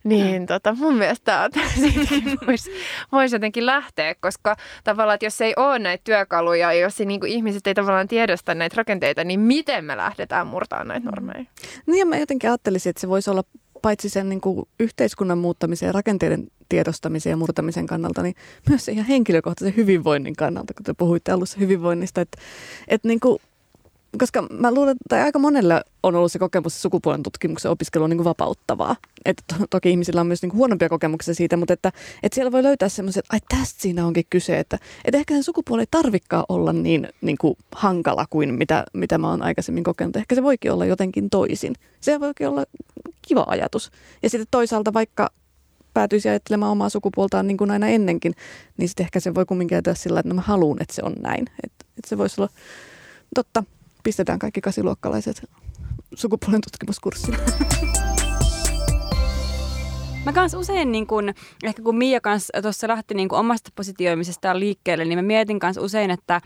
Niin 0.06 0.46
tota, 0.52 0.74
mun 0.74 0.94
mielestä 0.94 1.48
siitäkin 1.74 2.38
voisi 2.46 2.70
vois 3.12 3.32
jotenkin 3.32 3.66
lähteä, 3.66 4.14
koska 4.20 4.56
tavallaan, 4.84 5.14
että 5.14 5.26
jos 5.26 5.40
ei 5.40 5.52
ole 5.56 5.78
näitä 5.78 6.04
työkaluja, 6.04 6.72
jos 6.72 7.00
ei, 7.00 7.06
niin 7.06 7.20
kuin, 7.20 7.32
ihmiset 7.32 7.66
ei 7.66 7.74
tavallaan 7.74 8.08
tiedosta 8.08 8.54
näitä 8.54 8.74
rakenteita, 8.76 9.24
niin 9.24 9.40
miten 9.40 9.84
me 9.84 9.96
lähdetään 9.96 10.46
murtaa 10.46 10.84
näitä 10.84 11.06
normeja? 11.06 11.44
Niin 11.86 11.98
ja 11.98 12.06
mä 12.06 12.16
jotenkin 12.16 12.50
ajattelisin, 12.50 12.90
että 12.90 13.00
se 13.00 13.08
voisi 13.08 13.30
olla 13.30 13.42
paitsi 13.82 14.08
sen 14.08 14.28
niin 14.28 14.40
kuin 14.40 14.68
yhteiskunnan 14.80 15.38
muuttamisen 15.38 15.86
ja 15.86 15.92
rakenteiden 15.92 16.46
tiedostamisen 16.68 17.30
ja 17.30 17.36
murtamisen 17.36 17.86
kannalta, 17.86 18.22
niin 18.22 18.34
myös 18.68 18.84
se 18.84 18.92
ihan 18.92 19.06
henkilökohtaisen 19.06 19.76
hyvinvoinnin 19.76 20.36
kannalta, 20.36 20.74
kun 20.74 20.84
te 20.84 20.94
puhuitte 20.94 21.32
alussa 21.32 21.58
hyvinvoinnista, 21.60 22.20
että, 22.20 22.38
että 22.88 23.08
niin 23.08 23.20
kuin 23.20 23.38
koska 24.18 24.46
mä 24.50 24.74
luulen, 24.74 24.96
että 25.04 25.24
aika 25.24 25.38
monelle 25.38 25.82
on 26.02 26.16
ollut 26.16 26.32
se 26.32 26.38
kokemus 26.38 26.82
sukupuolen 26.82 27.22
tutkimuksen 27.22 27.70
opiskelu 27.70 28.04
on 28.04 28.10
niin 28.10 28.18
kuin 28.18 28.24
vapauttavaa. 28.24 28.96
Et 29.24 29.42
to, 29.46 29.66
toki 29.70 29.90
ihmisillä 29.90 30.20
on 30.20 30.26
myös 30.26 30.42
niin 30.42 30.50
kuin 30.50 30.58
huonompia 30.58 30.88
kokemuksia 30.88 31.34
siitä, 31.34 31.56
mutta 31.56 31.72
että, 31.72 31.92
että 32.22 32.34
siellä 32.34 32.52
voi 32.52 32.62
löytää 32.62 32.88
semmoisia, 32.88 33.20
että 33.20 33.34
ai 33.34 33.58
tästä 33.58 33.82
siinä 33.82 34.06
onkin 34.06 34.24
kyse, 34.30 34.58
että, 34.58 34.78
että 35.04 35.18
ehkä 35.18 35.34
sen 35.34 35.42
sukupuoli 35.42 35.82
ei 35.82 35.86
tarvikaan 35.90 36.44
olla 36.48 36.72
niin, 36.72 37.08
niin 37.20 37.38
kuin 37.38 37.56
hankala 37.72 38.26
kuin 38.30 38.54
mitä, 38.54 38.84
mitä 38.92 39.18
mä 39.18 39.30
oon 39.30 39.42
aikaisemmin 39.42 39.84
kokenut. 39.84 40.16
Ehkä 40.16 40.34
se 40.34 40.42
voikin 40.42 40.72
olla 40.72 40.86
jotenkin 40.86 41.30
toisin. 41.30 41.74
Se 42.00 42.20
voikin 42.20 42.48
olla 42.48 42.64
kiva 43.22 43.44
ajatus. 43.48 43.90
Ja 44.22 44.30
sitten 44.30 44.48
toisaalta 44.50 44.92
vaikka 44.92 45.30
päätyisi 45.94 46.28
ajattelemaan 46.28 46.72
omaa 46.72 46.88
sukupuoltaan 46.88 47.46
niin 47.46 47.56
kuin 47.56 47.70
aina 47.70 47.88
ennenkin, 47.88 48.34
niin 48.76 48.88
sitten 48.88 49.04
ehkä 49.04 49.20
se 49.20 49.34
voi 49.34 49.44
kumminkin 49.46 49.76
ajatella 49.76 49.96
sillä, 49.96 50.20
että 50.20 50.28
no 50.28 50.34
mä 50.34 50.40
haluan, 50.40 50.82
että 50.82 50.94
se 50.94 51.02
on 51.04 51.14
näin. 51.20 51.44
Että, 51.64 51.86
että 51.98 52.08
se 52.08 52.18
voisi 52.18 52.40
olla 52.40 52.50
totta 53.34 53.64
pistetään 54.06 54.38
kaikki 54.38 54.60
kasiluokkalaiset 54.60 55.50
sukupuolen 56.14 56.60
tutkimuskurssille. 56.60 57.38
Mä 60.24 60.32
kans 60.32 60.54
usein, 60.54 60.92
niin 60.92 61.06
kun, 61.06 61.32
ehkä 61.64 61.82
kun 61.82 61.96
Mia 61.96 62.20
kanssa 62.20 62.62
tuossa 62.62 62.88
lähti 62.88 63.14
niin 63.14 63.28
kun 63.28 63.38
omasta 63.38 63.70
positioimisestaan 63.74 64.60
liikkeelle, 64.60 65.04
niin 65.04 65.18
mä 65.18 65.22
mietin 65.22 65.58
kanssa 65.58 65.80
usein, 65.80 66.10
että 66.10 66.40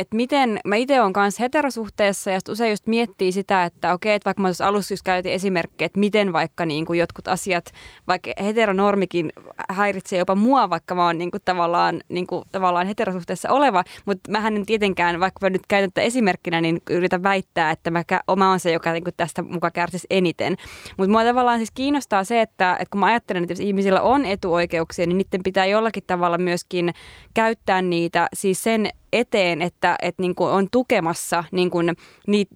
että 0.00 0.16
miten, 0.16 0.60
mä 0.64 0.76
itse 0.76 1.00
olen 1.00 1.12
kanssa 1.12 1.42
heterosuhteessa 1.42 2.30
ja 2.30 2.38
usein 2.48 2.70
just 2.70 2.86
miettii 2.86 3.32
sitä, 3.32 3.64
että 3.64 3.92
okei, 3.92 4.14
että 4.14 4.24
vaikka 4.24 4.42
mä 4.42 4.48
tuossa 4.48 4.66
alussa 4.66 4.92
just 4.92 5.02
käytin 5.02 5.32
esimerkkejä, 5.32 5.86
että 5.86 6.00
miten 6.00 6.32
vaikka 6.32 6.66
niin 6.66 6.86
kuin 6.86 6.98
jotkut 6.98 7.28
asiat, 7.28 7.72
vaikka 8.08 8.30
heteronormikin 8.42 9.32
häiritsee 9.70 10.18
jopa 10.18 10.34
mua, 10.34 10.70
vaikka 10.70 10.94
mä 10.94 11.06
oon 11.06 11.18
niin 11.18 11.30
kuin 11.30 11.42
tavallaan, 11.44 12.00
niin 12.08 12.26
kuin, 12.26 12.44
tavallaan 12.52 12.86
heterosuhteessa 12.86 13.50
oleva, 13.50 13.84
mutta 14.06 14.30
mä 14.30 14.48
en 14.48 14.66
tietenkään, 14.66 15.20
vaikka 15.20 15.46
mä 15.46 15.50
nyt 15.50 15.66
käytän 15.68 15.90
tätä 15.90 16.00
esimerkkinä, 16.00 16.60
niin 16.60 16.82
yritän 16.90 17.22
väittää, 17.22 17.70
että 17.70 17.90
mä, 17.90 18.04
oma 18.26 18.50
on 18.50 18.60
se, 18.60 18.72
joka 18.72 18.92
niin 18.92 19.04
kuin 19.04 19.14
tästä 19.16 19.42
mukaan 19.42 19.72
kärsisi 19.72 20.06
eniten. 20.10 20.56
Mutta 20.96 21.12
mua 21.12 21.24
tavallaan 21.24 21.58
siis 21.58 21.70
kiinnostaa 21.70 22.24
se, 22.24 22.40
että, 22.40 22.72
että 22.72 22.90
kun 22.90 23.00
mä 23.00 23.06
ajattelen, 23.06 23.42
että 23.42 23.52
jos 23.52 23.60
ihmisillä 23.60 24.00
on 24.02 24.24
etuoikeuksia, 24.24 25.06
niin 25.06 25.18
niiden 25.18 25.42
pitää 25.42 25.66
jollakin 25.66 26.02
tavalla 26.06 26.38
myöskin 26.38 26.94
käyttää 27.34 27.82
niitä 27.82 28.28
siis 28.34 28.62
sen 28.62 28.90
eteen, 29.12 29.62
että, 29.62 29.96
että 30.02 30.22
niin 30.22 30.34
kuin 30.34 30.50
on 30.50 30.68
tukemassa 30.72 31.44
niin 31.52 31.70
kuin 31.70 31.96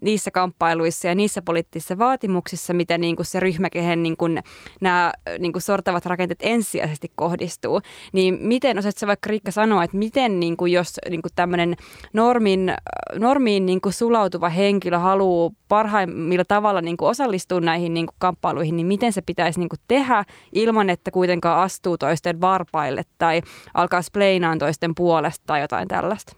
niissä 0.02 0.30
kamppailuissa 0.30 1.08
ja 1.08 1.14
niissä 1.14 1.42
poliittisissa 1.42 1.98
vaatimuksissa, 1.98 2.74
mitä 2.74 2.98
niin 2.98 3.16
kuin 3.16 3.26
se 3.26 3.40
ryhmä, 3.40 3.70
kehen 3.70 4.02
niin 4.02 4.16
kuin 4.16 4.42
nämä 4.80 5.12
niin 5.38 5.52
kuin 5.52 5.62
sortavat 5.62 6.06
rakenteet 6.06 6.38
ensisijaisesti 6.42 7.12
kohdistuu. 7.14 7.80
Niin 8.12 8.38
miten, 8.40 8.78
osaatko 8.78 9.06
vaikka 9.06 9.28
Riikka 9.28 9.50
sanoa, 9.50 9.84
että 9.84 9.96
miten 9.96 10.40
niin 10.40 10.56
kuin 10.56 10.72
jos 10.72 10.96
niin 11.10 11.22
kuin 11.22 11.32
tämmöinen 11.34 11.76
normin, 12.12 12.74
normiin 13.14 13.66
niin 13.66 13.80
kuin 13.80 13.92
sulautuva 13.92 14.48
henkilö 14.48 14.98
haluaa 14.98 15.50
parhaimmilla 15.68 16.44
tavalla 16.44 16.80
niin 16.80 16.96
kuin 16.96 17.08
osallistua 17.08 17.60
näihin 17.60 17.94
niin 17.94 18.06
kuin 18.06 18.16
kamppailuihin, 18.18 18.76
niin 18.76 18.86
miten 18.86 19.12
se 19.12 19.22
pitäisi 19.22 19.60
niin 19.60 19.68
kuin 19.68 19.80
tehdä 19.88 20.24
ilman, 20.52 20.90
että 20.90 21.10
kuitenkaan 21.10 21.62
astuu 21.62 21.98
toisten 21.98 22.40
varpaille 22.40 23.02
tai 23.18 23.42
alkaa 23.74 24.02
spleinaan 24.02 24.58
toisten 24.58 24.94
puolesta 24.94 25.42
tai 25.46 25.60
jotain 25.60 25.88
tällaista? 25.88 26.36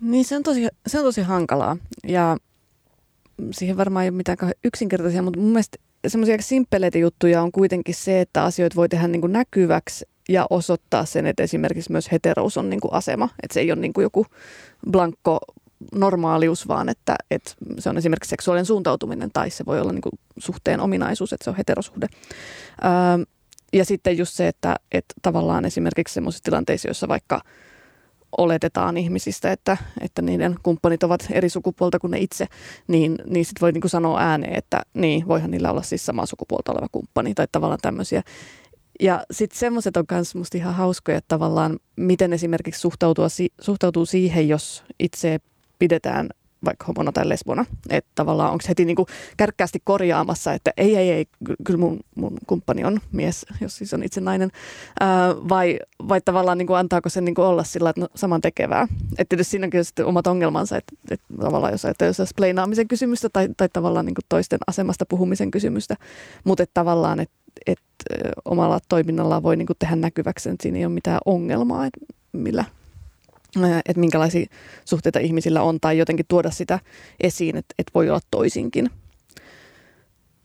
Niin 0.00 0.24
se 0.24 0.36
on 0.36 0.42
tosi, 0.42 0.68
se 0.86 0.98
on 0.98 1.04
tosi 1.04 1.22
hankalaa 1.22 1.76
ja 2.08 2.36
siihen 3.50 3.76
varmaan 3.76 4.04
ei 4.04 4.08
ole 4.08 4.16
mitään 4.16 4.38
yksinkertaisia, 4.64 5.22
mutta 5.22 5.40
mun 5.40 5.50
mielestä 5.50 5.78
semmoisia 6.08 6.36
simppeleitä 6.40 6.98
juttuja 6.98 7.42
on 7.42 7.52
kuitenkin 7.52 7.94
se, 7.94 8.20
että 8.20 8.44
asioita 8.44 8.76
voi 8.76 8.88
tehdä 8.88 9.08
niin 9.08 9.20
kuin 9.20 9.32
näkyväksi 9.32 10.04
ja 10.28 10.46
osoittaa 10.50 11.04
sen, 11.04 11.26
että 11.26 11.42
esimerkiksi 11.42 11.92
myös 11.92 12.12
heterous 12.12 12.56
on 12.56 12.70
niin 12.70 12.80
kuin 12.80 12.92
asema. 12.92 13.28
Että 13.42 13.54
se 13.54 13.60
ei 13.60 13.72
ole 13.72 13.80
niin 13.80 13.92
kuin 13.92 14.02
joku 14.02 14.26
blankko 14.90 15.40
normaalius, 15.94 16.68
vaan 16.68 16.88
että, 16.88 17.16
että 17.30 17.52
se 17.78 17.88
on 17.88 17.98
esimerkiksi 17.98 18.30
seksuaalinen 18.30 18.66
suuntautuminen 18.66 19.30
tai 19.32 19.50
se 19.50 19.66
voi 19.66 19.80
olla 19.80 19.92
niin 19.92 20.02
kuin 20.02 20.18
suhteen 20.38 20.80
ominaisuus, 20.80 21.32
että 21.32 21.44
se 21.44 21.50
on 21.50 21.56
heterosuhde. 21.56 22.06
Öö, 22.84 23.24
ja 23.72 23.84
sitten 23.84 24.18
just 24.18 24.34
se, 24.34 24.48
että, 24.48 24.76
että 24.92 25.14
tavallaan 25.22 25.64
esimerkiksi 25.64 26.14
sellaisissa 26.14 26.44
tilanteissa, 26.44 26.88
joissa 26.88 27.08
vaikka– 27.08 27.40
oletetaan 28.38 28.96
ihmisistä, 28.96 29.52
että, 29.52 29.76
että 30.00 30.22
niiden 30.22 30.56
kumppanit 30.62 31.02
ovat 31.02 31.26
eri 31.30 31.48
sukupuolta 31.48 31.98
kuin 31.98 32.10
ne 32.10 32.18
itse, 32.18 32.46
niin, 32.88 33.18
niin 33.26 33.44
sitten 33.44 33.60
voi 33.60 33.72
niin 33.72 33.80
kuin 33.80 33.90
sanoa 33.90 34.20
ääneen, 34.20 34.58
että 34.58 34.82
niin, 34.94 35.28
voihan 35.28 35.50
niillä 35.50 35.70
olla 35.70 35.82
siis 35.82 36.06
samaa 36.06 36.26
sukupuolta 36.26 36.72
oleva 36.72 36.86
kumppani 36.92 37.34
tai 37.34 37.46
tavallaan 37.52 37.80
tämmöisiä. 37.82 38.22
Ja 39.00 39.24
sitten 39.30 39.58
semmoiset 39.58 39.96
on 39.96 40.04
myös 40.10 40.34
musta 40.34 40.58
ihan 40.58 40.74
hauskoja, 40.74 41.18
että 41.18 41.28
tavallaan 41.28 41.78
miten 41.96 42.32
esimerkiksi 42.32 42.80
suhtautua, 42.80 43.26
suhtautuu 43.60 44.06
siihen, 44.06 44.48
jos 44.48 44.84
itse 44.98 45.40
pidetään 45.78 46.28
vaikka 46.64 46.84
homona 46.88 47.12
tai 47.12 47.28
lesbona. 47.28 47.64
Että 47.90 48.10
tavallaan 48.14 48.52
onko 48.52 48.64
heti 48.68 48.84
niinku 48.84 49.06
kärkkäästi 49.36 49.78
korjaamassa, 49.84 50.52
että 50.52 50.70
ei, 50.76 50.96
ei, 50.96 51.10
ei, 51.10 51.26
kyllä 51.64 51.78
mun, 51.78 52.00
mun 52.14 52.38
kumppani 52.46 52.84
on 52.84 53.00
mies, 53.12 53.46
jos 53.60 53.76
siis 53.76 53.94
on 53.94 54.02
itse 54.02 54.20
nainen. 54.20 54.50
Ää, 55.00 55.34
vai, 55.48 55.78
vai 56.08 56.20
tavallaan 56.20 56.58
niinku 56.58 56.72
antaako 56.72 57.08
sen 57.08 57.24
niinku 57.24 57.42
olla 57.42 57.64
sillä, 57.64 57.90
että 57.90 58.00
no, 58.00 58.08
saman 58.14 58.40
tekevää. 58.40 58.88
Että 59.18 59.28
tietysti 59.28 59.50
siinäkin 59.50 59.78
on 59.78 59.84
sitten 59.84 60.06
omat 60.06 60.26
ongelmansa, 60.26 60.76
että, 60.76 60.96
että 61.10 61.26
tavallaan 61.40 61.72
jos 61.72 61.84
ajattelee 61.84 62.14
jos 62.18 62.34
pleinaamisen 62.36 62.88
kysymystä 62.88 63.28
tai, 63.32 63.48
tai 63.56 63.68
tavallaan 63.72 64.06
niinku 64.06 64.20
toisten 64.28 64.58
asemasta 64.66 65.06
puhumisen 65.06 65.50
kysymystä. 65.50 65.96
Mutta 66.44 66.62
että 66.62 66.74
tavallaan, 66.74 67.20
että 67.20 67.34
et, 67.66 67.78
omalla 68.44 68.80
toiminnallaan 68.88 69.42
voi 69.42 69.56
niinku 69.56 69.74
tehdä 69.78 69.96
näkyväksi, 69.96 70.50
että 70.50 70.62
siinä 70.62 70.78
ei 70.78 70.86
ole 70.86 70.94
mitään 70.94 71.18
ongelmaa, 71.24 71.86
että 71.86 72.00
millä 72.32 72.64
että 73.86 74.00
minkälaisia 74.00 74.46
suhteita 74.84 75.18
ihmisillä 75.18 75.62
on, 75.62 75.80
tai 75.80 75.98
jotenkin 75.98 76.26
tuoda 76.28 76.50
sitä 76.50 76.78
esiin, 77.20 77.56
että, 77.56 77.74
että 77.78 77.90
voi 77.94 78.10
olla 78.10 78.20
toisinkin. 78.30 78.90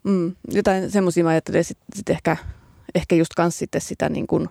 Mm, 0.04 0.36
jotain 0.52 0.92
semmoisia 0.92 1.24
mä 1.24 1.30
ajattelin 1.30 1.64
sitten 1.64 1.86
sit 1.96 2.10
ehkä, 2.10 2.38
ehkä 2.96 3.16
just 3.16 3.34
kans 3.36 3.60
sitten 3.60 3.82
sitä 3.82 4.10
niin 4.10 4.28
kuin, 4.28 4.50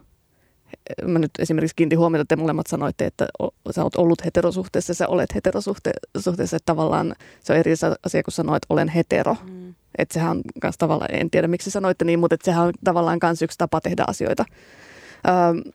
mä 1.04 1.18
nyt 1.18 1.30
esimerkiksi 1.38 1.76
kiinnitin 1.76 1.98
huomiota, 1.98 2.22
että 2.22 2.36
te 2.36 2.40
molemmat 2.40 2.66
sanoitte, 2.66 3.06
että 3.06 3.26
sä 3.70 3.82
oot 3.82 3.96
ollut 3.96 4.24
heterosuhteessa, 4.24 4.94
sä 4.94 5.08
olet 5.08 5.34
heterosuhteessa, 5.34 6.56
että 6.56 6.66
tavallaan 6.66 7.14
se 7.40 7.52
on 7.52 7.58
eri 7.58 7.72
asia 8.02 8.22
kuin 8.22 8.32
sanoa, 8.32 8.56
että 8.56 8.66
olen 8.70 8.88
hetero. 8.88 9.36
Mm. 9.44 9.74
Että 9.98 10.14
sehän 10.14 10.30
on 10.30 10.42
kans 10.60 10.78
tavallaan, 10.78 11.14
en 11.14 11.30
tiedä 11.30 11.48
miksi 11.48 11.70
sanoitte 11.70 12.04
niin, 12.04 12.18
mutta 12.18 12.34
että 12.34 12.44
sehän 12.44 12.66
on 12.66 12.72
tavallaan 12.84 13.18
kans 13.18 13.42
yksi 13.42 13.58
tapa 13.58 13.80
tehdä 13.80 14.04
asioita 14.06 14.44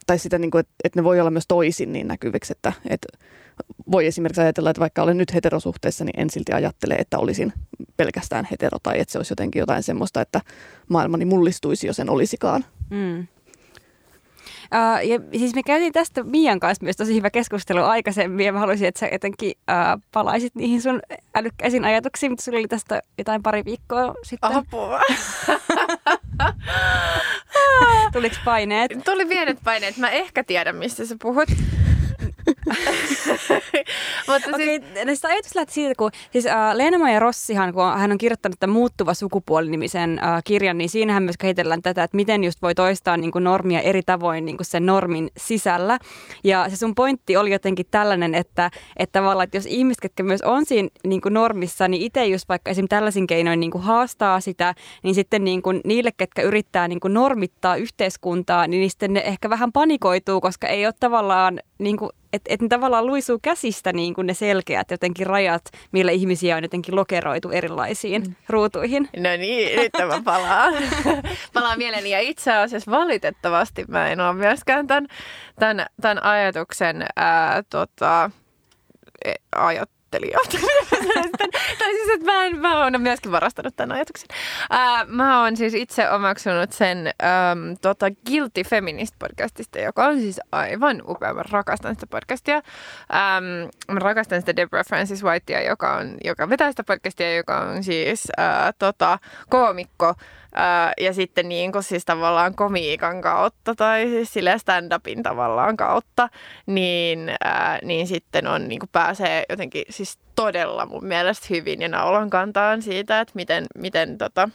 tai 0.08 0.20
sitä, 0.20 0.38
niin 0.38 0.52
kuin, 0.52 0.60
että, 0.60 0.74
että 0.84 1.00
ne 1.00 1.04
voi 1.04 1.20
olla 1.20 1.32
myös 1.32 1.48
toisin 1.48 1.94
niin 1.94 2.08
näkyviksi, 2.08 2.54
että, 2.54 2.74
että 2.90 3.08
voi 3.92 4.06
esimerkiksi 4.06 4.42
ajatella, 4.42 4.70
että 4.70 4.80
vaikka 4.80 5.04
olen 5.04 5.18
nyt 5.18 5.34
heterosuhteessa, 5.34 6.06
niin 6.06 6.20
en 6.20 6.30
silti 6.30 6.54
ajattele, 6.54 6.94
että 6.94 7.20
olisin 7.20 7.54
pelkästään 7.98 8.48
hetero 8.52 8.78
tai 8.84 9.00
että 9.00 9.12
se 9.12 9.20
olisi 9.20 9.32
jotenkin 9.32 9.60
jotain 9.60 9.84
semmoista, 9.84 10.22
että 10.22 10.42
maailmani 10.90 11.26
mullistuisi, 11.26 11.88
jos 11.88 12.00
en 12.00 12.10
olisikaan. 12.10 12.66
Mm. 12.90 13.28
Uh, 14.76 15.10
ja 15.10 15.40
siis 15.40 15.56
me 15.56 15.64
käytiin 15.64 15.94
tästä 15.94 16.24
Mian 16.24 16.60
kanssa 16.60 16.84
myös 16.84 16.98
tosi 16.98 17.16
hyvä 17.16 17.30
keskustelu 17.30 17.80
aikaisemmin 17.80 18.46
ja 18.46 18.54
mä 18.54 18.60
haluaisin, 18.60 18.88
että 18.88 19.00
sä 19.00 19.10
jotenkin 19.12 19.52
uh, 19.52 20.02
palaisit 20.12 20.56
niihin 20.56 20.82
sun 20.82 21.00
älykkäisiin 21.36 21.86
ajatuksiin, 21.86 22.32
mutta 22.32 22.44
sulla 22.44 22.58
oli 22.58 22.68
tästä 22.68 23.02
jotain 23.18 23.44
pari 23.44 23.66
viikkoa 23.66 24.14
sitten. 24.24 24.52
Apua. 24.52 25.02
Tuliko 28.14 28.36
paineet? 28.46 28.92
Tuli 29.06 29.26
pienet 29.26 29.58
paineet. 29.64 29.98
Mä 29.98 30.10
ehkä 30.10 30.44
tiedän, 30.44 30.76
mistä 30.76 31.06
sä 31.06 31.16
puhut. 31.22 31.50
Mutta 34.28 34.50
Okei, 34.54 34.82
siis... 35.06 35.26
ajatus 35.26 35.56
lähti 35.56 35.74
siitä, 35.74 35.94
kun 35.98 36.12
siis 36.32 36.46
uh, 36.46 36.52
Leena-Maja 36.74 37.20
Rossihan, 37.20 37.74
kun 37.74 37.84
hän 37.98 38.12
on 38.12 38.18
kirjoittanut 38.18 38.60
tämän 38.60 38.74
Muuttuva 38.74 39.14
sukupuoli-nimisen 39.14 40.20
uh, 40.24 40.42
kirjan, 40.44 40.78
niin 40.78 40.90
siinähän 40.90 41.24
myös 41.24 41.38
kehitellään 41.38 41.82
tätä, 41.82 42.04
että 42.04 42.16
miten 42.16 42.44
just 42.44 42.62
voi 42.62 42.76
toistaa 42.76 43.18
niin 43.18 43.32
kuin 43.32 43.44
normia 43.44 43.82
eri 43.82 44.02
tavoin 44.06 44.46
niin 44.46 44.58
kuin 44.58 44.66
sen 44.66 44.86
normin 44.86 45.30
sisällä. 45.38 46.00
Ja 46.44 46.70
se 46.70 46.76
sun 46.76 46.96
pointti 46.96 47.38
oli 47.38 47.52
jotenkin 47.52 47.86
tällainen, 47.92 48.36
että, 48.36 48.72
että 48.98 49.20
tavallaan, 49.20 49.44
että 49.44 49.58
jos 49.58 49.66
ihmiset, 49.66 50.02
ketkä 50.02 50.24
myös 50.24 50.42
on 50.42 50.66
siinä 50.66 50.90
niin 51.08 51.22
kuin 51.22 51.34
normissa, 51.34 51.88
niin 51.88 52.02
itse 52.02 52.26
just 52.26 52.50
vaikka 52.50 52.72
esim. 52.72 52.88
tällaisin 52.88 53.28
keinoin 53.28 53.60
niin 53.60 53.72
kuin 53.72 53.84
haastaa 53.84 54.40
sitä, 54.40 54.76
niin 55.04 55.16
sitten 55.16 55.44
niin 55.44 55.62
kuin 55.62 55.82
niille, 55.86 56.12
ketkä 56.18 56.42
yrittää 56.42 56.88
niin 56.88 57.00
kuin 57.00 57.14
normittaa 57.14 57.76
yhteiskuntaa, 57.76 58.68
niin 58.68 58.90
sitten 58.90 59.14
ne 59.14 59.24
ehkä 59.26 59.50
vähän 59.50 59.72
panikoituu, 59.72 60.42
koska 60.42 60.68
ei 60.68 60.86
ole 60.86 60.94
tavallaan 61.00 61.60
niin 61.78 61.98
kuin 61.98 62.12
että 62.34 62.54
et 62.54 62.62
ne 62.62 62.68
tavallaan 62.68 63.08
luisuu 63.08 63.40
käsistä 63.42 63.94
niin 63.94 64.14
kuin 64.14 64.28
ne 64.28 64.34
selkeät 64.34 64.92
jotenkin 64.92 65.28
rajat, 65.28 65.64
millä 65.92 66.12
ihmisiä 66.12 66.56
on 66.56 66.64
jotenkin 66.64 66.96
lokeroitu 66.96 67.50
erilaisiin 67.50 68.22
mm. 68.22 68.36
ruutuihin. 68.50 69.10
No 69.18 69.30
niin, 69.38 69.80
nyt 69.80 69.92
mä 70.08 70.22
palaan. 70.24 70.74
palaan 71.54 71.78
mieleeni 71.78 72.10
ja 72.10 72.20
itse 72.20 72.54
asiassa 72.54 72.92
valitettavasti 72.92 73.86
mä 73.88 74.08
en 74.08 74.20
ole 74.20 74.34
myöskään 74.34 74.88
tämän, 74.88 75.08
tämän, 75.60 75.86
tämän 76.02 76.24
ajatuksen 76.24 77.06
ää, 77.16 77.64
tota, 77.70 78.32
e, 79.26 79.34
ajat, 79.56 79.90
harjoittelijoita. 80.12 80.58
tai 81.80 81.94
siis, 81.94 82.10
että 82.14 82.26
mä, 82.26 82.46
en, 82.46 82.60
mä 82.60 82.84
oon 82.84 83.02
myöskin 83.02 83.32
varastanut 83.32 83.76
tämän 83.76 83.96
ajatuksen. 83.96 84.30
Ää, 84.70 85.06
mä 85.06 85.44
oon 85.44 85.58
siis 85.58 85.74
itse 85.74 86.10
omaksunut 86.10 86.72
sen 86.72 87.08
äm, 87.08 87.78
tota 87.82 88.06
Guilty 88.26 88.64
Feminist 88.64 89.16
podcastista, 89.20 89.80
joka 89.80 90.06
on 90.06 90.20
siis 90.20 90.40
aivan 90.52 91.02
upea. 91.08 91.34
Mä 91.34 91.44
rakastan 91.52 91.96
sitä 91.96 92.08
podcastia. 92.08 92.56
Äm, 92.56 93.70
mä 93.94 94.00
rakastan 94.00 94.42
sitä 94.42 94.56
Deborah 94.56 94.86
Francis 94.86 95.24
Whitea, 95.24 95.62
joka, 95.62 95.96
on, 95.96 96.18
joka 96.24 96.50
vetää 96.50 96.72
sitä 96.72 96.84
podcastia, 96.84 97.36
joka 97.36 97.60
on 97.60 97.84
siis 97.84 98.28
ää, 98.38 98.74
tota, 98.80 99.20
koomikko, 99.50 100.16
Ja 101.02 101.14
sitten 101.14 101.50
niin 101.50 101.72
kuin 101.72 101.84
siis 101.84 102.06
tavallaan 102.06 102.56
komiikan 102.56 103.22
kautta 103.22 103.76
tai 103.76 104.08
siis 104.10 104.34
sille 104.34 104.56
stand-upin 104.58 105.24
tavallaan 105.24 105.78
kautta, 105.78 106.30
niin, 106.66 107.32
ää, 107.44 107.80
niin 107.84 108.08
sitten 108.08 108.48
on 108.48 108.68
niin 108.68 108.80
kuin 108.80 108.90
pääsee 108.92 109.46
jotenkin 109.50 109.84
siis 109.90 110.20
todella 110.36 110.86
mun 110.86 111.06
mielestä 111.06 111.48
hyvin 111.50 111.82
ja 111.82 111.90
naulan 111.90 112.30
kantaan 112.30 112.82
siitä, 112.82 113.20
että 113.20 113.32
miten, 113.36 113.66
miten, 113.78 114.18
tota, 114.18 114.50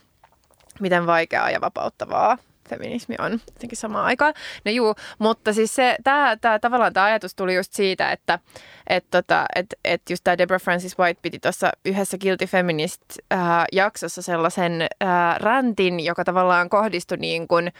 miten 0.80 1.06
vaikeaa 1.06 1.50
ja 1.50 1.60
vapauttavaa 1.60 2.38
feminismi 2.68 3.14
on 3.18 3.32
jotenkin 3.32 3.78
samaan 3.78 4.04
aikaan. 4.04 4.34
No 4.64 4.72
juu, 4.72 4.94
mutta 5.18 5.52
siis 5.52 5.74
se, 5.74 5.96
tää, 6.04 6.36
tää, 6.36 6.58
tavallaan 6.58 6.92
tämä 6.92 7.06
ajatus 7.06 7.34
tuli 7.34 7.54
just 7.54 7.72
siitä, 7.72 8.12
että 8.12 8.38
et, 8.86 9.04
tota, 9.10 9.44
et, 9.54 9.66
et 9.84 10.02
just 10.10 10.24
tämä 10.24 10.38
Deborah 10.38 10.62
Francis 10.62 10.98
White 10.98 11.20
piti 11.22 11.38
tuossa 11.38 11.70
yhdessä 11.84 12.18
Guilty 12.18 12.46
Feminist-jaksossa 12.46 14.20
äh, 14.20 14.24
sellaisen 14.24 14.82
äh, 14.82 15.36
räntin, 15.36 16.00
joka 16.00 16.24
tavallaan 16.24 16.68
kohdistui 16.68 17.18
niin 17.18 17.48
kuin 17.48 17.72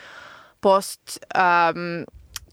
post... 0.61 1.01
Ähm, 1.37 2.03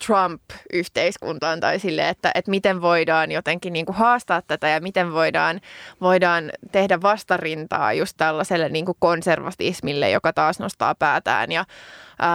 Trump-yhteiskuntaan 0.07 1.59
tai 1.59 1.79
sille, 1.79 2.09
että, 2.09 2.31
että 2.35 2.51
miten 2.51 2.81
voidaan 2.81 3.31
jotenkin 3.31 3.73
niin 3.73 3.85
kuin 3.85 3.95
haastaa 3.95 4.41
tätä 4.41 4.67
ja 4.67 4.81
miten 4.81 5.13
voidaan, 5.13 5.61
voidaan 6.01 6.51
tehdä 6.71 7.01
vastarintaa 7.01 7.93
just 7.93 8.17
tällaiselle 8.17 8.69
niin 8.69 8.85
kuin 8.85 8.97
konservatismille, 8.99 10.09
joka 10.09 10.33
taas 10.33 10.59
nostaa 10.59 10.95
päätään 10.95 11.51
ja, 11.51 11.65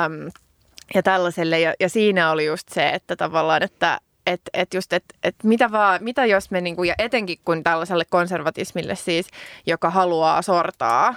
äm, 0.05 0.31
ja 0.95 1.03
tällaiselle. 1.03 1.61
Ja, 1.61 1.75
ja 1.81 1.89
siinä 1.89 2.31
oli 2.31 2.47
just 2.47 2.69
se, 2.69 2.89
että 2.89 3.16
tavallaan, 3.16 3.62
että, 3.62 4.01
että 4.27 4.51
et 4.55 4.75
just, 4.75 4.93
että 4.93 5.14
et 5.23 5.37
mitä, 5.45 5.73
vaan, 5.73 6.05
mitä 6.05 6.25
jos 6.25 6.51
me, 6.51 6.61
niinku, 6.61 6.85
ja 6.85 6.95
etenkin 6.99 7.39
kun 7.45 7.62
tällaiselle 7.62 8.05
konservatismille 8.11 8.95
siis, 8.95 9.27
joka 9.66 9.91
haluaa 9.91 10.43
sortaa 10.43 11.14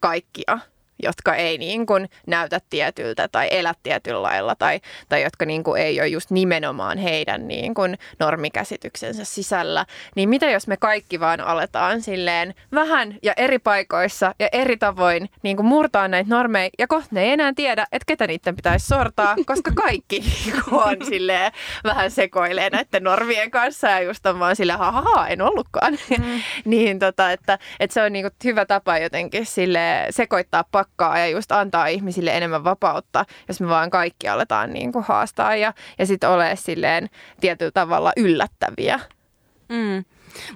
kaikkia– 0.00 0.58
jotka 1.02 1.34
ei 1.34 1.58
niin 1.58 1.86
kuin 1.86 2.08
näytä 2.26 2.60
tietyltä 2.70 3.28
tai 3.28 3.48
elä 3.50 3.74
tietyllä 3.82 4.22
lailla 4.22 4.54
tai, 4.54 4.80
tai 5.08 5.22
jotka 5.22 5.44
niin 5.44 5.64
kuin 5.64 5.82
ei 5.82 6.00
ole 6.00 6.08
just 6.08 6.30
nimenomaan 6.30 6.98
heidän 6.98 7.48
niin 7.48 7.74
kuin 7.74 7.98
normikäsityksensä 8.18 9.24
sisällä. 9.24 9.86
Niin 10.16 10.28
mitä 10.28 10.50
jos 10.50 10.66
me 10.66 10.76
kaikki 10.76 11.20
vaan 11.20 11.40
aletaan 11.40 12.02
silleen 12.02 12.54
vähän 12.74 13.16
ja 13.22 13.32
eri 13.36 13.58
paikoissa 13.58 14.34
ja 14.38 14.48
eri 14.52 14.76
tavoin 14.76 15.28
niin 15.42 15.56
kuin 15.56 15.66
murtaa 15.66 16.08
näitä 16.08 16.30
normeja 16.30 16.70
ja 16.78 16.86
kohta 16.86 17.08
ne 17.10 17.22
ei 17.22 17.30
enää 17.30 17.52
tiedä, 17.56 17.86
että 17.92 18.06
ketä 18.06 18.26
niiden 18.26 18.56
pitäisi 18.56 18.86
sortaa, 18.86 19.36
koska 19.46 19.70
kaikki 19.74 20.20
niin 20.44 20.62
on 20.70 20.96
silleen 21.08 21.52
vähän 21.84 22.10
sekoilee 22.10 22.70
näiden 22.70 23.02
normien 23.02 23.50
kanssa 23.50 23.88
ja 23.88 24.00
just 24.00 24.26
on 24.26 24.38
vaan 24.38 24.56
silleen, 24.56 24.78
ha, 24.78 25.26
en 25.28 25.42
ollutkaan. 25.42 25.98
Mm. 26.18 26.40
niin 26.64 26.98
tota, 26.98 27.32
että, 27.32 27.58
että 27.80 27.94
se 27.94 28.02
on 28.02 28.12
niin 28.12 28.24
kuin 28.24 28.32
hyvä 28.44 28.66
tapa 28.66 28.98
jotenkin 28.98 29.46
sille 29.46 30.06
sekoittaa 30.10 30.64
pakkaa 30.84 31.18
ja 31.18 31.28
just 31.28 31.52
antaa 31.52 31.86
ihmisille 31.86 32.36
enemmän 32.36 32.64
vapautta, 32.64 33.24
jos 33.48 33.60
me 33.60 33.68
vaan 33.68 33.90
kaikki 33.90 34.28
aletaan 34.28 34.72
niin 34.72 34.92
kuin 34.92 35.04
haastaa 35.08 35.56
ja, 35.56 35.72
ja 35.98 36.06
sitten 36.06 36.30
ole 36.30 36.56
silleen 36.56 37.10
tietyllä 37.40 37.70
tavalla 37.70 38.12
yllättäviä. 38.16 39.00
Mm. 39.68 40.04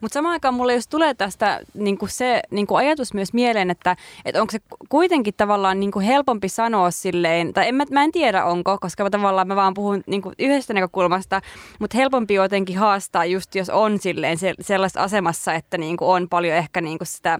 Mutta 0.01 0.14
samaan 0.14 0.33
aikaan 0.33 0.55
mulle 0.55 0.74
jos 0.74 0.89
tulee 0.89 1.14
tästä 1.14 1.61
niin 1.74 1.99
kuin 1.99 2.09
se 2.09 2.43
niin 2.51 2.66
kuin 2.66 2.79
ajatus 2.79 3.14
myös 3.14 3.33
mieleen, 3.33 3.70
että, 3.70 3.97
että 4.24 4.41
onko 4.41 4.51
se 4.51 4.59
kuitenkin 4.89 5.35
tavallaan 5.37 5.81
niin 5.81 5.91
kuin 5.91 6.05
helpompi 6.05 6.49
sanoa 6.49 6.91
silleen, 6.91 7.53
tai 7.53 7.68
en, 7.68 7.74
mä, 7.74 7.85
mä 7.91 8.05
en 8.05 8.12
tiedä 8.12 8.45
onko, 8.45 8.79
koska 8.81 9.11
tavallaan 9.11 9.49
mä 9.49 9.57
vaan 9.57 9.74
puhun 9.74 10.03
niin 10.07 10.22
kuin 10.22 10.35
yhdestä 10.39 10.74
näkökulmasta, 10.74 11.41
mutta 11.79 11.97
helpompi 11.97 12.35
jotenkin 12.35 12.79
haastaa 12.79 13.24
just 13.24 13.55
jos 13.55 13.70
on 13.70 13.99
silleen 13.99 14.39
se, 14.39 14.55
sellaisessa 14.61 15.03
asemassa, 15.03 15.55
että 15.55 15.79
niin 15.79 15.97
kuin 15.97 16.09
on 16.09 16.29
paljon 16.29 16.57
ehkä 16.57 16.81
niin 16.81 16.99
kuin 16.99 17.09
sitä 17.09 17.39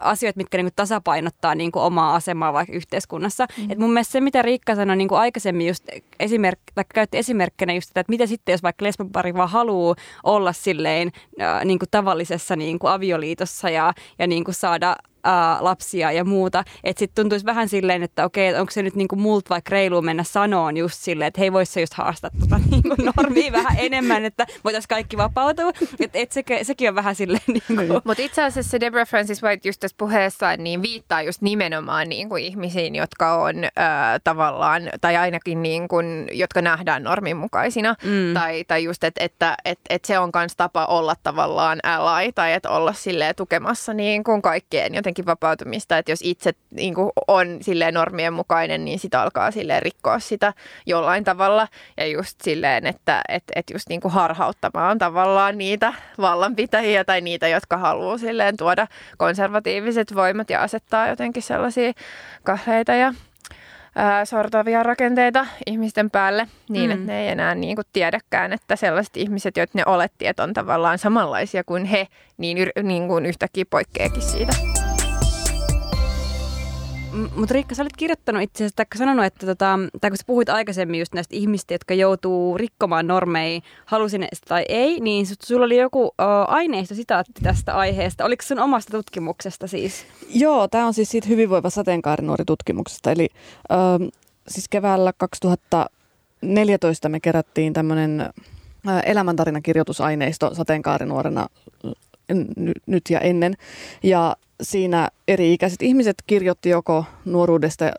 asioita, 0.00 0.36
mitkä 0.36 0.58
niin 0.58 0.64
kuin 0.64 0.74
tasapainottaa 0.76 1.54
niin 1.54 1.72
kuin 1.72 1.82
omaa 1.82 2.14
asemaa 2.14 2.52
vaikka 2.52 2.72
yhteiskunnassa. 2.72 3.46
Mm. 3.58 3.70
Et 3.70 3.78
mun 3.78 3.92
mielestä 3.92 4.12
se, 4.12 4.20
mitä 4.20 4.42
Riikka 4.42 4.74
sanoi 4.74 4.96
niin 4.96 5.08
kuin 5.08 5.18
aikaisemmin 5.18 5.66
just 5.66 5.84
esimerk, 6.20 6.58
tai 6.74 6.84
käytti 6.94 7.18
esimerkkinä 7.18 7.72
just 7.72 7.88
sitä, 7.88 8.00
että 8.00 8.12
mitä 8.12 8.26
sitten, 8.26 8.52
jos 8.52 8.62
vaikka 8.62 8.84
lesbopari 8.84 9.34
vaan 9.34 9.48
haluaa 9.50 9.94
olla 10.22 10.52
silleen 10.52 11.12
äh, 11.40 11.64
niin 11.64 11.78
kuin 11.78 11.88
tavallisessa 11.90 12.56
niin 12.56 12.78
kuin 12.78 12.90
avioliitossa 12.90 13.70
ja, 13.70 13.92
ja 14.18 14.26
niin 14.26 14.44
kuin 14.44 14.54
saada 14.54 14.96
ää, 15.24 15.58
lapsia 15.60 16.12
ja 16.12 16.24
muuta. 16.24 16.64
Että 16.84 16.98
sitten 16.98 17.22
tuntuisi 17.22 17.46
vähän 17.46 17.68
silleen, 17.68 18.02
että 18.02 18.24
okei, 18.24 18.54
onko 18.54 18.70
se 18.70 18.82
nyt 18.82 18.94
niinku 18.94 19.16
multa 19.16 19.50
vaikka 19.50 19.70
reilu 19.70 20.02
mennä 20.02 20.24
sanoon 20.24 20.76
just 20.76 20.98
silleen, 20.98 21.28
että 21.28 21.40
hei, 21.40 21.52
voisi 21.52 21.72
se 21.72 21.80
just 21.80 21.94
haastaa 21.94 22.30
tota 22.40 22.60
niinku 22.70 22.94
normia 23.16 23.52
vähän 23.52 23.76
enemmän, 23.78 24.24
että 24.24 24.46
voitaisiin 24.64 24.88
kaikki 24.88 25.16
vapautua. 25.16 25.70
Että 26.00 26.18
et 26.18 26.32
se, 26.32 26.44
sekin 26.62 26.88
on 26.88 26.94
vähän 26.94 27.14
silleen 27.14 27.42
niinku. 27.68 28.00
Mutta 28.04 28.22
itse 28.22 28.42
asiassa 28.42 28.70
se 28.70 28.80
Deborah 28.80 29.08
Francis 29.08 29.42
White 29.42 29.68
just 29.68 29.80
tässä 29.80 29.94
puheessaan 29.98 30.64
niin 30.64 30.82
viittaa 30.82 31.22
just 31.22 31.42
nimenomaan 31.42 32.08
niinku 32.08 32.36
ihmisiin, 32.36 32.94
jotka 32.94 33.34
on 33.42 33.54
ää, 33.76 34.18
tavallaan, 34.18 34.82
tai 35.00 35.16
ainakin 35.16 35.62
niinku, 35.62 35.96
jotka 36.32 36.62
nähdään 36.62 37.02
normin 37.02 37.36
mukaisina. 37.36 37.94
Mm. 38.04 38.34
Tai, 38.34 38.64
tai 38.64 38.84
just, 38.84 39.04
että 39.04 39.24
että 39.24 39.56
et, 39.64 39.78
et 39.90 40.04
se 40.04 40.18
on 40.18 40.30
myös 40.34 40.56
tapa 40.56 40.86
olla 40.86 41.14
tavallaan 41.22 41.78
ally, 41.82 42.32
tai 42.34 42.52
että 42.52 42.70
olla 42.70 42.92
silleen 42.92 43.34
tukemassa 43.34 43.94
niin 43.94 44.24
kuin 44.24 44.42
kaikkien 44.42 44.94
jotenkin 44.94 45.09
jotenkin 45.10 45.26
vapautumista, 45.26 45.98
että 45.98 46.12
jos 46.12 46.20
itse 46.22 46.52
niin 46.70 46.94
kuin 46.94 47.10
on 47.28 47.58
silleen 47.60 47.94
normien 47.94 48.32
mukainen, 48.32 48.84
niin 48.84 48.98
sitä 48.98 49.22
alkaa 49.22 49.50
silleen 49.50 49.82
rikkoa 49.82 50.18
sitä 50.18 50.52
jollain 50.86 51.24
tavalla. 51.24 51.68
Ja 51.96 52.06
just 52.06 52.40
silleen, 52.40 52.86
että 52.86 53.22
et, 53.28 53.44
et 53.54 53.70
just 53.70 53.88
niin 53.88 54.00
kuin 54.00 54.12
harhauttamaan 54.12 54.98
tavallaan 54.98 55.58
niitä 55.58 55.94
vallanpitäjiä 56.20 57.04
tai 57.04 57.20
niitä, 57.20 57.48
jotka 57.48 57.76
haluaa 57.76 58.18
silleen 58.18 58.56
tuoda 58.56 58.86
konservatiiviset 59.18 60.14
voimat 60.14 60.50
ja 60.50 60.62
asettaa 60.62 61.08
jotenkin 61.08 61.42
sellaisia 61.42 61.92
kahleita 62.42 62.94
ja 62.94 63.14
ää, 63.94 64.24
sortavia 64.24 64.82
rakenteita 64.82 65.46
ihmisten 65.66 66.10
päälle 66.10 66.48
niin, 66.68 66.90
mm. 66.90 66.94
että 66.94 67.06
ne 67.06 67.22
ei 67.22 67.28
enää 67.28 67.54
niin 67.54 67.76
kuin 67.76 67.86
tiedäkään, 67.92 68.52
että 68.52 68.76
sellaiset 68.76 69.16
ihmiset, 69.16 69.56
joita 69.56 69.72
ne 69.74 69.82
oletti, 69.86 70.26
että 70.26 70.42
on 70.42 70.54
tavallaan 70.54 70.98
samanlaisia 70.98 71.64
kuin 71.64 71.84
he, 71.84 72.06
niin, 72.38 72.70
niin 72.82 73.08
kuin 73.08 73.26
yhtäkkiä 73.26 73.64
poikkeakin 73.70 74.22
siitä. 74.22 74.79
Mutta 77.12 77.52
Riikka, 77.54 77.74
sä 77.74 77.82
olit 77.82 77.96
kirjoittanut 77.96 78.42
itse 78.42 78.64
asiassa, 78.64 78.76
tai 78.76 78.86
sanonut, 78.98 79.24
että 79.24 79.46
tota, 79.46 79.78
tai 80.00 80.10
kun 80.10 80.16
sä 80.16 80.24
puhuit 80.26 80.48
aikaisemmin 80.48 81.00
just 81.00 81.14
näistä 81.14 81.36
ihmistä, 81.36 81.74
jotka 81.74 81.94
joutuu 81.94 82.58
rikkomaan 82.58 83.06
normeja, 83.06 83.60
halusin 83.86 84.28
tai 84.48 84.64
ei, 84.68 85.00
niin 85.00 85.26
sulla 85.42 85.64
oli 85.64 85.76
joku 85.76 86.14
aineisto 86.48 86.94
sitaatti 86.94 87.32
tästä 87.42 87.74
aiheesta. 87.76 88.24
Oliko 88.24 88.42
sun 88.42 88.58
omasta 88.58 88.90
tutkimuksesta 88.90 89.66
siis? 89.66 90.06
Joo, 90.34 90.68
tämä 90.68 90.86
on 90.86 90.94
siis 90.94 91.10
siitä 91.10 91.28
hyvinvoiva 91.28 91.70
sateenkaarinuori 91.70 92.44
tutkimuksesta. 92.44 93.10
Eli 93.10 93.28
uh, 93.70 94.10
siis 94.48 94.68
keväällä 94.68 95.12
2014 95.12 97.08
me 97.08 97.20
kerättiin 97.20 97.72
tämmöinen 97.72 98.30
elämäntarinakirjoitusaineisto 99.04 100.54
sateenkaarinuorena 100.54 101.46
nyt 102.86 103.02
ja 103.10 103.20
ennen. 103.20 103.54
Ja 104.02 104.36
siinä 104.62 105.08
eri-ikäiset 105.28 105.82
ihmiset 105.82 106.16
kirjoitti 106.26 106.68
joko 106.68 107.04
nuoruudesta, 107.24 107.92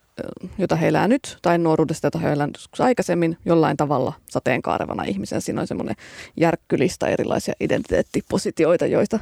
jota 0.57 0.75
he 0.75 0.87
elää 0.87 1.07
nyt, 1.07 1.37
tai 1.41 1.57
nuoruudesta, 1.57 2.07
jota 2.07 2.19
he 2.19 2.31
elää 2.31 2.47
aikaisemmin, 2.79 3.37
jollain 3.45 3.77
tavalla 3.77 4.13
sateenkaarevana 4.29 5.03
ihmisen. 5.03 5.41
Siinä 5.41 5.61
on 5.61 5.67
semmoinen 5.67 5.95
järkkylista 6.37 7.07
erilaisia 7.07 7.53
identiteettipositioita, 7.59 8.85
joita, 8.85 9.19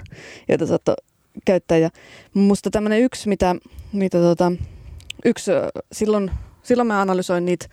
joita 0.47 0.66
saattoi 0.68 0.95
käyttää. 1.45 1.78
Ja 1.78 1.89
musta 2.34 2.70
tämmöinen 2.70 3.01
yksi, 3.01 3.30
mitä, 3.30 3.55
mitä 3.93 4.18
tota, 4.18 4.51
yksi 5.26 5.51
silloin 5.91 6.32
silloin 6.64 6.88
mä 6.88 7.01
analysoin 7.01 7.45
niitä 7.45 7.66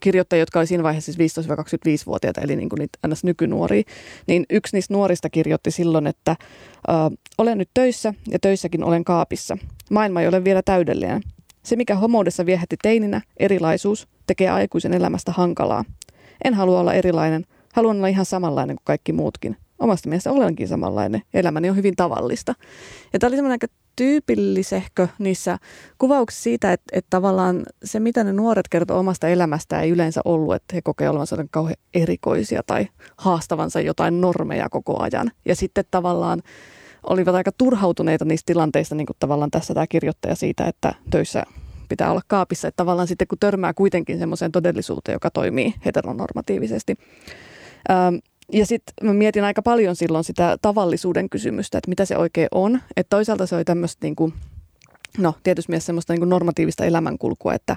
kirjoittajia, 0.00 0.42
jotka 0.42 0.58
oli 0.58 0.66
siinä 0.66 0.82
vaiheessa 0.82 1.12
siis 1.12 1.38
15-25-vuotiaita, 1.38 2.40
eli 2.40 2.56
niin 2.56 2.68
kuin 2.68 2.78
niitä 2.78 2.98
ns. 3.08 3.24
nykynuoria. 3.24 3.82
Niin 4.26 4.46
yksi 4.50 4.76
niistä 4.76 4.94
nuorista 4.94 5.30
kirjoitti 5.30 5.70
silloin, 5.70 6.06
että 6.06 6.36
ö, 6.88 7.16
olen 7.38 7.58
nyt 7.58 7.70
töissä 7.74 8.14
ja 8.28 8.38
töissäkin 8.38 8.84
olen 8.84 9.04
kaapissa. 9.04 9.58
Maailma 9.90 10.20
ei 10.20 10.28
ole 10.28 10.44
vielä 10.44 10.62
täydellinen. 10.62 11.22
Se, 11.62 11.76
mikä 11.76 11.94
homoudessa 11.94 12.46
viehätti 12.46 12.76
teininä, 12.82 13.20
erilaisuus, 13.36 14.08
tekee 14.26 14.48
aikuisen 14.48 14.94
elämästä 14.94 15.32
hankalaa. 15.32 15.84
En 16.44 16.54
halua 16.54 16.80
olla 16.80 16.94
erilainen, 16.94 17.44
haluan 17.72 17.96
olla 17.96 18.06
ihan 18.06 18.24
samanlainen 18.24 18.76
kuin 18.76 18.84
kaikki 18.84 19.12
muutkin. 19.12 19.56
Omasta 19.80 20.08
mielestä 20.08 20.32
olenkin 20.32 20.68
samanlainen. 20.68 21.22
Elämäni 21.34 21.70
on 21.70 21.76
hyvin 21.76 21.96
tavallista. 21.96 22.54
Ja 23.12 23.18
tämä 23.18 23.28
oli 23.28 23.36
semmoinen 23.36 23.54
aika 23.54 23.66
tyypillisehkö 23.96 25.08
niissä 25.18 25.58
kuvauksissa 25.98 26.42
siitä, 26.42 26.72
että, 26.72 26.84
että 26.92 27.06
tavallaan 27.10 27.62
se, 27.84 28.00
mitä 28.00 28.24
ne 28.24 28.32
nuoret 28.32 28.68
kertoo 28.68 28.98
omasta 28.98 29.28
elämästä, 29.28 29.80
ei 29.80 29.90
yleensä 29.90 30.20
ollut, 30.24 30.54
että 30.54 30.74
he 30.74 30.82
kokee 30.82 31.08
olevansa 31.08 31.44
kauhean 31.50 31.76
erikoisia 31.94 32.62
tai 32.66 32.88
haastavansa 33.16 33.80
jotain 33.80 34.20
normeja 34.20 34.68
koko 34.68 35.02
ajan. 35.02 35.30
Ja 35.44 35.56
sitten 35.56 35.84
tavallaan 35.90 36.42
olivat 37.06 37.34
aika 37.34 37.52
turhautuneita 37.58 38.24
niistä 38.24 38.46
tilanteista, 38.46 38.94
niin 38.94 39.06
kuin 39.06 39.16
tavallaan 39.20 39.50
tässä 39.50 39.74
tämä 39.74 39.86
kirjoittaja 39.86 40.34
siitä, 40.34 40.64
että 40.64 40.94
töissä 41.10 41.44
pitää 41.88 42.10
olla 42.10 42.20
kaapissa, 42.28 42.68
että 42.68 42.76
tavallaan 42.76 43.08
sitten 43.08 43.28
kun 43.28 43.38
törmää 43.38 43.74
kuitenkin 43.74 44.18
semmoiseen 44.18 44.52
todellisuuteen, 44.52 45.14
joka 45.14 45.30
toimii 45.30 45.74
heteronormatiivisesti. 45.84 46.96
Ja 48.52 48.66
sitten 48.66 48.94
mä 49.02 49.12
mietin 49.12 49.44
aika 49.44 49.62
paljon 49.62 49.96
silloin 49.96 50.24
sitä 50.24 50.58
tavallisuuden 50.62 51.30
kysymystä, 51.30 51.78
että 51.78 51.88
mitä 51.88 52.04
se 52.04 52.16
oikein 52.16 52.48
on. 52.50 52.80
Että 52.96 53.16
toisaalta 53.16 53.46
se 53.46 53.56
oli 53.56 53.64
tämmöistä 53.64 54.06
niin 54.06 54.16
kuin, 54.16 54.34
no 55.18 55.34
tietysti 55.42 55.72
mielessä 55.72 55.86
semmoista 55.86 56.12
niin 56.12 56.20
kuin 56.20 56.28
normatiivista 56.28 56.84
elämänkulkua, 56.84 57.54
että, 57.54 57.76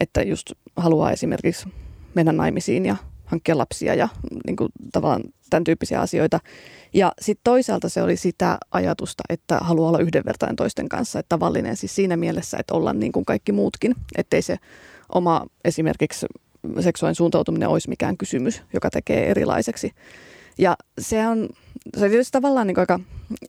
että 0.00 0.22
just 0.22 0.52
haluaa 0.76 1.12
esimerkiksi 1.12 1.68
mennä 2.14 2.32
naimisiin 2.32 2.86
ja 2.86 2.96
hankkia 3.24 3.58
lapsia 3.58 3.94
ja 3.94 4.08
niin 4.46 4.56
kuin, 4.56 4.68
tavallaan 4.92 5.22
tämän 5.50 5.64
tyyppisiä 5.64 6.00
asioita. 6.00 6.40
Ja 6.94 7.12
sitten 7.20 7.44
toisaalta 7.44 7.88
se 7.88 8.02
oli 8.02 8.16
sitä 8.16 8.58
ajatusta, 8.70 9.22
että 9.28 9.58
haluaa 9.58 9.88
olla 9.88 9.98
yhdenvertainen 9.98 10.56
toisten 10.56 10.88
kanssa, 10.88 11.18
että 11.18 11.28
tavallinen 11.28 11.76
siis 11.76 11.94
siinä 11.94 12.16
mielessä, 12.16 12.56
että 12.60 12.74
olla 12.74 12.92
niin 12.92 13.12
kuin 13.12 13.24
kaikki 13.24 13.52
muutkin, 13.52 13.94
ettei 14.16 14.42
se 14.42 14.58
oma 15.14 15.46
esimerkiksi 15.64 16.26
seksuaalinen 16.80 17.14
suuntautuminen 17.14 17.68
olisi 17.68 17.88
mikään 17.88 18.16
kysymys, 18.16 18.62
joka 18.72 18.90
tekee 18.90 19.30
erilaiseksi. 19.30 19.90
Ja 20.58 20.76
se 21.00 21.26
on, 21.28 21.48
se 21.96 22.04
on 22.04 22.10
tietysti 22.10 22.32
tavallaan 22.32 22.66
niin 22.66 22.78
aika 22.78 23.00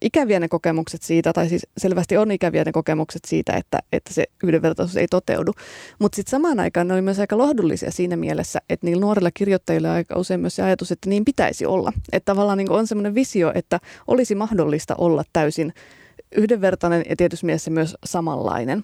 ikäviä 0.02 0.40
ne 0.40 0.48
kokemukset 0.48 1.02
siitä, 1.04 1.34
tai 1.34 1.50
siis 1.50 1.68
selvästi 1.78 2.18
on 2.18 2.32
ikäviä 2.32 2.64
ne 2.64 2.72
kokemukset 2.72 3.26
siitä, 3.26 3.54
että, 3.54 3.80
että 3.92 4.14
se 4.14 4.24
yhdenvertaisuus 4.44 4.98
ei 4.98 5.08
toteudu. 5.08 5.52
Mutta 6.00 6.16
sitten 6.16 6.32
samaan 6.32 6.60
aikaan 6.60 6.88
ne 6.88 6.94
oli 6.94 7.02
myös 7.02 7.20
aika 7.20 7.38
lohdullisia 7.38 7.92
siinä 7.92 8.16
mielessä, 8.16 8.60
että 8.70 8.86
niillä 8.88 9.02
nuorilla 9.02 9.32
kirjoittajilla 9.34 9.94
aika 9.94 10.20
usein 10.20 10.40
myös 10.40 10.56
se 10.56 10.64
ajatus, 10.64 10.92
että 10.92 11.10
niin 11.10 11.26
pitäisi 11.26 11.66
olla. 11.66 11.92
Että 12.12 12.32
tavallaan 12.32 12.58
niin 12.58 12.72
on 12.72 12.88
semmoinen 12.88 13.16
visio, 13.16 13.52
että 13.56 13.80
olisi 14.08 14.36
mahdollista 14.36 14.96
olla 14.98 15.24
täysin 15.34 15.74
yhdenvertainen 16.36 17.04
ja 17.10 17.16
tietysti 17.16 17.46
myös 17.70 17.96
samanlainen. 18.06 18.84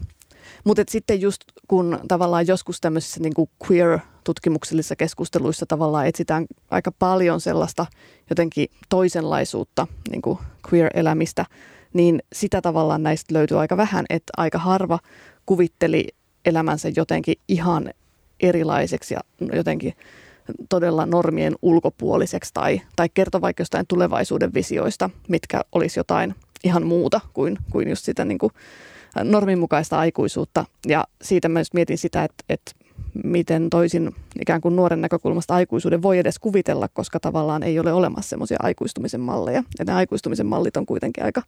Mutta 0.64 0.84
sitten 0.90 1.22
just 1.22 1.42
kun 1.68 2.00
tavallaan 2.08 2.48
joskus 2.48 2.82
tämmöisissä 2.82 3.20
niin 3.20 3.34
kuin 3.34 3.50
queer-tutkimuksellisissa 3.68 4.96
keskusteluissa 4.96 5.66
tavallaan 5.66 6.08
etsitään 6.08 6.46
aika 6.72 6.92
paljon 6.92 7.42
sellaista 7.42 7.86
jotenkin 8.30 8.68
toisenlaisuutta, 8.90 9.88
niin 10.12 10.22
kuin 10.22 10.40
queer-elämistä, 10.72 11.46
niin 11.94 12.24
sitä 12.34 12.62
tavallaan 12.62 13.04
näistä 13.04 13.34
löytyy 13.34 13.60
aika 13.60 13.78
vähän, 13.78 14.06
että 14.10 14.34
aika 14.38 14.58
harva 14.58 15.00
kuvitteli 15.46 16.08
elämänsä 16.46 16.90
jotenkin 16.96 17.36
ihan 17.48 17.94
erilaiseksi 18.40 19.14
ja 19.14 19.20
jotenkin 19.54 19.94
todella 20.70 21.06
normien 21.06 21.56
ulkopuoliseksi 21.62 22.54
tai, 22.54 22.82
tai 22.96 23.10
kertoo 23.14 23.42
vaikka 23.42 23.62
jostain 23.62 23.88
tulevaisuuden 23.88 24.54
visioista, 24.54 25.10
mitkä 25.28 25.62
olisi 25.72 26.00
jotain 26.00 26.36
ihan 26.64 26.86
muuta 26.86 27.22
kuin, 27.34 27.58
kuin 27.72 27.90
just 27.90 28.06
sitä 28.06 28.26
niin 28.26 28.38
kuin 28.38 28.54
norminmukaista 29.24 30.00
aikuisuutta. 30.00 30.66
Ja 30.88 31.04
siitä 31.22 31.50
myös 31.50 31.74
mietin 31.74 31.98
sitä, 31.98 32.24
että, 32.24 32.44
että 32.50 32.72
miten 33.24 33.70
toisin 33.70 34.16
ikään 34.42 34.62
kuin 34.62 34.76
nuoren 34.76 35.02
näkökulmasta 35.02 35.56
aikuisuuden 35.56 36.02
voi 36.02 36.18
edes 36.18 36.40
kuvitella, 36.40 36.88
koska 36.94 37.20
tavallaan 37.20 37.64
ei 37.64 37.80
ole 37.80 37.94
olemassa 37.94 38.30
semmoisia 38.30 38.58
aikuistumisen 38.62 39.22
malleja. 39.22 39.64
Ja 39.80 39.86
ne 39.86 39.94
aikuistumisen 39.94 40.46
mallit 40.46 40.78
on 40.78 40.86
kuitenkin 40.86 41.24
aika 41.24 41.42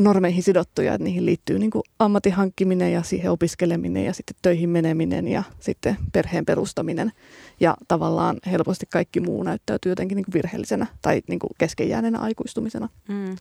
normeihin 0.00 0.42
sidottuja, 0.42 0.94
että 0.94 1.04
niihin 1.04 1.26
liittyy 1.26 1.58
niin 1.58 1.70
kuin 1.70 1.82
ammatin 1.98 2.32
hankkiminen 2.32 2.92
ja 2.92 3.02
siihen 3.02 3.30
opiskeleminen 3.30 4.04
ja 4.04 4.12
sitten 4.12 4.36
töihin 4.42 4.70
meneminen 4.70 5.28
ja 5.28 5.42
sitten 5.60 5.96
perheen 6.12 6.44
perustaminen. 6.44 7.12
Ja 7.60 7.76
tavallaan 7.88 8.36
helposti 8.46 8.86
kaikki 8.92 9.20
muu 9.20 9.42
näyttäytyy 9.42 9.92
jotenkin 9.92 10.16
niin 10.16 10.24
kuin 10.24 10.34
virheellisenä 10.34 10.86
tai 11.02 11.22
niin 11.28 11.38
kuin 11.38 11.50
keskenjääneenä 11.58 12.18
aikuistumisena. 12.18 12.88
Mm. 13.08 13.36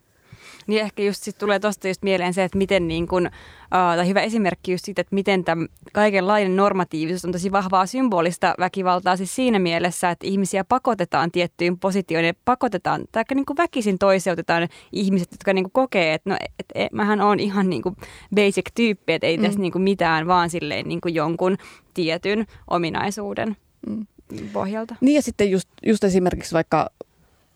Niin 0.68 0.82
ehkä 0.82 1.04
just 1.04 1.24
sit 1.24 1.38
tulee 1.38 1.60
tuosta 1.60 1.88
just 1.88 2.04
mieleen 2.04 2.34
se, 2.34 2.44
että 2.44 2.58
miten 2.58 2.88
niin 2.88 3.08
kun, 3.08 3.26
uh, 3.26 3.96
tai 3.96 4.08
hyvä 4.08 4.22
esimerkki 4.22 4.72
just 4.72 4.86
siitä, 4.86 5.02
että 5.02 5.16
miten 5.16 5.44
tämä 5.44 5.66
kaikenlainen 5.94 6.56
normatiivisuus 6.56 7.26
on 7.26 7.32
tosi 7.32 7.52
vahvaa 7.52 7.86
symbolista 7.86 8.56
väkivaltaa 8.60 9.18
siis 9.18 9.36
siinä 9.36 9.60
mielessä, 9.60 10.10
että 10.10 10.28
ihmisiä 10.28 10.64
pakotetaan 10.64 11.32
tiettyyn 11.32 11.80
positioon 11.80 12.26
ja 12.26 12.34
pakotetaan, 12.46 13.04
tai 13.12 13.24
niin 13.36 13.46
kuin 13.46 13.58
väkisin 13.58 14.00
toiseutetaan 14.00 14.68
ihmiset, 14.92 15.28
jotka 15.32 15.54
niin 15.54 15.64
kuin 15.64 15.74
kokee, 15.74 16.14
että 16.14 16.30
no, 16.30 16.36
et, 16.60 16.66
et, 16.76 16.92
mähän 16.92 17.22
on 17.22 17.40
ihan 17.40 17.70
niin 17.70 17.82
kuin 17.82 17.96
basic 18.36 18.66
tyyppi, 18.76 19.14
että 19.14 19.28
ei 19.28 19.38
mm. 19.38 19.44
tässä 19.44 19.60
niin 19.60 19.72
kuin 19.72 19.82
mitään, 19.82 20.28
vaan 20.28 20.50
silleen 20.50 20.88
niin 20.88 21.02
kuin 21.02 21.16
jonkun 21.16 21.58
tietyn 21.94 22.46
ominaisuuden 22.70 23.58
mm. 23.90 24.06
pohjalta. 24.54 24.96
Niin 25.02 25.16
ja 25.16 25.22
sitten 25.22 25.52
just, 25.52 25.70
just 25.86 26.04
esimerkiksi 26.04 26.54
vaikka 26.54 26.90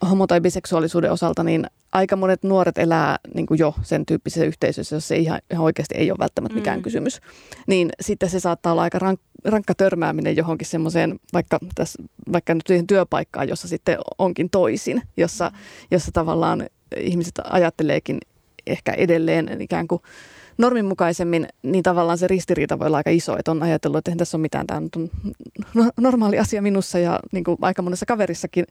homo- 0.06 0.28
tai 0.28 0.41
biseksuaalisuuden 0.41 1.12
osalta, 1.12 1.43
niin 1.43 1.66
aika 1.91 2.16
monet 2.16 2.43
nuoret 2.43 2.78
elää 2.78 3.20
niin 3.34 3.45
kuin 3.45 3.60
jo 3.60 3.76
sen 3.82 4.06
tyyppisessä 4.06 4.45
yhteisössä, 4.45 4.95
jossa 4.95 5.08
se 5.08 5.16
ihan, 5.18 5.39
ihan 5.52 5.66
oikeasti 5.66 5.95
ei 5.98 6.12
ole 6.12 6.20
välttämättä 6.20 6.56
mikään 6.56 6.80
mm. 6.80 6.84
kysymys. 6.84 7.22
Niin 7.68 7.89
sitten 8.02 8.30
se 8.30 8.39
saattaa 8.39 8.72
olla 8.72 8.82
aika 8.82 9.00
rank, 9.00 9.20
rankka 9.45 9.76
törmääminen 9.76 10.36
johonkin 10.36 10.68
semmoiseen, 10.68 11.20
vaikka, 11.34 11.60
tässä, 11.76 12.04
vaikka 12.32 12.54
nyt 12.54 12.68
siihen 12.68 12.88
työpaikkaan, 12.88 13.50
jossa 13.50 13.68
sitten 13.68 13.98
onkin 14.18 14.50
toisin, 14.50 15.02
jossa, 15.18 15.52
jossa 15.91 16.12
tavallaan 16.12 16.68
ihmiset 16.98 17.39
ajatteleekin 17.43 18.18
ehkä 18.68 18.93
edelleen 18.93 19.62
ikään 19.62 19.88
kuin 19.88 20.02
norminmukaisemmin, 20.58 21.47
niin 21.64 21.84
tavallaan 21.84 22.18
se 22.18 22.28
ristiriita 22.28 22.80
voi 22.80 22.88
olla 22.88 22.97
aika 22.97 23.10
iso, 23.10 23.38
että 23.39 23.51
on 23.51 23.64
ajatellut, 23.64 23.97
että 23.97 24.12
eihän 24.12 24.18
tässä 24.18 24.38
ole 24.38 24.41
mitään, 24.41 24.68
tämä 24.68 24.82
on 24.95 25.10
normaali 25.97 26.39
asia 26.39 26.62
minussa 26.62 26.99
ja 26.99 27.20
niin 27.32 27.43
kuin 27.43 27.58
aika 27.62 27.82
monessa 27.82 28.05
kaverissakin, 28.05 28.66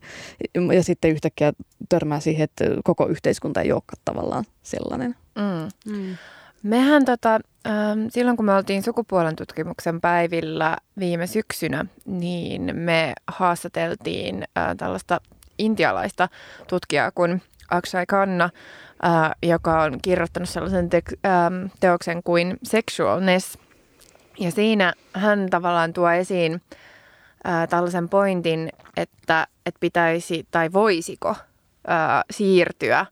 ja 0.73 0.83
sitten 0.83 1.11
yhtäkkiä 1.11 1.53
törmää 1.89 2.19
siihen, 2.19 2.43
että 2.43 2.65
koko 2.83 3.07
yhteiskunta 3.07 3.61
ei 3.61 3.71
olekaan 3.71 4.01
tavallaan 4.05 4.43
sellainen. 4.63 5.15
Mm. 5.35 5.93
Mm. 5.93 6.17
Mehän 6.63 7.05
tota, 7.05 7.39
ähm, 7.67 7.99
silloin 8.09 8.37
kun 8.37 8.45
me 8.45 8.55
oltiin 8.55 8.83
sukupuolen 8.83 9.35
tutkimuksen 9.35 10.01
päivillä 10.01 10.77
viime 10.99 11.27
syksynä, 11.27 11.85
niin 12.05 12.75
me 12.75 13.13
haastateltiin 13.27 14.43
äh, 14.57 14.75
tällaista 14.77 15.21
intialaista 15.59 16.29
tutkijaa 16.67 17.11
kuin 17.11 17.41
Akshay 17.71 18.05
Kanna, 18.07 18.49
ää, 19.01 19.35
joka 19.43 19.81
on 19.81 19.99
kirjoittanut 20.01 20.49
sellaisen 20.49 20.89
te- 20.89 21.01
ää, 21.23 21.51
teoksen 21.79 22.23
kuin 22.23 22.57
Sexualness. 22.63 23.57
Ja 24.39 24.51
siinä 24.51 24.93
hän 25.13 25.49
tavallaan 25.49 25.93
tuo 25.93 26.11
esiin 26.11 26.61
ää, 27.43 27.67
tällaisen 27.67 28.09
pointin, 28.09 28.69
että, 28.97 29.47
että 29.65 29.79
pitäisi 29.79 30.47
tai 30.51 30.73
voisiko 30.73 31.35
ää, 31.87 32.23
siirtyä 32.31 33.05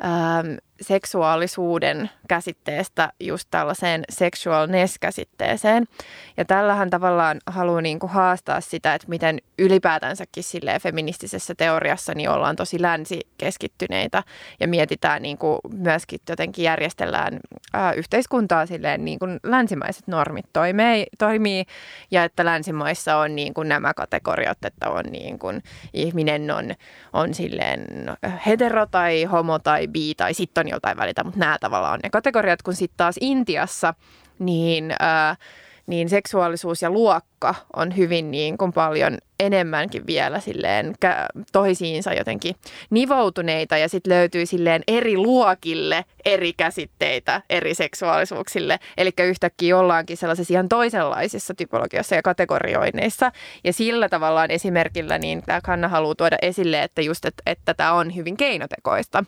ää, 0.00 0.44
seksuaalisuuden 0.80 2.10
käsitteestä 2.28 3.12
just 3.20 3.48
tällaiseen 3.50 4.04
sexualness-käsitteeseen. 4.10 5.84
Ja 6.36 6.44
tällähän 6.44 6.90
tavallaan 6.90 7.38
haluaa 7.46 7.80
niin 7.80 7.98
kuin 7.98 8.10
haastaa 8.10 8.60
sitä, 8.60 8.94
että 8.94 9.08
miten 9.08 9.38
ylipäätänsäkin 9.58 10.42
silleen 10.42 10.80
feministisessä 10.80 11.54
teoriassa 11.54 12.14
niin 12.14 12.30
ollaan 12.30 12.56
tosi 12.56 12.82
länsikeskittyneitä 12.82 14.22
ja 14.60 14.68
mietitään 14.68 15.22
niin 15.22 15.38
kuin 15.38 15.58
myöskin 15.72 16.20
jotenkin 16.28 16.62
järjestellään 16.62 17.40
ää, 17.72 17.92
yhteiskuntaa 17.92 18.66
silleen 18.66 19.04
niin 19.04 19.18
kuin 19.18 19.40
länsimaiset 19.42 20.06
normit 20.06 20.46
toimii, 20.52 21.06
toimii 21.18 21.64
ja 22.10 22.24
että 22.24 22.44
länsimaissa 22.44 23.16
on 23.16 23.36
niin 23.36 23.54
kuin 23.54 23.68
nämä 23.68 23.94
kategoriat, 23.94 24.64
että 24.64 24.90
on 24.90 25.04
niin 25.10 25.38
kuin 25.38 25.62
ihminen 25.92 26.50
on, 26.50 26.74
on 27.12 27.34
silleen 27.34 27.86
hetero 28.46 28.86
tai 28.86 29.24
homo 29.24 29.58
tai 29.58 29.88
bi 29.88 30.14
tai 30.16 30.34
sitten 30.34 30.65
joltain 30.68 30.96
välitä, 30.96 31.24
mutta 31.24 31.40
nämä 31.40 31.56
tavallaan 31.60 31.94
on 31.94 32.00
ne 32.02 32.10
kategoriat, 32.10 32.62
kun 32.62 32.74
sitten 32.74 32.96
taas 32.96 33.16
Intiassa 33.20 33.94
niin, 34.38 34.94
ää, 35.00 35.36
niin 35.86 36.08
seksuaalisuus 36.08 36.82
ja 36.82 36.90
luokka 36.90 37.54
on 37.76 37.96
hyvin 37.96 38.30
niin 38.30 38.58
kuin 38.58 38.72
paljon 38.72 39.18
enemmänkin 39.40 40.06
vielä 40.06 40.40
silleen 40.40 40.94
toisiinsa 41.52 42.12
jotenkin 42.12 42.56
nivoutuneita 42.90 43.76
ja 43.76 43.88
sitten 43.88 44.12
löytyy 44.12 44.46
silleen 44.46 44.82
eri 44.88 45.16
luokille 45.16 46.04
eri 46.24 46.52
käsitteitä 46.52 47.42
eri 47.50 47.74
seksuaalisuuksille. 47.74 48.78
Eli 48.96 49.10
yhtäkkiä 49.22 49.78
ollaankin 49.78 50.16
sellaisissa 50.16 50.54
ihan 50.54 50.68
toisenlaisissa 50.68 51.54
typologiassa 51.54 52.14
ja 52.14 52.22
kategorioineissa. 52.22 53.32
Ja 53.64 53.72
sillä 53.72 54.08
tavallaan 54.08 54.50
esimerkillä 54.50 55.18
niin 55.18 55.42
tämä 55.42 55.60
Kanna 55.60 55.88
haluaa 55.88 56.14
tuoda 56.14 56.36
esille, 56.42 56.82
että 56.82 57.02
just, 57.02 57.24
että, 57.24 57.42
että 57.46 57.74
tämä 57.74 57.92
on 57.92 58.16
hyvin 58.16 58.36
keinotekoista. 58.36 59.24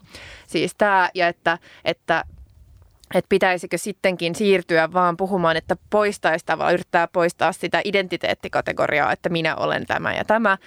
Siis 0.47 0.75
tämä 0.79 1.09
ja 1.15 1.29
että, 1.29 1.59
että 1.85 2.25
että 3.15 3.29
pitäisikö 3.29 3.79
sittenkin 3.79 4.35
siirtyä 4.35 4.93
vaan 4.93 5.17
puhumaan, 5.17 5.57
että 5.57 5.77
poistaisi 5.91 6.47
tavallaan, 6.47 6.75
yrittää 6.75 7.09
poistaa 7.09 7.53
sitä 7.53 7.81
identiteettikategoriaa, 7.85 9.13
että 9.13 9.29
minä 9.29 9.57
olen 9.57 9.87
tämä 9.87 10.15
ja 10.15 10.25
tämä, 10.25 10.59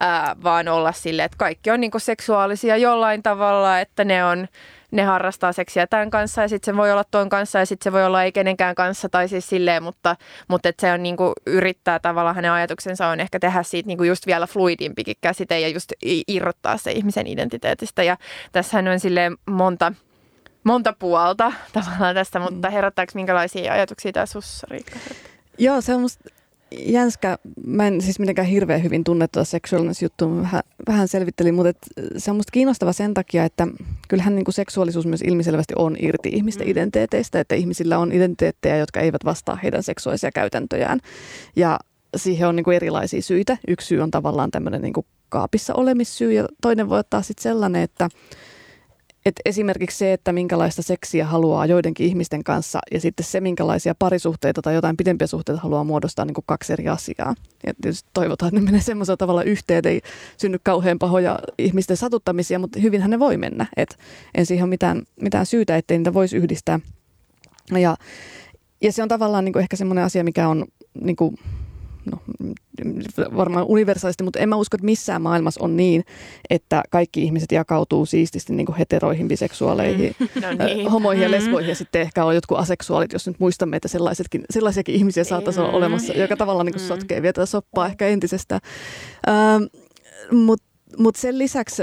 ää, 0.00 0.36
vaan 0.42 0.68
olla 0.68 0.92
sille, 0.92 1.24
että 1.24 1.38
kaikki 1.38 1.70
on 1.70 1.80
niinku 1.80 1.98
seksuaalisia 1.98 2.76
jollain 2.76 3.22
tavalla, 3.22 3.80
että 3.80 4.04
ne 4.04 4.24
on 4.24 4.48
ne 4.90 5.02
harrastaa 5.02 5.52
seksiä 5.52 5.86
tämän 5.86 6.10
kanssa 6.10 6.42
ja 6.42 6.48
sitten 6.48 6.74
se 6.74 6.76
voi 6.76 6.92
olla 6.92 7.04
tuon 7.04 7.28
kanssa 7.28 7.58
ja 7.58 7.66
sitten 7.66 7.90
se 7.90 7.92
voi 7.92 8.04
olla 8.04 8.22
ei 8.22 8.32
kenenkään 8.32 8.74
kanssa 8.74 9.08
tai 9.08 9.28
siis 9.28 9.48
silleen, 9.48 9.82
mutta, 9.82 10.16
mutta 10.48 10.68
että 10.68 10.80
se 10.80 10.92
on 10.92 11.02
niin 11.02 11.16
kuin 11.16 11.32
yrittää 11.46 11.98
tavallaan 11.98 12.36
hänen 12.36 12.52
ajatuksensa 12.52 13.06
on 13.06 13.20
ehkä 13.20 13.40
tehdä 13.40 13.62
siitä 13.62 13.86
niin 13.86 13.98
kuin 13.98 14.08
just 14.08 14.26
vielä 14.26 14.46
fluidimpikin 14.46 15.16
käsite 15.20 15.60
ja 15.60 15.68
just 15.68 15.92
irrottaa 16.28 16.76
se 16.76 16.92
ihmisen 16.92 17.26
identiteetistä. 17.26 18.02
Ja 18.02 18.16
tässähän 18.52 18.88
on 18.88 19.00
silleen 19.00 19.36
monta 19.46 19.92
monta 20.64 20.92
puolta 20.92 21.52
tavallaan 21.72 22.14
tästä, 22.14 22.40
mutta 22.40 22.68
mm. 22.68 22.72
herättääkö 22.72 23.12
minkälaisia 23.14 23.72
ajatuksia 23.72 24.12
tämä 24.12 24.26
sussa, 24.26 24.66
Riikka? 24.70 24.98
Joo, 25.58 25.80
se 25.80 25.94
on 25.94 26.00
musta 26.00 26.24
jänskä. 26.78 27.38
Mä 27.66 27.86
en 27.86 28.00
siis 28.00 28.18
mitenkään 28.18 28.48
hirveän 28.48 28.82
hyvin 28.82 29.04
tunne 29.04 29.28
tuota 29.28 29.44
seksuaalisuus-juttua, 29.44 30.42
vähän, 30.42 30.62
vähän 30.86 31.08
selvittelin, 31.08 31.54
mutta 31.54 31.68
et 31.68 31.78
se 32.16 32.30
on 32.30 32.36
musta 32.36 32.52
kiinnostava 32.52 32.92
sen 32.92 33.14
takia, 33.14 33.44
että 33.44 33.66
kyllähän 34.08 34.34
niin 34.34 34.44
kuin 34.44 34.54
seksuaalisuus 34.54 35.06
myös 35.06 35.22
ilmiselvästi 35.22 35.74
on 35.76 35.96
irti 35.98 36.28
ihmisten 36.28 36.66
mm. 36.66 36.70
identiteeteistä, 36.70 37.40
että 37.40 37.54
ihmisillä 37.54 37.98
on 37.98 38.12
identiteettejä, 38.12 38.76
jotka 38.76 39.00
eivät 39.00 39.24
vastaa 39.24 39.58
heidän 39.62 39.82
seksuaalisia 39.82 40.32
käytäntöjään. 40.32 41.00
Ja 41.56 41.78
siihen 42.16 42.48
on 42.48 42.56
niin 42.56 42.64
kuin 42.64 42.76
erilaisia 42.76 43.22
syitä. 43.22 43.56
Yksi 43.68 43.86
syy 43.86 44.00
on 44.00 44.10
tavallaan 44.10 44.50
tämmöinen 44.50 44.82
niin 44.82 44.92
kuin 44.92 45.06
kaapissa 45.28 45.74
olemissyy 45.74 46.32
ja 46.32 46.46
toinen 46.62 46.88
voi 46.88 46.98
ottaa 46.98 47.22
sitten 47.22 47.42
sellainen, 47.42 47.82
että 47.82 48.08
et 49.26 49.34
esimerkiksi 49.44 49.98
se, 49.98 50.12
että 50.12 50.32
minkälaista 50.32 50.82
seksiä 50.82 51.26
haluaa 51.26 51.66
joidenkin 51.66 52.06
ihmisten 52.06 52.44
kanssa 52.44 52.78
ja 52.92 53.00
sitten 53.00 53.26
se, 53.26 53.40
minkälaisia 53.40 53.94
parisuhteita 53.98 54.62
tai 54.62 54.74
jotain 54.74 54.96
pidempiä 54.96 55.26
suhteita 55.26 55.60
haluaa 55.60 55.84
muodostaa 55.84 56.24
niin 56.24 56.34
kuin 56.34 56.44
kaksi 56.46 56.72
eri 56.72 56.88
asiaa. 56.88 57.34
Ja 57.66 57.72
toivotaan, 58.14 58.48
että 58.48 58.60
ne 58.60 58.64
menee 58.64 58.80
semmoisella 58.80 59.16
tavalla 59.16 59.42
yhteen, 59.42 59.86
ei 59.86 60.00
synny 60.36 60.58
kauhean 60.62 60.98
pahoja 60.98 61.38
ihmisten 61.58 61.96
satuttamisia, 61.96 62.58
mutta 62.58 62.80
hyvinhän 62.80 63.10
ne 63.10 63.18
voi 63.18 63.36
mennä. 63.36 63.66
Et 63.76 63.98
en 64.34 64.46
siihen 64.46 64.64
ole 64.64 64.70
mitään, 64.70 65.02
mitään 65.20 65.46
syytä, 65.46 65.76
ettei 65.76 65.98
niitä 65.98 66.14
voisi 66.14 66.36
yhdistää. 66.36 66.80
Ja, 67.78 67.96
ja 68.82 68.92
se 68.92 69.02
on 69.02 69.08
tavallaan 69.08 69.44
niin 69.44 69.52
kuin 69.52 69.62
ehkä 69.62 69.76
semmoinen 69.76 70.04
asia, 70.04 70.24
mikä 70.24 70.48
on 70.48 70.66
niin 71.00 71.16
kuin 71.16 71.34
no, 72.04 72.18
varmaan 73.36 73.66
universaalisti, 73.66 74.24
mutta 74.24 74.38
en 74.38 74.48
mä 74.48 74.56
usko, 74.56 74.76
että 74.76 74.84
missään 74.84 75.22
maailmassa 75.22 75.64
on 75.64 75.76
niin, 75.76 76.04
että 76.50 76.82
kaikki 76.90 77.22
ihmiset 77.22 77.52
jakautuu 77.52 78.06
siististi 78.06 78.52
niin 78.52 78.74
heteroihin, 78.78 79.28
biseksuaaleihin, 79.28 80.16
no 80.42 80.64
niin. 80.64 80.90
homoihin 80.90 81.22
ja 81.22 81.28
mm. 81.28 81.32
lesboihin 81.32 81.68
ja 81.68 81.74
sitten 81.74 82.02
ehkä 82.02 82.24
on 82.24 82.34
jotkut 82.34 82.58
aseksuaalit, 82.58 83.12
jos 83.12 83.26
nyt 83.26 83.40
muistamme, 83.40 83.76
että 83.76 83.88
sellaisetkin, 83.88 84.44
sellaisiakin 84.50 84.94
ihmisiä 84.94 85.24
saattaisi 85.24 85.60
olla 85.60 85.72
olemassa, 85.72 86.12
joka 86.12 86.36
tavallaan 86.36 86.66
niin 86.66 86.74
mm. 86.74 86.78
sotkee 86.78 87.22
vielä 87.22 87.32
tätä 87.32 87.46
soppaa 87.46 87.86
ehkä 87.86 88.06
entisestä. 88.06 88.60
Ähm, 89.28 89.64
Mutta 90.36 90.64
mut 90.98 91.16
sen 91.16 91.38
lisäksi 91.38 91.82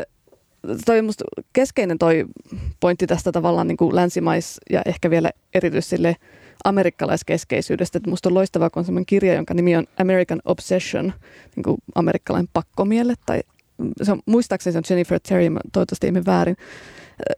toi 0.85 1.01
musta 1.01 1.23
keskeinen 1.53 1.97
toi 1.97 2.25
pointti 2.79 3.07
tästä 3.07 3.31
tavallaan 3.31 3.67
niin 3.67 3.77
kuin 3.77 3.95
länsimais 3.95 4.59
ja 4.69 4.81
ehkä 4.85 5.09
vielä 5.09 5.31
erityisesti 5.53 5.97
amerikkalaiskeskeisyydestä. 6.63 7.97
Että 7.97 8.09
musta 8.09 8.29
on 8.29 8.33
loistavaa, 8.33 8.69
kun 8.69 8.79
on 8.79 8.85
sellainen 8.85 9.05
kirja, 9.05 9.33
jonka 9.33 9.53
nimi 9.53 9.75
on 9.75 9.87
American 9.99 10.41
Obsession, 10.45 11.13
niin 11.55 11.63
kuin 11.63 11.77
amerikkalainen 11.95 12.49
pakkomielle, 12.53 13.13
tai 13.25 13.39
se 14.03 14.11
on, 14.11 14.19
muistaakseni 14.25 14.71
se 14.71 14.77
on 14.77 14.83
Jennifer 14.89 15.19
Terry, 15.27 15.49
toivottavasti 15.71 16.07
emme 16.07 16.25
väärin, 16.25 16.57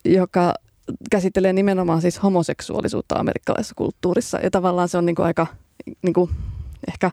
joka 0.05 0.53
käsittelee 1.11 1.53
nimenomaan 1.53 2.01
siis 2.01 2.23
homoseksuaalisuutta 2.23 3.15
amerikkalaisessa 3.15 3.75
kulttuurissa. 3.75 4.39
Ja 4.43 4.51
tavallaan 4.51 4.89
se 4.89 4.97
on 4.97 5.05
niin 5.05 5.15
kuin 5.15 5.25
aika 5.25 5.47
niin 6.01 6.13
kuin 6.13 6.29
ehkä 6.87 7.11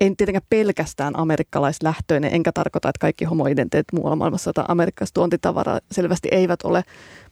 en 0.00 0.16
tietenkään 0.16 0.46
pelkästään 0.50 1.18
amerikkalaislähtöinen, 1.18 2.34
enkä 2.34 2.52
tarkoita, 2.52 2.88
että 2.88 3.00
kaikki 3.00 3.24
homoidenteet 3.24 3.86
muualla 3.92 4.16
maailmassa 4.16 4.52
tai 4.52 4.64
amerikkalaista 4.68 5.14
tuontitavaraa 5.14 5.80
selvästi 5.92 6.28
eivät 6.32 6.62
ole, 6.64 6.82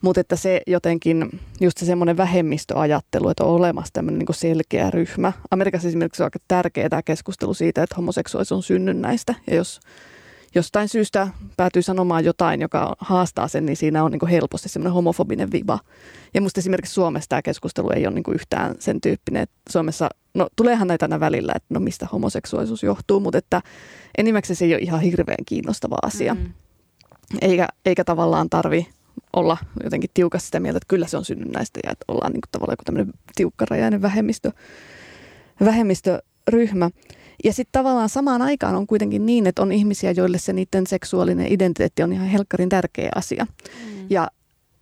mutta 0.01 0.21
että 0.21 0.35
se 0.35 0.61
jotenkin, 0.67 1.39
just 1.61 1.77
se 1.77 1.85
semmoinen 1.85 2.17
vähemmistöajattelu, 2.17 3.29
että 3.29 3.43
on 3.43 3.49
olemassa 3.49 3.93
tämmöinen 3.93 4.19
niin 4.19 4.35
selkeä 4.35 4.91
ryhmä. 4.91 5.33
Amerikassa 5.51 5.87
esimerkiksi 5.87 6.23
on 6.23 6.25
aika 6.25 6.39
tärkeää 6.47 6.89
tämä 6.89 7.03
keskustelu 7.03 7.53
siitä, 7.53 7.83
että 7.83 7.95
homoseksuaalisuus 7.95 8.57
on 8.57 8.63
synnynnäistä, 8.63 9.35
ja 9.47 9.55
jos 9.55 9.79
jostain 10.57 10.89
syystä 10.89 11.27
päätyy 11.57 11.81
sanomaan 11.81 12.25
jotain, 12.25 12.61
joka 12.61 12.95
haastaa 12.99 13.47
sen, 13.47 13.65
niin 13.65 13.77
siinä 13.77 14.03
on 14.03 14.11
niin 14.11 14.27
helposti 14.27 14.69
semmoinen 14.69 14.93
homofobinen 14.93 15.51
viba. 15.51 15.79
Ja 16.33 16.41
musta 16.41 16.59
esimerkiksi 16.59 16.93
Suomessa 16.93 17.29
tämä 17.29 17.41
keskustelu 17.41 17.89
ei 17.89 18.07
ole 18.07 18.15
niin 18.15 18.35
yhtään 18.35 18.75
sen 18.79 19.01
tyyppinen, 19.01 19.43
että 19.43 19.55
Suomessa, 19.69 20.09
no 20.33 20.47
tuleehan 20.55 20.87
näitä 20.87 21.05
aina 21.05 21.19
välillä, 21.19 21.53
että 21.55 21.73
no 21.73 21.79
mistä 21.79 22.07
homoseksuaalisuus 22.11 22.83
johtuu, 22.83 23.19
mutta 23.19 23.37
että 23.37 23.61
enimmäkseen 24.17 24.57
se 24.57 24.65
ei 24.65 24.73
ole 24.73 24.81
ihan 24.81 25.01
hirveän 25.01 25.45
kiinnostava 25.45 25.97
asia. 26.01 26.33
Mm. 26.33 26.53
Eikä, 27.41 27.67
eikä 27.85 28.03
tavallaan 28.03 28.49
tarvi 28.49 28.87
olla 29.33 29.57
jotenkin 29.83 30.09
tiukasti 30.13 30.45
sitä 30.45 30.59
mieltä, 30.59 30.77
että 30.77 30.87
kyllä 30.87 31.07
se 31.07 31.17
on 31.17 31.25
synnynnäistä 31.25 31.79
ja 31.83 31.91
että 31.91 32.05
ollaan 32.07 32.31
niin 32.31 32.41
kuin 32.41 32.51
tavallaan 32.51 32.73
joku 32.73 32.83
tämmöinen 32.83 33.13
tiukkarajainen 33.35 34.01
vähemmistö, 34.01 34.51
vähemmistöryhmä. 35.65 36.89
Ja 37.43 37.53
sitten 37.53 37.71
tavallaan 37.71 38.09
samaan 38.09 38.41
aikaan 38.41 38.75
on 38.75 38.87
kuitenkin 38.87 39.25
niin, 39.25 39.47
että 39.47 39.61
on 39.61 39.71
ihmisiä, 39.71 40.11
joille 40.11 40.37
se 40.37 40.53
niiden 40.53 40.87
seksuaalinen 40.87 41.51
identiteetti 41.51 42.03
on 42.03 42.13
ihan 42.13 42.27
helkkarin 42.27 42.69
tärkeä 42.69 43.09
asia. 43.15 43.45
Mm. 43.45 44.05
Ja, 44.09 44.27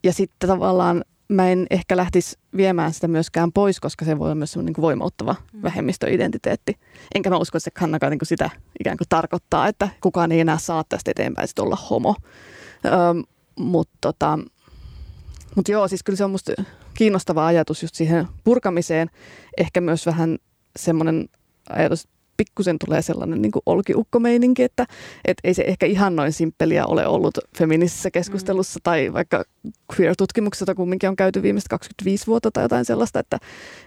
ja 0.03 0.13
sitten 0.13 0.49
tavallaan 0.49 1.03
mä 1.27 1.49
en 1.49 1.67
ehkä 1.69 1.97
lähtisi 1.97 2.37
viemään 2.57 2.93
sitä 2.93 3.07
myöskään 3.07 3.51
pois, 3.51 3.79
koska 3.79 4.05
se 4.05 4.19
voi 4.19 4.25
olla 4.25 4.35
myös 4.35 4.57
niin 4.57 4.73
kuin 4.73 4.81
voimauttava 4.83 5.35
mm. 5.53 5.61
vähemmistöidentiteetti. 5.63 6.79
Enkä 7.15 7.29
mä 7.29 7.37
usko, 7.37 7.57
että 7.57 7.63
se 7.63 7.71
kannakaan 7.71 8.11
niin 8.11 8.19
sitä 8.23 8.49
ikään 8.79 8.97
kuin 8.97 9.07
tarkoittaa, 9.09 9.67
että 9.67 9.89
kukaan 10.01 10.31
ei 10.31 10.39
enää 10.39 10.57
saa 10.57 10.83
tästä 10.89 11.11
eteenpäin 11.11 11.47
sit 11.47 11.59
olla 11.59 11.77
homo. 11.89 12.15
Öm, 12.85 13.23
Mutta 13.59 13.97
tota, 14.01 14.39
mut 15.55 15.67
joo, 15.67 15.87
siis 15.87 16.03
kyllä 16.03 16.17
se 16.17 16.25
on 16.25 16.31
musta 16.31 16.53
kiinnostava 16.93 17.45
ajatus 17.45 17.81
just 17.81 17.95
siihen 17.95 18.27
purkamiseen. 18.43 19.09
Ehkä 19.57 19.81
myös 19.81 20.05
vähän 20.05 20.37
semmoinen 20.79 21.29
ajatus, 21.69 22.07
pikkusen 22.37 22.79
tulee 22.85 23.01
sellainen 23.01 23.41
niin 23.41 23.51
olkiukkomeininki, 23.65 24.63
että 24.63 24.85
et 25.25 25.37
ei 25.43 25.53
se 25.53 25.63
ehkä 25.67 25.85
ihan 25.85 26.15
noin 26.15 26.33
simppeliä 26.33 26.85
ole 26.85 27.07
ollut 27.07 27.37
feministisessä 27.57 28.11
keskustelussa 28.11 28.79
mm. 28.79 28.83
tai 28.83 29.13
vaikka 29.13 29.43
queer-tutkimuksessa 29.93 30.75
kumminkin 30.75 31.09
on 31.09 31.15
käyty 31.15 31.41
viimeiset 31.41 31.67
25 31.67 32.27
vuotta 32.27 32.51
tai 32.51 32.63
jotain 32.63 32.85
sellaista, 32.85 33.19
että 33.19 33.37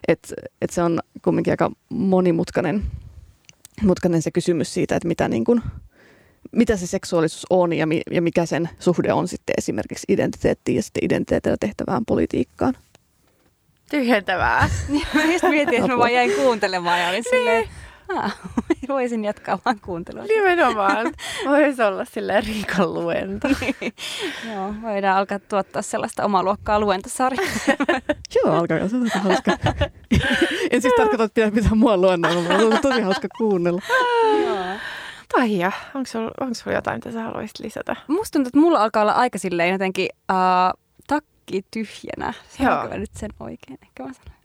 et, 0.09 0.35
et 0.63 0.71
se 0.71 0.83
on 0.83 1.01
kumminkin 1.23 1.53
aika 1.53 1.71
monimutkainen 1.89 2.83
mutkainen 3.83 4.23
se 4.23 4.31
kysymys 4.31 4.75
siitä, 4.75 4.97
että 4.97 5.09
mitä, 5.09 5.29
niin 5.29 5.45
kuin, 5.45 5.63
mitä 6.53 6.77
se 6.77 6.87
seksuaalisuus 6.87 7.47
on 7.51 7.73
ja, 7.73 7.87
mi, 7.87 8.03
ja 8.11 8.23
mikä 8.23 8.47
sen 8.47 8.69
suhde 8.79 9.13
on 9.13 9.29
sitten 9.29 9.55
esimerkiksi 9.59 10.05
identiteettiin 10.09 10.77
ja 10.77 10.83
sitten 10.83 11.05
identiteetillä 11.05 11.57
tehtävään 11.61 12.05
politiikkaan. 12.05 12.75
Tyhjentävää. 13.91 14.71
mä 15.15 15.25
just 15.33 15.45
mietin, 15.49 15.75
että 15.75 15.89
mä 15.89 15.99
vaan 15.99 16.13
jäin 16.13 16.33
kuuntelemaan 16.33 17.01
ja 17.01 17.09
olin 17.09 17.25
silleen, 17.31 17.69
niin. 18.09 18.19
Ah, 18.19 18.39
voisin 18.89 19.25
jatkaa 19.25 19.59
vaan 19.65 19.81
kuuntelua. 19.81 20.23
Nimenomaan. 20.23 21.07
Voisi 21.49 21.83
olla 21.83 22.05
silleen 22.05 22.45
Riikan 22.47 22.95
luento. 22.95 23.49
Niin. 23.61 23.93
Joo, 24.53 24.75
voidaan 24.83 25.19
alkaa 25.19 25.39
tuottaa 25.39 25.83
sellaista 25.83 26.25
omaa 26.25 26.43
luokkaa 26.43 26.81
luentosarjaa. 26.81 27.47
Joo, 28.35 28.55
alkaa. 28.55 28.89
Se 28.89 28.97
on 28.97 29.09
hauska. 29.23 29.59
en 30.71 30.83
siis 30.83 30.95
tarkoita, 30.97 31.25
että 31.25 31.35
pitää 31.35 31.51
pitää 31.51 31.75
mua 31.75 31.97
luennoilla, 31.97 32.41
mutta 32.41 32.57
on 32.57 32.79
tosi 32.83 33.01
hauska 33.01 33.29
kuunnella. 33.39 33.83
Taija, 35.35 35.73
onko 35.95 36.07
sulla, 36.07 36.31
onko 36.41 36.55
sulla 36.55 36.77
jotain, 36.77 36.97
mitä 36.97 37.13
sä 37.13 37.23
haluaisit 37.23 37.59
lisätä? 37.59 37.97
Musta 38.09 38.33
tuntuu, 38.33 38.49
että 38.49 38.59
mulla 38.59 38.83
alkaa 38.83 39.03
olla 39.03 39.13
aika 39.13 39.39
silleen 39.39 39.73
jotenkin 39.73 40.09
uh, 40.33 40.88
takki 41.49 41.65
tyhjänä. 41.71 42.35
Saanko 42.59 42.97
nyt 42.97 43.11
sen 43.15 43.31
oikein? 43.41 43.79
Ehkä 43.83 44.03
mä 44.03 44.13
sanon. 44.13 44.39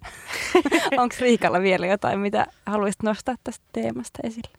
Onko 1.02 1.16
Riikalla 1.20 1.62
vielä 1.62 1.88
jotain, 1.88 2.20
mitä 2.20 2.48
haluaisit 2.66 3.04
nostaa 3.04 3.36
tästä 3.44 3.66
teemasta 3.74 4.20
esille? 4.24 4.58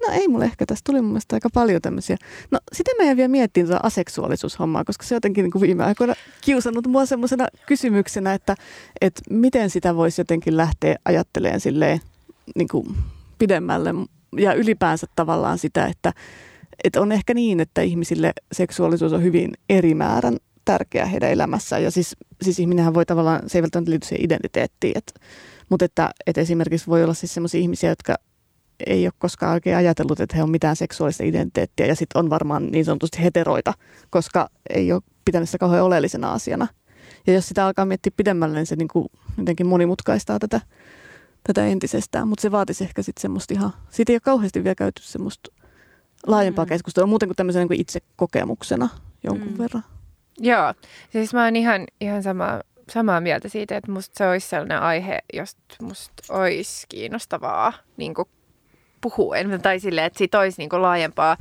No 0.00 0.12
ei 0.12 0.28
mulle 0.28 0.44
ehkä. 0.44 0.66
Tässä 0.66 0.82
tuli 0.86 1.00
mun 1.00 1.10
mielestä 1.10 1.36
aika 1.36 1.48
paljon 1.54 1.82
tämmöisiä. 1.82 2.16
No 2.50 2.58
sitä 2.72 2.90
mä 3.02 3.16
vielä 3.16 3.28
miettiin 3.28 3.66
tuota 3.66 3.80
aseksuaalisuushommaa, 3.82 4.84
koska 4.84 5.04
se 5.04 5.14
jotenkin 5.14 5.42
niin 5.42 5.52
kuin 5.52 5.62
viime 5.62 5.84
aikoina 5.84 6.14
kiusannut 6.40 6.86
mua 6.86 7.06
semmoisena 7.06 7.46
kysymyksenä, 7.66 8.34
että, 8.34 8.54
että 9.00 9.22
miten 9.30 9.70
sitä 9.70 9.96
voisi 9.96 10.20
jotenkin 10.20 10.56
lähteä 10.56 10.96
ajattelemaan 11.04 11.60
silleen 11.60 12.00
niin 12.54 12.68
kuin 12.68 12.96
pidemmälle 13.38 13.94
ja 14.36 14.54
ylipäänsä 14.54 15.06
tavallaan 15.16 15.58
sitä, 15.58 15.86
että, 15.86 16.12
että 16.84 17.00
on 17.00 17.12
ehkä 17.12 17.34
niin, 17.34 17.60
että 17.60 17.82
ihmisille 17.82 18.32
seksuaalisuus 18.52 19.12
on 19.12 19.22
hyvin 19.22 19.50
eri 19.68 19.94
määrän 19.94 20.36
tärkeä 20.66 21.06
heidän 21.06 21.30
elämässään. 21.30 21.82
Ja 21.82 21.90
siis, 21.90 22.16
siis 22.42 22.58
ihminenhän 22.58 22.94
voi 22.94 23.06
tavallaan, 23.06 23.40
se 23.46 23.58
ei 23.58 23.62
välttämättä 23.62 23.90
liity 23.90 24.06
siihen 24.06 24.24
identiteettiin, 24.24 24.98
et, 24.98 25.14
mutta 25.68 25.84
että, 25.84 26.10
että 26.26 26.40
esimerkiksi 26.40 26.86
voi 26.86 27.04
olla 27.04 27.14
siis 27.14 27.34
sellaisia 27.34 27.60
ihmisiä, 27.60 27.90
jotka 27.90 28.14
ei 28.86 29.06
ole 29.06 29.12
koskaan 29.18 29.52
oikein 29.52 29.76
ajatellut, 29.76 30.20
että 30.20 30.36
he 30.36 30.42
on 30.42 30.50
mitään 30.50 30.76
seksuaalista 30.76 31.24
identiteettiä 31.24 31.86
ja 31.86 31.94
sitten 31.94 32.18
on 32.18 32.30
varmaan 32.30 32.66
niin 32.66 32.84
sanotusti 32.84 33.22
heteroita, 33.22 33.72
koska 34.10 34.48
ei 34.70 34.92
ole 34.92 35.02
pitänyt 35.24 35.48
sitä 35.48 35.58
kauhean 35.58 35.84
oleellisena 35.84 36.32
asiana. 36.32 36.66
Ja 37.26 37.32
jos 37.32 37.48
sitä 37.48 37.66
alkaa 37.66 37.84
miettiä 37.84 38.12
pidemmälle, 38.16 38.56
niin 38.56 38.66
se 38.66 38.76
niin 38.76 38.88
kuin 38.88 39.06
jotenkin 39.38 39.66
monimutkaistaa 39.66 40.38
tätä, 40.38 40.60
tätä 41.42 41.66
entisestään. 41.66 42.28
Mutta 42.28 42.42
se 42.42 42.52
vaatisi 42.52 42.84
ehkä 42.84 43.02
sitten 43.02 43.22
semmoista 43.22 43.54
ihan, 43.54 43.72
siitä 43.90 44.12
ei 44.12 44.14
ole 44.14 44.20
kauheasti 44.20 44.64
vielä 44.64 44.74
käyty 44.74 45.02
semmoista 45.02 45.50
laajempaa 46.26 46.64
mm. 46.64 46.68
keskustelua, 46.68 47.06
muuten 47.06 47.28
kuin 47.28 47.36
tämmöisen 47.36 47.66
niin 47.68 47.80
itse 47.80 48.00
kokemuksena 48.16 48.88
jonkun 49.24 49.52
mm. 49.52 49.58
verran. 49.58 49.84
Joo, 50.38 50.74
siis 51.10 51.34
mä 51.34 51.44
oon 51.44 51.56
ihan, 51.56 51.84
ihan 52.00 52.22
sama, 52.22 52.60
samaa 52.90 53.20
mieltä 53.20 53.48
siitä, 53.48 53.76
että 53.76 53.92
musta 53.92 54.18
se 54.18 54.28
olisi 54.28 54.48
sellainen 54.48 54.80
aihe, 54.80 55.18
josta 55.32 55.62
musta 55.82 56.22
olisi 56.28 56.86
kiinnostavaa 56.88 57.72
niin 57.96 58.14
puhua. 59.00 59.34
Tai 59.62 59.80
silleen, 59.80 60.06
että 60.06 60.18
siitä 60.18 60.38
olisi 60.38 60.62
niin 60.62 60.82
laajempaa 60.82 61.36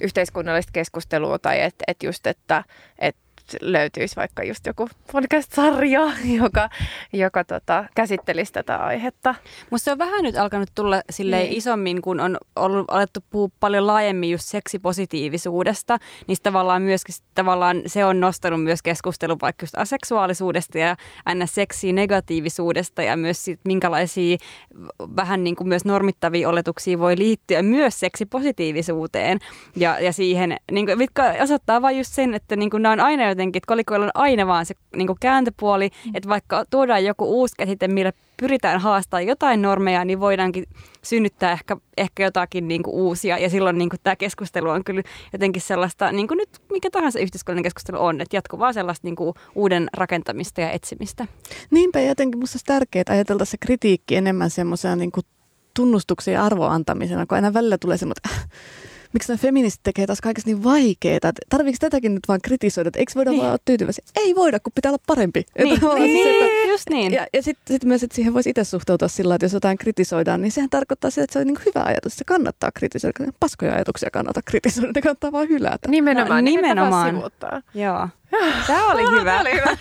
yhteiskunnallista 0.00 0.72
keskustelua 0.72 1.38
tai 1.38 1.60
että, 1.60 1.84
että 1.86 2.06
just, 2.06 2.26
että, 2.26 2.64
että 2.98 3.23
löytyisi 3.60 4.16
vaikka 4.16 4.42
just 4.42 4.66
joku 4.66 4.88
podcast-sarja, 5.12 6.12
joka, 6.42 6.70
joka 7.12 7.44
tota, 7.44 7.84
käsittelisi 7.94 8.52
tätä 8.52 8.76
aihetta. 8.76 9.34
Musta 9.70 9.84
se 9.84 9.92
on 9.92 9.98
vähän 9.98 10.22
nyt 10.22 10.36
alkanut 10.36 10.68
tulla 10.74 11.02
sille 11.10 11.38
niin. 11.38 11.52
isommin, 11.52 12.02
kun 12.02 12.20
on 12.20 12.38
ollut, 12.56 12.84
alettu 12.88 13.20
puhua 13.30 13.48
paljon 13.60 13.86
laajemmin 13.86 14.30
just 14.30 14.44
seksipositiivisuudesta, 14.44 15.98
niin 16.26 16.38
tavallaan 16.42 16.82
myöskin 16.82 17.14
tavallaan 17.34 17.82
se 17.86 18.04
on 18.04 18.20
nostanut 18.20 18.62
myös 18.62 18.82
keskustelun 18.82 19.38
vaikka 19.42 19.62
just 19.62 19.78
aseksuaalisuudesta 19.78 20.78
ja 20.78 20.96
aina 21.24 21.46
seksi 21.46 21.92
negatiivisuudesta 21.92 23.02
ja 23.02 23.16
myös 23.16 23.44
sit, 23.44 23.60
minkälaisia 23.64 24.36
vähän 25.16 25.44
niin 25.44 25.56
kuin 25.56 25.68
myös 25.68 25.84
normittavia 25.84 26.48
oletuksia 26.48 26.98
voi 26.98 27.18
liittyä 27.18 27.62
myös 27.62 28.00
seksipositiivisuuteen 28.00 29.38
ja, 29.76 30.00
ja 30.00 30.12
siihen, 30.12 30.56
niin 30.72 30.86
kuin, 30.86 30.98
mitkä 30.98 31.36
osoittaa 31.42 31.82
vain 31.82 31.98
just 31.98 32.12
sen, 32.12 32.34
että 32.34 32.56
niin 32.56 32.70
kuin 32.70 32.82
nämä 32.82 32.92
on 32.92 33.00
aina 33.00 33.33
jotenkin, 33.34 33.58
että 33.58 33.68
kolikoilla 33.68 34.06
on 34.06 34.10
aina 34.14 34.46
vaan 34.46 34.66
se 34.66 34.74
niin 34.96 35.06
kuin 35.06 35.16
kääntöpuoli, 35.20 35.90
mm. 36.04 36.10
että 36.14 36.28
vaikka 36.28 36.64
tuodaan 36.70 37.04
joku 37.04 37.24
uusi 37.24 37.54
käsite, 37.58 37.88
millä 37.88 38.12
pyritään 38.36 38.80
haastamaan 38.80 39.26
jotain 39.26 39.62
normeja, 39.62 40.04
niin 40.04 40.20
voidaankin 40.20 40.64
synnyttää 41.02 41.52
ehkä, 41.52 41.76
ehkä 41.96 42.22
jotakin 42.22 42.68
niin 42.68 42.82
kuin 42.82 42.94
uusia. 42.94 43.38
Ja 43.38 43.50
silloin 43.50 43.78
niin 43.78 43.90
kuin 43.90 44.00
tämä 44.02 44.16
keskustelu 44.16 44.68
on 44.70 44.84
kyllä 44.84 45.02
jotenkin 45.32 45.62
sellaista, 45.62 46.12
niin 46.12 46.28
kuin 46.28 46.38
nyt 46.38 46.48
mikä 46.72 46.90
tahansa 46.90 47.18
yhteiskunnallinen 47.18 47.62
keskustelu 47.62 48.04
on, 48.04 48.20
että 48.20 48.36
jatkuvaa 48.36 48.72
sellaista 48.72 49.06
niin 49.06 49.16
kuin 49.16 49.34
uuden 49.54 49.88
rakentamista 49.96 50.60
ja 50.60 50.70
etsimistä. 50.70 51.26
Niinpä 51.70 52.00
jotenkin 52.00 52.38
minusta 52.38 52.56
olisi 52.56 52.66
tärkeää 52.66 53.04
ajatella 53.08 53.44
se 53.44 53.56
kritiikki 53.60 54.16
enemmän 54.16 54.50
semmoisena 54.50 54.96
niin 54.96 55.10
tunnustuksen 55.74 56.34
ja 56.34 56.44
arvoantamisena, 56.44 57.26
kun 57.26 57.36
aina 57.36 57.54
välillä 57.54 57.78
tulee 57.78 57.96
semmoinen, 57.96 58.22
miksi 59.14 59.32
nämä 59.32 59.38
feministit 59.38 59.82
tekee 59.82 60.06
taas 60.06 60.20
kaikesta 60.20 60.50
niin 60.50 60.64
vaikeaa. 60.64 61.18
Tarviiko 61.48 61.76
tätäkin 61.80 62.14
nyt 62.14 62.28
vaan 62.28 62.40
kritisoida, 62.42 62.88
että 62.88 62.98
eikö 62.98 63.12
voida 63.14 63.30
niin. 63.30 63.40
vaan 63.40 63.50
olla 63.50 63.62
tyytyväisiä? 63.64 64.04
Ei 64.16 64.34
voida, 64.34 64.60
kun 64.60 64.72
pitää 64.74 64.90
olla 64.90 65.02
parempi. 65.06 65.44
Niin, 65.58 65.74
että 65.74 65.94
niin, 65.94 66.22
siis, 66.22 66.26
että, 66.26 66.72
just 66.72 66.90
niin. 66.90 67.12
Ja, 67.12 67.26
ja 67.32 67.42
sitten 67.42 67.74
sit 67.74 67.84
myös, 67.84 68.02
että 68.02 68.16
siihen 68.16 68.34
voisi 68.34 68.50
itse 68.50 68.64
suhtautua 68.64 69.08
sillä 69.08 69.34
että 69.34 69.44
jos 69.44 69.52
jotain 69.52 69.78
kritisoidaan, 69.78 70.42
niin 70.42 70.52
sehän 70.52 70.70
tarkoittaa 70.70 71.10
sitä, 71.10 71.24
että 71.24 71.32
se 71.32 71.38
on 71.38 71.46
niin 71.46 71.58
hyvä 71.66 71.84
ajatus. 71.84 72.16
Se 72.16 72.24
kannattaa 72.24 72.70
kritisoida. 72.74 73.32
Paskoja 73.40 73.74
ajatuksia 73.74 74.10
kannattaa 74.10 74.42
kritisoida, 74.46 74.92
ne 74.94 75.02
kannattaa 75.02 75.32
vaan 75.32 75.48
hylätä. 75.48 75.88
Nimenomaan, 75.88 76.44
no, 76.44 76.50
nimenomaan. 76.50 77.22
Joo. 77.74 78.08
Tämä 78.66 78.86
oli 78.92 79.20
hyvä. 79.20 79.30
Tämä 79.30 79.40
oli 79.40 79.52
hyvä. 79.52 79.76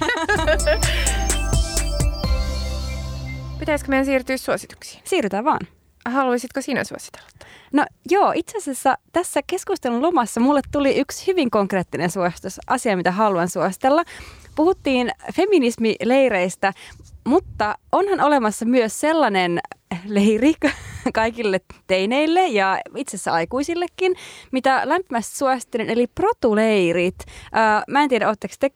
Pitäisikö 3.60 3.90
meidän 3.90 4.06
siirtyä 4.06 4.38
suosituksiin? 4.38 5.02
Siirrytään 5.06 5.46
vaan. 5.46 5.68
Haluaisitko 6.06 6.62
sinä 6.62 6.84
suositella? 6.84 7.28
No 7.74 7.86
joo, 8.10 8.32
itse 8.36 8.58
asiassa 8.58 8.98
tässä 9.14 9.42
keskustelun 9.48 10.02
lomassa 10.02 10.40
mulle 10.40 10.62
tuli 10.72 11.00
yksi 11.00 11.28
hyvin 11.28 11.52
konkreettinen 11.52 12.12
suositus, 12.12 12.60
asia 12.68 12.98
mitä 12.98 13.12
haluan 13.12 13.50
suositella. 13.50 14.04
Puhuttiin 14.56 15.12
feminismileireistä, 15.34 16.74
mutta 17.26 17.76
onhan 17.92 18.22
olemassa 18.22 18.66
myös 18.66 19.00
sellainen 19.00 19.60
leiri 20.06 20.54
kaikille 21.14 21.60
teineille 21.88 22.48
ja 22.48 22.80
itse 22.96 23.16
asiassa 23.18 23.34
aikuisillekin, 23.34 24.16
mitä 24.52 24.82
lämpimästi 24.86 25.38
suosittelen, 25.38 25.90
eli 25.90 26.08
protuleirit. 26.08 27.16
Mä 27.88 28.04
en 28.04 28.10
tiedä, 28.10 28.28
ootteko 28.30 28.54
te, 28.60 28.72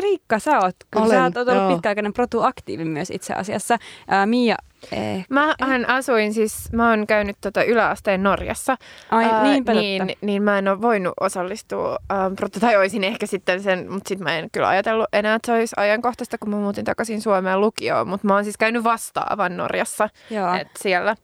Riikka, 0.00 0.38
sä 0.38 0.58
oot, 0.58 0.76
kyllä 0.90 1.06
Olen, 1.06 1.32
sä 1.32 1.40
oot 1.40 1.48
ollut 1.48 1.72
pitkäaikainen 1.74 2.12
protuaktiivi 2.12 2.84
myös 2.84 3.10
itse 3.10 3.34
asiassa. 3.34 3.78
Mia 4.26 4.56
Mähän 5.30 5.88
asuin 5.88 6.34
siis, 6.34 6.72
mä 6.72 6.90
oon 6.90 7.06
käynyt 7.06 7.36
tota 7.40 7.62
yläasteen 7.62 8.22
Norjassa. 8.22 8.76
Ai, 9.10 9.24
ää, 9.24 9.42
niin, 9.42 9.64
totta. 9.64 10.14
niin 10.20 10.42
mä 10.42 10.58
en 10.58 10.68
ole 10.68 10.82
voinut 10.82 11.14
osallistua, 11.20 11.98
äh, 12.12 12.50
tai 12.60 12.76
olisin 12.76 13.04
ehkä 13.04 13.26
sitten 13.26 13.62
sen, 13.62 13.92
mutta 13.92 14.08
sitten 14.08 14.24
mä 14.24 14.38
en 14.38 14.48
kyllä 14.52 14.68
ajatellut 14.68 15.06
enää, 15.12 15.34
että 15.34 15.46
se 15.46 15.52
olisi 15.52 15.74
ajankohtaista, 15.76 16.38
kun 16.38 16.50
mä 16.50 16.56
muutin 16.56 16.84
takaisin 16.84 17.22
Suomeen 17.22 17.60
lukioon. 17.60 18.08
Mutta 18.08 18.26
mä 18.26 18.34
oon 18.34 18.44
siis 18.44 18.56
käynyt 18.56 18.84
vastaavan 18.84 19.56
Norjassa, 19.56 20.08
joo. 20.30 20.54
Et 20.54 20.68
siellä. 20.78 21.16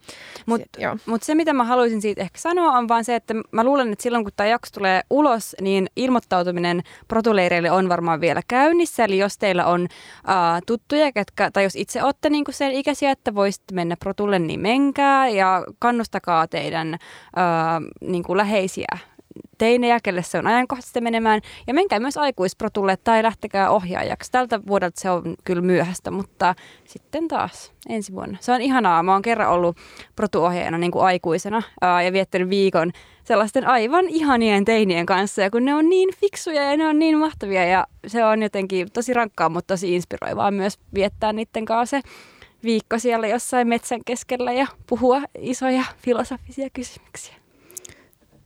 Mutta 0.47 0.69
mut 1.07 1.23
se, 1.23 1.35
mitä 1.35 1.53
mä 1.53 1.65
haluaisin 1.65 2.03
siitä 2.03 2.23
ehkä 2.23 2.39
sanoa, 2.39 2.79
on 2.79 2.89
vaan 2.89 3.05
se, 3.05 3.15
että 3.15 3.35
mä 3.51 3.65
luulen, 3.65 3.93
että 3.93 4.03
silloin 4.03 4.25
kun 4.25 4.33
tämä 4.37 4.47
jakso 4.47 4.71
tulee 4.75 5.01
ulos, 5.11 5.57
niin 5.61 5.87
ilmoittautuminen 5.97 6.83
protuleireille 7.09 7.71
on 7.71 7.89
varmaan 7.89 8.21
vielä 8.21 8.41
käynnissä. 8.49 9.05
Eli 9.05 9.19
jos 9.19 9.39
teillä 9.39 9.67
on 9.67 9.89
äh, 10.29 10.63
tuttuja, 10.67 11.13
ketkä, 11.13 11.51
tai 11.51 11.63
jos 11.63 11.77
itse 11.77 12.03
olette 12.03 12.31
niinku 12.31 12.53
sen 12.53 12.73
ikäisiä, 12.73 13.11
että 13.11 13.35
voi 13.35 13.46
voisitte 13.47 13.75
mennä 13.75 13.97
Protulle, 13.97 14.39
niin 14.39 14.61
menkää 14.61 15.29
ja 15.29 15.65
kannustakaa 15.79 16.49
teidän 16.49 16.95
ö, 16.95 16.99
niin 18.01 18.23
kuin 18.23 18.37
läheisiä 18.37 18.99
teinejä, 19.59 19.99
kelle 20.03 20.23
se 20.23 20.39
on 20.39 20.47
ajankohtaisesti 20.47 21.01
menemään. 21.01 21.41
Ja 21.67 21.75
menkää 21.75 22.01
myös 22.01 22.17
aikuisprotulle 22.17 22.97
tai 22.97 23.23
lähtekää 23.23 23.71
ohjaajaksi. 23.71 24.33
Tältä 24.33 24.61
vuodelta 24.67 25.01
se 25.01 25.11
on 25.11 25.35
kyllä 25.45 25.63
myöhäistä, 25.63 26.11
mutta 26.11 26.55
sitten 26.85 27.29
taas 27.29 27.73
ensi 27.89 28.13
vuonna. 28.13 28.39
Se 28.41 28.53
on 28.53 28.61
ihanaa. 28.61 29.03
Mä 29.03 29.13
oon 29.13 29.23
kerran 29.23 29.51
ollut 29.51 29.77
protuohjaajana 30.17 30.79
niin 30.79 30.93
kuin 30.93 31.05
aikuisena 31.05 31.63
ää, 31.81 32.03
ja 32.03 32.13
viettänyt 32.13 32.49
viikon 32.49 32.93
sellaisten 33.25 33.67
aivan 33.67 34.09
ihanien 34.09 34.65
teinien 34.65 35.07
kanssa. 35.07 35.43
Ja 35.43 35.51
kun 35.51 35.65
ne 35.65 35.75
on 35.75 35.89
niin 35.89 36.09
fiksuja 36.21 36.71
ja 36.71 36.77
ne 36.77 36.87
on 36.87 36.99
niin 36.99 37.19
mahtavia 37.19 37.65
ja 37.65 37.87
se 38.07 38.25
on 38.25 38.43
jotenkin 38.43 38.93
tosi 38.93 39.15
rankkaa, 39.15 39.49
mutta 39.49 39.75
tosi 39.75 39.95
inspiroivaa 39.95 40.51
myös 40.51 40.79
viettää 40.95 41.33
niiden 41.33 41.65
kanssa 41.65 42.01
se 42.01 42.09
viikko 42.67 42.99
siellä 42.99 43.27
jossain 43.27 43.69
metsän 43.69 44.01
keskellä 44.07 44.53
ja 44.53 44.67
puhua 44.87 45.23
isoja 45.39 45.85
filosofisia 45.99 46.71
kysymyksiä. 46.71 47.35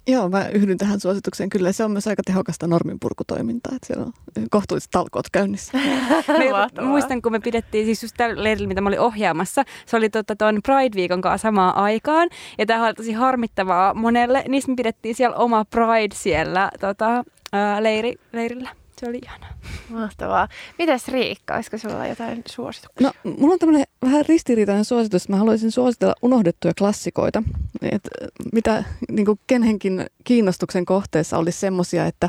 Joo, 0.07 0.29
mä 0.29 0.49
yhdyn 0.49 0.79
tähän 0.79 1.01
suositukseen 1.01 1.51
kyllä. 1.51 1.73
Se 1.73 1.85
on 1.85 1.91
myös 1.91 2.07
aika 2.07 2.23
tehokasta 2.27 2.67
norminpurkutoimintaa, 2.67 3.73
että 3.77 3.87
siellä 3.87 4.05
on 4.05 4.13
kohtuulliset 4.51 4.91
talkoot 4.91 5.31
käynnissä. 5.31 5.79
me, 6.39 6.85
muistan, 6.85 7.23
kun 7.23 7.33
me 7.33 7.41
pidettiin 7.41 7.85
siis 7.85 8.03
just 8.03 8.15
tällä 8.17 8.45
leirillä, 8.45 8.69
mitä 8.69 8.81
mä 8.81 8.89
olin 8.89 9.01
ohjaamassa. 9.01 9.65
Se 9.87 9.97
oli 9.97 10.11
tuon 10.11 10.25
tota, 10.25 10.53
Pride-viikon 10.53 11.21
kanssa 11.21 11.49
samaan 11.49 11.77
aikaan. 11.77 12.29
Ja 12.59 12.67
tämä 12.67 12.87
oli 12.87 12.95
tosi 12.95 13.13
harmittavaa 13.13 13.95
monelle. 13.95 14.45
Niistä 14.49 14.71
me 14.71 14.75
pidettiin 14.77 15.15
siellä 15.15 15.37
oma 15.37 15.65
Pride 15.65 16.15
siellä 16.15 16.71
tota, 16.81 17.25
ää, 17.53 17.83
leiri, 17.83 18.15
leirillä. 18.33 18.80
Se 19.01 19.09
oli 19.09 19.19
ihanaa. 19.23 19.51
Mahtavaa. 19.89 20.49
Mitäs 20.79 21.09
Riikka, 21.09 21.55
olisiko 21.55 21.79
sinulla 21.79 22.07
jotain 22.07 22.43
suosituksia? 22.49 23.11
No, 23.25 23.33
mulla 23.39 23.53
on 23.53 23.59
tämmöinen 23.59 23.87
vähän 24.03 24.25
ristiriitainen 24.29 24.85
suositus. 24.85 25.29
Mä 25.29 25.37
haluaisin 25.37 25.73
suositella 25.73 26.15
unohdettuja 26.23 26.75
klassikoita. 26.79 27.43
Et 27.83 28.09
mitä 28.53 28.85
niin 29.11 29.27
kuin 29.27 29.39
kenhenkin 29.47 30.07
kiinnostuksen 30.25 30.85
kohteessa 30.85 31.39
olisi 31.39 31.59
semmoisia, 31.59 32.07
että 32.07 32.29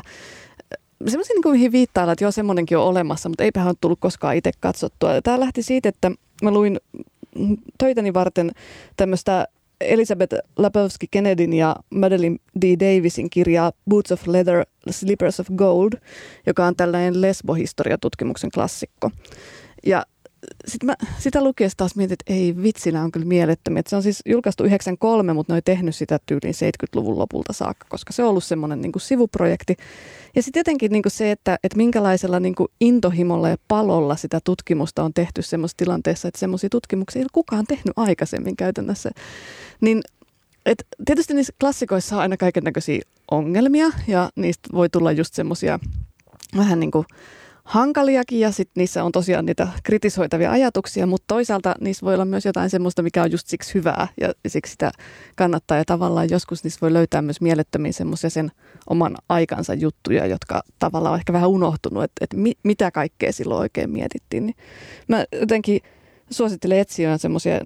semmoisia, 1.06 1.34
niin 1.34 1.42
kuin 1.42 1.52
mihin 1.52 1.72
viittailla, 1.72 2.12
että 2.12 2.24
joo, 2.24 2.30
semmoinenkin 2.30 2.78
on 2.78 2.84
olemassa, 2.84 3.28
mutta 3.28 3.44
eipä 3.44 3.64
ole 3.64 3.74
tullut 3.80 4.00
koskaan 4.00 4.36
itse 4.36 4.50
katsottua. 4.60 5.22
Tämä 5.22 5.40
lähti 5.40 5.62
siitä, 5.62 5.88
että 5.88 6.10
mä 6.42 6.50
luin 6.50 6.80
töitäni 7.78 8.14
varten 8.14 8.50
tämmöistä 8.96 9.48
Elizabeth 9.82 10.34
Lapowski 10.56 11.06
Kennedyn 11.10 11.52
ja 11.52 11.76
Madeline 11.90 12.36
D. 12.60 12.64
Davisin 12.80 13.30
kirjaa 13.30 13.72
Boots 13.90 14.12
of 14.12 14.26
Leather, 14.26 14.66
Slippers 14.90 15.40
of 15.40 15.46
Gold, 15.56 15.92
joka 16.46 16.66
on 16.66 16.76
tällainen 16.76 17.20
lesbohistoriatutkimuksen 17.20 18.50
klassikko. 18.50 19.10
Ja 19.86 20.06
sit 20.66 20.84
mä 20.84 20.94
sitä 21.18 21.44
lukiessa 21.44 21.76
taas 21.76 21.96
mietin, 21.96 22.12
että 22.12 22.32
ei 22.32 22.56
vitsi, 22.62 22.92
nämä 22.92 23.04
on 23.04 23.12
kyllä 23.12 23.26
mielettömiä. 23.26 23.80
Et 23.80 23.86
se 23.86 23.96
on 23.96 24.02
siis 24.02 24.22
julkaistu 24.26 24.64
93, 24.64 25.32
mutta 25.32 25.52
ne 25.52 25.56
on 25.56 25.62
tehnyt 25.64 25.94
sitä 25.94 26.18
tyyliin 26.26 26.54
70-luvun 26.54 27.18
lopulta 27.18 27.52
saakka, 27.52 27.86
koska 27.90 28.12
se 28.12 28.22
on 28.22 28.28
ollut 28.28 28.44
semmoinen 28.44 28.80
niin 28.80 28.92
sivuprojekti. 28.98 29.76
Ja 30.36 30.42
sitten 30.42 30.60
jotenkin 30.60 30.92
niin 30.92 31.02
se, 31.08 31.30
että, 31.30 31.58
että 31.64 31.76
minkälaisella 31.76 32.40
niin 32.40 32.54
intohimolla 32.80 33.48
ja 33.48 33.56
palolla 33.68 34.16
sitä 34.16 34.40
tutkimusta 34.44 35.02
on 35.02 35.14
tehty 35.14 35.42
semmoisessa 35.42 35.76
tilanteessa, 35.76 36.28
että 36.28 36.40
semmoisia 36.40 36.70
tutkimuksia 36.70 37.20
ei 37.20 37.24
ole 37.24 37.30
kukaan 37.32 37.64
tehnyt 37.66 37.92
aikaisemmin 37.96 38.56
käytännössä. 38.56 39.10
Niin 39.80 40.00
et 40.66 40.86
tietysti 41.04 41.34
niissä 41.34 41.52
klassikoissa 41.60 42.16
on 42.16 42.22
aina 42.22 42.36
kaiken 42.36 42.64
näköisiä 42.64 43.02
ongelmia 43.30 43.86
ja 44.06 44.30
niistä 44.36 44.68
voi 44.72 44.88
tulla 44.88 45.12
just 45.12 45.34
semmoisia 45.34 45.78
vähän 46.56 46.80
niin 46.80 46.90
kuin 46.90 47.06
hankaliakin 47.72 48.40
ja 48.40 48.50
sitten 48.50 48.80
niissä 48.80 49.04
on 49.04 49.12
tosiaan 49.12 49.46
niitä 49.46 49.68
kritisoitavia 49.82 50.50
ajatuksia, 50.50 51.06
mutta 51.06 51.24
toisaalta 51.28 51.74
niissä 51.80 52.06
voi 52.06 52.14
olla 52.14 52.24
myös 52.24 52.44
jotain 52.44 52.70
semmoista, 52.70 53.02
mikä 53.02 53.22
on 53.22 53.30
just 53.30 53.46
siksi 53.46 53.74
hyvää 53.74 54.08
ja 54.20 54.32
siksi 54.46 54.72
sitä 54.72 54.90
kannattaa 55.36 55.76
ja 55.76 55.84
tavallaan 55.84 56.30
joskus 56.30 56.64
niissä 56.64 56.78
voi 56.82 56.92
löytää 56.92 57.22
myös 57.22 57.40
mielettömiä 57.40 57.92
semmoisia 57.92 58.30
sen 58.30 58.50
oman 58.90 59.16
aikansa 59.28 59.74
juttuja, 59.74 60.26
jotka 60.26 60.62
tavallaan 60.78 61.12
on 61.12 61.18
ehkä 61.18 61.32
vähän 61.32 61.48
unohtunut, 61.48 62.04
että, 62.04 62.24
että 62.24 62.36
mi, 62.36 62.52
mitä 62.62 62.90
kaikkea 62.90 63.32
silloin 63.32 63.60
oikein 63.60 63.90
mietittiin. 63.90 64.46
Niin 64.46 64.56
mä 65.08 65.24
jotenkin 65.40 65.80
suosittelen 66.30 66.78
etsiä 66.78 67.18
semmoisia 67.18 67.60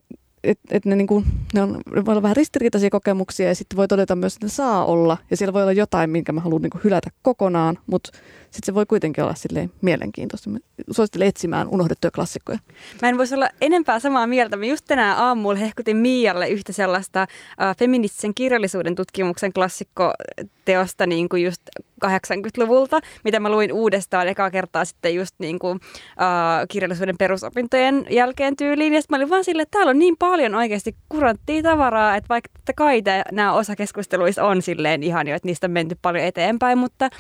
että 0.47 0.77
et 0.77 0.85
ne, 0.85 0.97
niinku, 0.97 1.23
ne, 1.55 1.63
on, 1.63 1.81
ne 1.95 2.05
voi 2.05 2.13
olla 2.13 2.23
vähän 2.23 2.37
ristiriitaisia 2.37 2.91
kokemuksia 2.91 3.49
ja 3.49 3.55
sitten 3.55 3.77
voi 3.77 3.89
todeta 3.89 4.17
myös, 4.17 4.35
että 4.35 4.47
ne 4.47 4.51
saa 4.51 4.85
olla. 4.85 5.17
Ja 5.31 5.37
siellä 5.37 5.53
voi 5.53 5.63
olla 5.63 5.73
jotain, 5.73 6.11
minkä 6.11 6.33
mä 6.33 6.41
haluan 6.41 6.63
niinku 6.63 6.79
hylätä 6.85 7.11
kokonaan, 7.23 7.79
mutta 7.87 8.11
sitten 8.57 8.67
se 8.67 8.75
voi 8.75 8.87
kuitenkin 8.87 9.25
olla 9.25 9.35
silleen 9.35 9.71
mielenkiintoista. 9.83 10.51
Mä 10.51 10.59
suosittelen 10.91 11.29
etsimään 11.29 11.69
unohdettuja 11.69 12.11
klassikkoja. 12.11 12.59
Mä 13.03 13.09
en 13.09 13.19
voisi 13.19 13.35
olla 13.35 13.49
enempää 13.61 14.01
samaa 14.01 14.27
mieltä. 14.27 14.57
Mä 14.57 14.65
just 14.65 14.85
tänään 14.89 15.19
aamulla 15.19 15.59
hehkutin 15.59 15.97
Mialle 15.97 16.49
yhtä 16.49 16.73
sellaista 16.73 17.23
äh, 17.23 17.77
feministisen 17.77 18.35
kirjallisuuden 18.35 18.95
tutkimuksen 18.95 19.53
klassikkoteosta 19.53 21.07
niin 21.07 21.29
kuin 21.29 21.45
just 21.45 21.63
80-luvulta, 22.07 23.01
mitä 23.25 23.41
mä 23.41 23.51
luin 23.51 23.73
uudestaan 23.73 24.29
ekaa 24.29 24.51
kertaa 24.51 24.85
sitten 24.85 25.15
just 25.15 25.35
niin 25.39 25.59
kuin, 25.59 25.81
äh, 26.11 26.67
kirjallisuuden 26.69 27.19
perusopintojen 27.19 28.07
jälkeen 28.11 28.57
tyyliin. 28.57 28.95
Ja 28.95 29.01
mä 29.09 29.17
olin 29.17 29.31
vaan 29.31 29.45
silleen, 29.45 29.63
että 29.63 29.79
täällä 29.79 29.91
on 29.91 29.99
niin 29.99 30.17
paljon 30.19 30.55
oikeasti 30.55 30.97
kuranttia 31.09 31.63
tavaraa, 31.63 32.17
että 32.17 32.29
vaikka 32.29 32.51
että 32.59 32.73
kai 32.77 33.03
nämä 33.33 33.53
osa 33.53 33.77
keskusteluissa 33.77 34.45
on 34.45 34.63
silleen 34.63 35.03
ihan 35.03 35.27
jo, 35.29 35.37
että 35.37 35.49
niistä 35.49 35.67
on 35.67 35.71
menty 35.71 35.97
paljon 36.03 36.25
eteenpäin, 36.25 36.79
mutta 36.79 37.11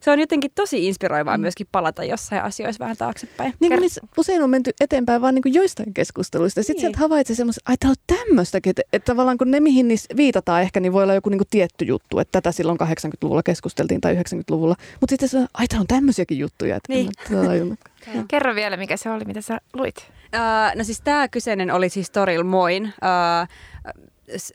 se 0.00 0.10
on 0.10 0.20
jotenkin 0.20 0.50
tosi 0.54 0.86
inspiroivaa 0.86 1.36
mm. 1.36 1.40
myöskin 1.40 1.66
palata 1.72 2.04
jossain 2.04 2.42
asioissa 2.42 2.84
vähän 2.84 2.96
taaksepäin. 2.96 3.54
Niin 3.60 3.72
kuin 3.72 3.80
niissä 3.80 4.00
usein 4.18 4.42
on 4.42 4.50
menty 4.50 4.70
eteenpäin 4.80 5.22
vaan 5.22 5.34
niin 5.34 5.42
kuin 5.42 5.54
joistain 5.54 5.94
keskusteluista. 5.94 6.62
Sitten 6.62 6.74
niin. 6.74 6.80
sieltä 6.80 6.98
havaitsee 6.98 7.36
semmoista, 7.36 7.72
että 7.72 7.88
on 7.88 7.94
tämmöistäkin, 8.06 8.70
että, 8.70 8.82
että 8.92 9.12
tavallaan 9.12 9.38
kun 9.38 9.50
ne 9.50 9.60
mihin 9.60 9.88
niissä 9.88 10.16
viitataan 10.16 10.62
ehkä, 10.62 10.80
niin 10.80 10.92
voi 10.92 11.02
olla 11.02 11.14
joku 11.14 11.28
niin 11.28 11.38
kuin 11.38 11.48
tietty 11.50 11.84
juttu, 11.84 12.18
että 12.18 12.32
tätä 12.32 12.52
silloin 12.52 12.78
80-luvulla 12.80 13.42
keskusteltiin 13.42 14.00
tai 14.00 14.14
90-luvulla. 14.14 14.76
Mutta 15.00 15.12
sitten 15.12 15.28
se 15.28 15.38
on, 15.38 15.48
ai 15.54 15.66
täällä 15.66 15.82
on 15.82 15.86
tämmöisiäkin 15.86 16.38
juttuja. 16.38 16.76
Että 16.76 16.92
niin. 16.92 17.78
Kerro 18.28 18.54
vielä, 18.54 18.76
mikä 18.76 18.96
se 18.96 19.10
oli, 19.10 19.24
mitä 19.24 19.40
sä 19.40 19.60
luit. 19.72 19.96
Uh, 19.98 20.78
no 20.78 20.84
siis 20.84 21.00
tämä 21.00 21.28
kyseinen 21.28 21.70
oli 21.70 21.88
siis 21.88 22.10
Toril 22.10 22.44
Moin. 22.44 22.84
Uh, 22.84 23.48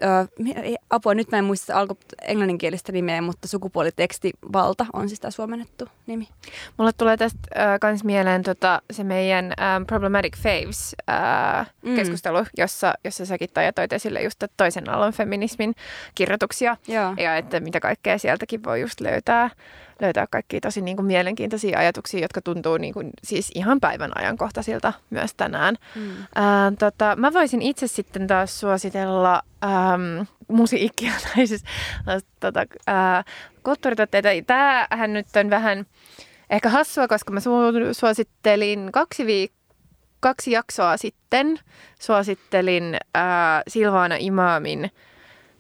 äh, 0.04 0.28
apua, 0.90 1.14
nyt 1.14 1.32
mä 1.32 1.38
en 1.38 1.46
muista 1.46 1.80
alku 1.80 1.98
englanninkielistä 2.22 2.92
nimeä, 2.92 3.22
mutta 3.22 3.48
sukupuolitekstivalta 3.48 4.86
on 4.94 5.10
siis 5.10 5.20
tämä 5.20 5.32
suomennettu 5.32 5.86
nimi. 6.08 6.28
Mulle 6.78 6.92
tulee 6.98 7.18
tästä 7.18 7.40
äh, 7.58 7.80
kans 7.80 8.04
mieleen 8.04 8.44
tota, 8.44 8.82
se 8.92 9.04
meidän 9.04 9.46
ähm, 9.46 9.84
Problematic 9.88 10.38
Faves 10.38 10.96
äh, 11.10 11.72
mm. 11.82 11.96
keskustelu, 11.96 12.46
jossa, 12.58 12.94
jossa 13.04 13.26
säkin 13.26 13.50
toit 13.76 13.94
esille 13.94 14.22
just 14.22 14.44
toisen 14.58 14.90
alan 14.90 15.14
feminismin 15.14 15.76
kirjoituksia 16.16 16.78
Joo. 16.88 17.14
ja 17.18 17.38
että 17.38 17.60
mitä 17.60 17.80
kaikkea 17.80 18.18
sieltäkin 18.18 18.64
voi 18.64 18.82
just 18.82 19.02
löytää 19.02 19.50
löytää 20.04 20.28
kaikki 20.32 20.62
tosi 20.62 20.82
niin 20.82 20.98
kuin 20.98 21.06
mielenkiintoisia 21.06 21.80
ajatuksia, 21.80 22.22
jotka 22.22 22.42
tuntuu 22.42 22.78
niin 22.78 22.94
kuin, 22.94 23.10
siis 23.24 23.52
ihan 23.56 23.80
päivän 23.80 24.12
ajankohtaisilta 24.18 24.94
myös 25.10 25.34
tänään. 25.34 25.76
Mm. 25.96 26.12
Ää, 26.36 26.72
tota, 26.80 27.16
mä 27.16 27.34
voisin 27.34 27.62
itse 27.62 27.88
sitten 27.88 28.28
taas 28.28 28.60
suositella 28.60 29.42
äm, 29.64 30.26
musiikkia 30.48 31.12
tai 31.36 31.48
siis 31.48 31.64
tota, 32.40 32.66
ää, 32.88 33.24
kulttuurituotteita. 33.64 34.30
Tämähän 34.48 35.14
nyt 35.14 35.28
on 35.36 35.50
vähän 35.50 35.86
ehkä 36.50 36.70
hassua, 36.70 37.08
koska 37.08 37.34
mä 37.34 37.40
su- 37.40 37.94
suosittelin 37.94 38.90
kaksi 38.92 39.26
viikkoa 39.26 39.64
kaksi 40.24 40.52
jaksoa 40.52 40.98
sitten 40.98 41.60
suosittelin 42.00 42.98
ää, 43.14 43.62
Silvana 43.68 44.16
Imamin 44.20 44.92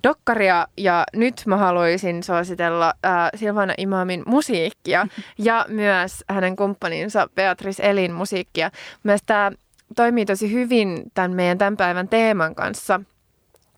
dokkaria 0.04 0.68
ja 0.78 1.04
nyt 1.14 1.42
mä 1.46 1.58
haluaisin 1.58 2.24
suositella 2.24 2.94
äh, 3.06 3.30
Silvana 3.36 3.74
Imamin 3.78 4.24
musiikkia 4.26 5.08
ja 5.38 5.66
myös 5.70 6.24
hänen 6.30 6.56
kumppaninsa 6.56 7.28
Beatrice 7.36 7.90
Elin 7.90 8.14
musiikkia. 8.14 8.72
Myös 9.04 9.22
tämä 9.26 9.52
toimii 9.96 10.26
tosi 10.26 10.52
hyvin 10.52 11.04
tämän 11.14 11.32
meidän 11.32 11.58
tämän 11.58 11.78
päivän 11.78 12.08
teeman 12.08 12.56
kanssa– 12.56 13.00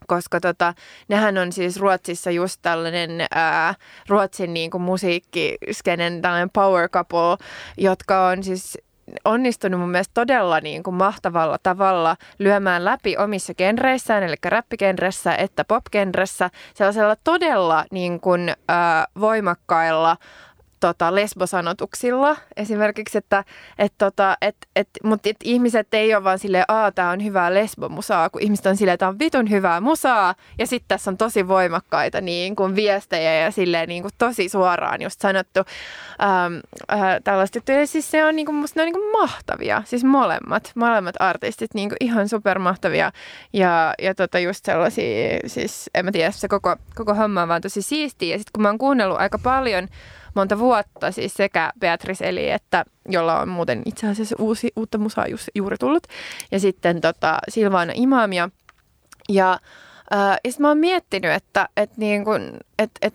koska 0.08 0.40
tota, 0.40 0.74
nehän 1.08 1.38
on 1.38 1.52
siis 1.52 1.80
Ruotsissa 1.80 2.32
just 2.32 2.60
tällainen 2.62 3.26
ää, 3.32 3.76
Ruotsin 4.08 4.54
niin 4.54 4.72
kuin 4.72 4.82
musiikkiskenen 4.82 6.22
tällainen 6.22 6.50
power 6.50 6.90
couple, 6.90 7.48
jotka 7.78 8.28
on 8.28 8.44
siis 8.44 8.78
onnistunut 9.26 9.80
mun 9.80 9.90
mielestä 9.90 10.12
todella 10.14 10.60
niin 10.60 10.84
kuin 10.84 10.94
mahtavalla 10.94 11.58
tavalla 11.64 12.18
lyömään 12.40 12.86
läpi 12.86 13.18
omissa 13.18 13.54
genreissään, 13.54 14.24
eli 14.24 14.36
räppigenressä 14.46 15.36
että 15.36 15.66
popgenressä, 15.66 16.50
sellaisella 16.74 17.16
todella 17.24 17.86
niin 17.92 18.20
kuin, 18.20 18.50
äh, 18.50 19.08
voimakkailla 19.20 20.18
tota, 20.80 21.16
lesbosanotuksilla. 21.16 22.38
Esimerkiksi, 22.58 23.18
että 23.18 23.44
et, 23.78 23.94
tota, 23.98 24.38
et, 24.42 24.56
et, 24.76 24.90
mutta 25.04 25.30
et 25.30 25.38
ihmiset 25.44 25.94
ei 25.94 26.16
ole 26.16 26.24
vaan 26.24 26.40
silleen, 26.40 26.66
aa, 26.68 26.92
tää 26.92 27.10
on 27.10 27.24
hyvää 27.24 27.54
lesbomusaa, 27.54 28.30
kun 28.30 28.42
ihmiset 28.42 28.66
on 28.66 28.78
silleen, 28.78 28.94
että 28.94 29.08
on 29.08 29.20
vitun 29.20 29.50
hyvää 29.50 29.82
musaa, 29.82 30.36
ja 30.58 30.68
sitten 30.68 30.88
tässä 30.88 31.12
on 31.12 31.18
tosi 31.18 31.48
voimakkaita 31.48 32.22
niin 32.22 32.56
kuin 32.56 32.76
viestejä 32.76 33.34
ja 33.34 33.52
silleen 33.52 33.90
niin 33.90 34.02
kuin 34.02 34.12
tosi 34.18 34.50
suoraan 34.50 35.02
just 35.02 35.22
sanottu 35.22 35.60
ähm, 36.22 36.54
äh, 36.92 37.00
tällaista 37.24 37.58
juttuja. 37.58 37.88
Siis 37.88 38.12
se 38.12 38.26
on 38.26 38.36
niin 38.36 38.46
kuin, 38.46 38.56
musta 38.56 38.80
ne 38.80 38.82
on 38.82 38.86
niin 38.86 39.02
kuin 39.02 39.12
mahtavia, 39.12 39.84
siis 39.86 40.04
molemmat, 40.04 40.72
molemmat 40.76 41.16
artistit 41.20 41.74
niin 41.74 41.90
kuin 41.90 41.98
ihan 42.00 42.30
supermahtavia, 42.30 43.12
ja, 43.54 43.94
ja 44.02 44.16
tota 44.16 44.40
just 44.40 44.66
sellaisia, 44.66 45.40
siis 45.46 45.90
en 45.94 46.06
mä 46.06 46.12
tiedä, 46.12 46.32
se 46.32 46.48
koko, 46.48 46.76
koko 46.96 47.14
homma 47.14 47.42
on 47.42 47.48
vaan 47.48 47.62
tosi 47.62 47.82
siistiä, 47.82 48.36
ja 48.36 48.38
sitten 48.38 48.52
kun 48.54 48.62
mä 48.62 48.70
oon 48.70 48.78
kuunnellut 48.78 49.20
aika 49.20 49.40
paljon 49.40 49.88
monta 50.36 50.60
vuotta, 50.60 51.12
siis 51.12 51.34
sekä 51.34 51.72
Beatrice 51.80 52.30
Eli, 52.30 52.50
että 52.50 52.86
jolla 53.10 53.40
on 53.40 53.50
muuten 53.50 53.82
itse 53.86 54.08
asiassa 54.08 54.36
uusi, 54.40 54.72
uutta 54.76 54.98
musaa 54.98 55.26
juuri 55.56 55.78
tullut, 55.78 56.08
ja 56.52 56.60
sitten 56.60 57.02
tota, 57.02 57.40
Silvana 57.50 57.92
Imamia. 57.96 58.50
Ja 59.30 59.60
Ja 60.12 60.52
mä 60.60 60.68
oon 60.68 60.78
miettinyt, 60.78 61.32
että 61.32 61.70
et 61.78 61.98
niin 61.98 62.26
kun, 62.26 62.58
et, 62.80 62.92
et, 63.02 63.14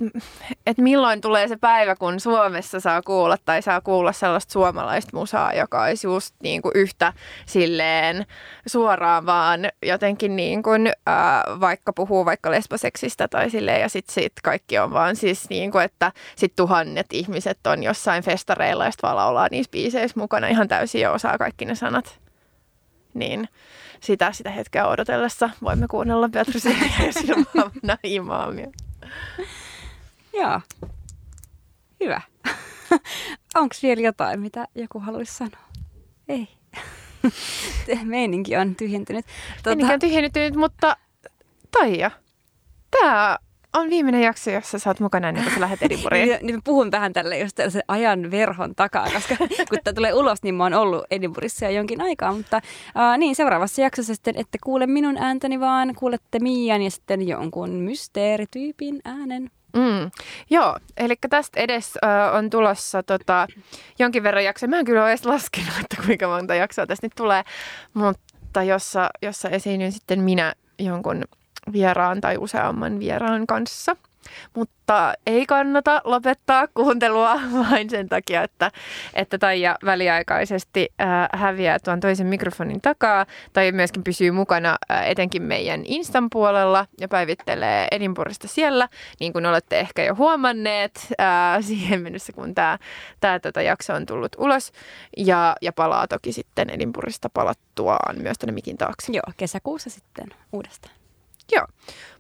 et 0.67 0.79
milloin 0.79 1.21
tulee 1.21 1.49
se 1.49 1.57
päivä, 1.57 1.97
kun 1.97 2.21
Suomessa 2.21 2.81
saa 2.81 3.03
kuulla 3.03 3.37
tai 3.45 3.63
saa 3.63 3.81
kuulla 3.81 4.13
sellaista 4.13 4.53
suomalaista 4.53 5.17
musaa, 5.17 5.53
joka 5.53 5.83
olisi 5.83 6.07
just 6.07 6.35
niin 6.43 6.63
kuin 6.63 6.73
yhtä 6.75 7.13
silleen 7.47 8.27
suoraan 8.67 9.27
vaan 9.27 9.61
jotenkin 9.87 10.37
niin 10.37 10.63
kuin, 10.63 10.87
uh, 10.87 11.61
vaikka 11.61 11.93
puhuu 11.93 12.25
vaikka 12.25 12.51
lesboseksistä 12.51 13.29
tai 13.29 13.51
silleen 13.51 13.81
ja 13.81 13.89
sitten 13.89 14.15
sit 14.15 14.33
kaikki 14.43 14.79
on 14.79 14.93
vaan 14.93 15.17
siis 15.17 15.51
niin 15.51 15.71
kuin, 15.71 15.85
että 15.85 16.13
sit 16.37 16.57
tuhannet 16.57 17.07
ihmiset 17.13 17.67
on 17.67 17.83
jossain 17.83 18.23
festareilla 18.23 18.85
ja 18.85 18.91
sitten 18.91 19.09
vaan 19.09 19.17
laulaa 19.17 19.49
niissä 19.51 19.71
biiseissä 19.71 20.21
mukana 20.21 20.47
ihan 20.47 20.69
täysin 20.69 21.01
ja 21.01 21.13
osaa 21.13 21.39
kaikki 21.39 21.65
ne 21.65 21.75
sanat. 21.75 22.30
Niin 23.15 23.49
sitä, 24.01 24.33
sitä 24.33 24.51
hetkeä 24.51 24.87
odotellessa 24.89 25.51
voimme 25.63 25.87
kuunnella 25.89 26.29
Beatrice 26.29 26.71
ja 27.07 27.13
Silvana 27.13 27.99
imaamia. 28.03 28.71
Joo. 30.33 30.61
Hyvä. 32.01 32.21
Onko 33.55 33.75
vielä 33.83 34.01
jotain, 34.01 34.41
mitä 34.41 34.67
joku 34.75 34.99
haluaisi 35.01 35.35
sanoa? 35.35 35.69
Ei. 36.29 36.49
Meininki 38.05 38.57
on 38.57 38.77
tyhjentynyt. 38.77 39.27
Tuota... 39.63 39.69
Meininki 39.69 39.95
on 39.95 40.01
tyhjentynyt, 40.01 40.55
mutta 40.55 40.97
Taija, 41.71 42.11
tämä 42.91 43.39
on 43.73 43.91
viimeinen 43.91 44.23
jakso, 44.23 44.51
jossa 44.51 44.79
sä 44.79 44.91
oot 44.91 45.01
mukana 45.01 45.29
ennen 45.29 45.45
kuin 45.45 45.55
sä 45.55 45.61
lähdet 45.61 45.83
Edinburghiin. 45.83 46.29
niin, 46.29 46.47
niin 46.47 46.63
puhun 46.65 46.91
vähän 46.91 47.13
tälle 47.13 47.39
just 47.39 47.57
tällaisen 47.57 47.83
ajan 47.89 48.31
verhon 48.31 48.75
takaa, 48.75 49.07
koska 49.13 49.37
kun 49.69 49.79
tämä 49.85 49.95
tulee 49.95 50.15
ulos, 50.15 50.43
niin 50.43 50.55
mä 50.55 50.63
oon 50.63 50.75
ollut 50.75 51.05
Edinburghissa 51.11 51.65
jo 51.65 51.71
jonkin 51.71 52.01
aikaa. 52.01 52.33
Mutta 52.33 52.57
uh, 52.57 53.19
niin, 53.19 53.37
seuraavassa 53.37 53.83
jaksossa 53.83 54.15
sitten 54.15 54.37
ette 54.37 54.59
kuule 54.65 54.87
minun 54.87 55.19
ääntäni, 55.19 55.61
vaan 55.61 55.95
kuulette 55.95 56.39
Mian 56.39 56.83
ja 56.83 56.91
sitten 56.91 57.29
jonkun 57.29 57.71
mysteerityypin 57.71 59.01
äänen. 59.05 59.51
Mm, 59.77 60.11
joo, 60.51 60.79
eli 60.97 61.15
tästä 61.31 61.61
edes 61.61 61.95
uh, 61.95 62.37
on 62.37 62.51
tulossa 62.51 63.03
tota, 63.03 63.47
jonkin 63.99 64.23
verran 64.23 64.45
jaksoja. 64.45 64.71
Mä 64.71 64.79
en 64.79 64.85
kyllä 64.85 65.03
ole 65.03 65.11
edes 65.11 65.25
laskenut, 65.25 65.75
että 65.81 66.03
kuinka 66.07 66.29
monta 66.29 66.55
jaksoa 66.55 66.87
tästä 66.87 67.07
nyt 67.07 67.13
tulee, 67.17 67.43
mutta 67.95 68.63
jossa, 68.63 69.11
jossa 69.23 69.49
esiinnyn 69.49 69.93
sitten 69.93 70.21
minä 70.21 70.55
jonkun 70.79 71.25
vieraan 71.73 72.21
tai 72.21 72.37
useamman 72.39 72.99
vieraan 72.99 73.47
kanssa. 73.47 73.97
Mutta 74.55 75.13
ei 75.27 75.47
kannata 75.47 76.01
lopettaa 76.05 76.69
kuuntelua 76.75 77.41
vain 77.71 77.91
sen 77.91 78.09
takia, 78.09 78.43
että, 78.43 78.71
että 79.15 79.39
Taija 79.39 79.77
väliaikaisesti 79.85 80.89
äh, 81.01 81.09
häviää 81.33 81.79
tuon 81.79 82.01
toisen 82.01 82.27
mikrofonin 82.27 82.81
takaa 82.81 83.27
tai 83.53 83.73
myöskin 83.73 84.05
pysyy 84.05 84.31
mukana 84.31 84.77
äh, 84.91 85.09
etenkin 85.09 85.43
meidän 85.43 85.83
Instan 85.85 86.31
puolella 86.31 86.87
ja 87.01 87.09
päivittelee 87.09 87.89
Edinburghista 87.91 88.49
siellä, 88.49 88.89
niin 89.21 89.33
kuin 89.33 89.47
olette 89.47 89.81
ehkä 89.81 90.05
jo 90.05 90.15
huomanneet 90.15 91.07
äh, 91.21 91.63
siihen 91.69 92.03
mennessä, 92.03 92.33
kun 92.33 92.55
tämä 92.55 92.79
tää, 93.21 93.41
tota 93.41 93.63
jakso 93.63 93.95
on 93.95 94.07
tullut 94.07 94.37
ulos 94.39 94.73
ja, 95.17 95.57
ja 95.63 95.73
palaa 95.73 96.07
toki 96.07 96.33
sitten 96.33 96.71
Edinburghista 96.71 97.31
palattuaan 97.31 98.23
myös 98.23 98.39
tänne 98.39 98.53
mikin 98.53 98.79
taakse. 98.79 99.13
Joo, 99.13 99.33
kesäkuussa 99.37 99.91
sitten 99.91 100.27
uudestaan. 100.53 101.00
Joo, 101.53 101.67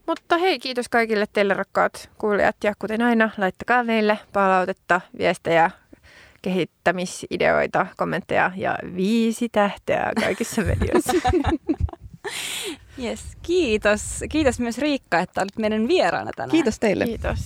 mutta 0.07 0.39
hei, 0.39 0.59
kiitos 0.59 0.89
kaikille 0.89 1.27
teille 1.33 1.55
rakkaat 1.55 2.11
kuulijat 2.19 2.57
ja 2.65 2.75
kuten 2.79 3.03
aina, 3.03 3.31
laittakaa 3.39 3.85
meille 3.85 4.19
palautetta, 4.33 5.01
viestejä, 5.19 5.71
kehittämisideoita, 6.43 7.87
kommentteja 7.97 8.53
ja 8.57 8.79
viisi 8.97 9.49
tähteä 9.49 10.13
kaikissa 10.21 10.63
medioissa. 10.63 11.13
yes, 13.05 13.21
kiitos. 13.43 14.01
Kiitos 14.31 14.61
myös 14.61 14.79
Riikka, 14.79 15.19
että 15.19 15.41
olit 15.41 15.59
meidän 15.59 15.89
vieraana 15.89 16.31
tänään. 16.37 16.51
Kiitos 16.51 16.79
teille. 16.79 17.05
Kiitos. 17.05 17.39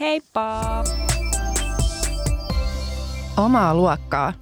Heippa! 0.00 0.84
Omaa 3.36 3.74
luokkaa 3.74 4.41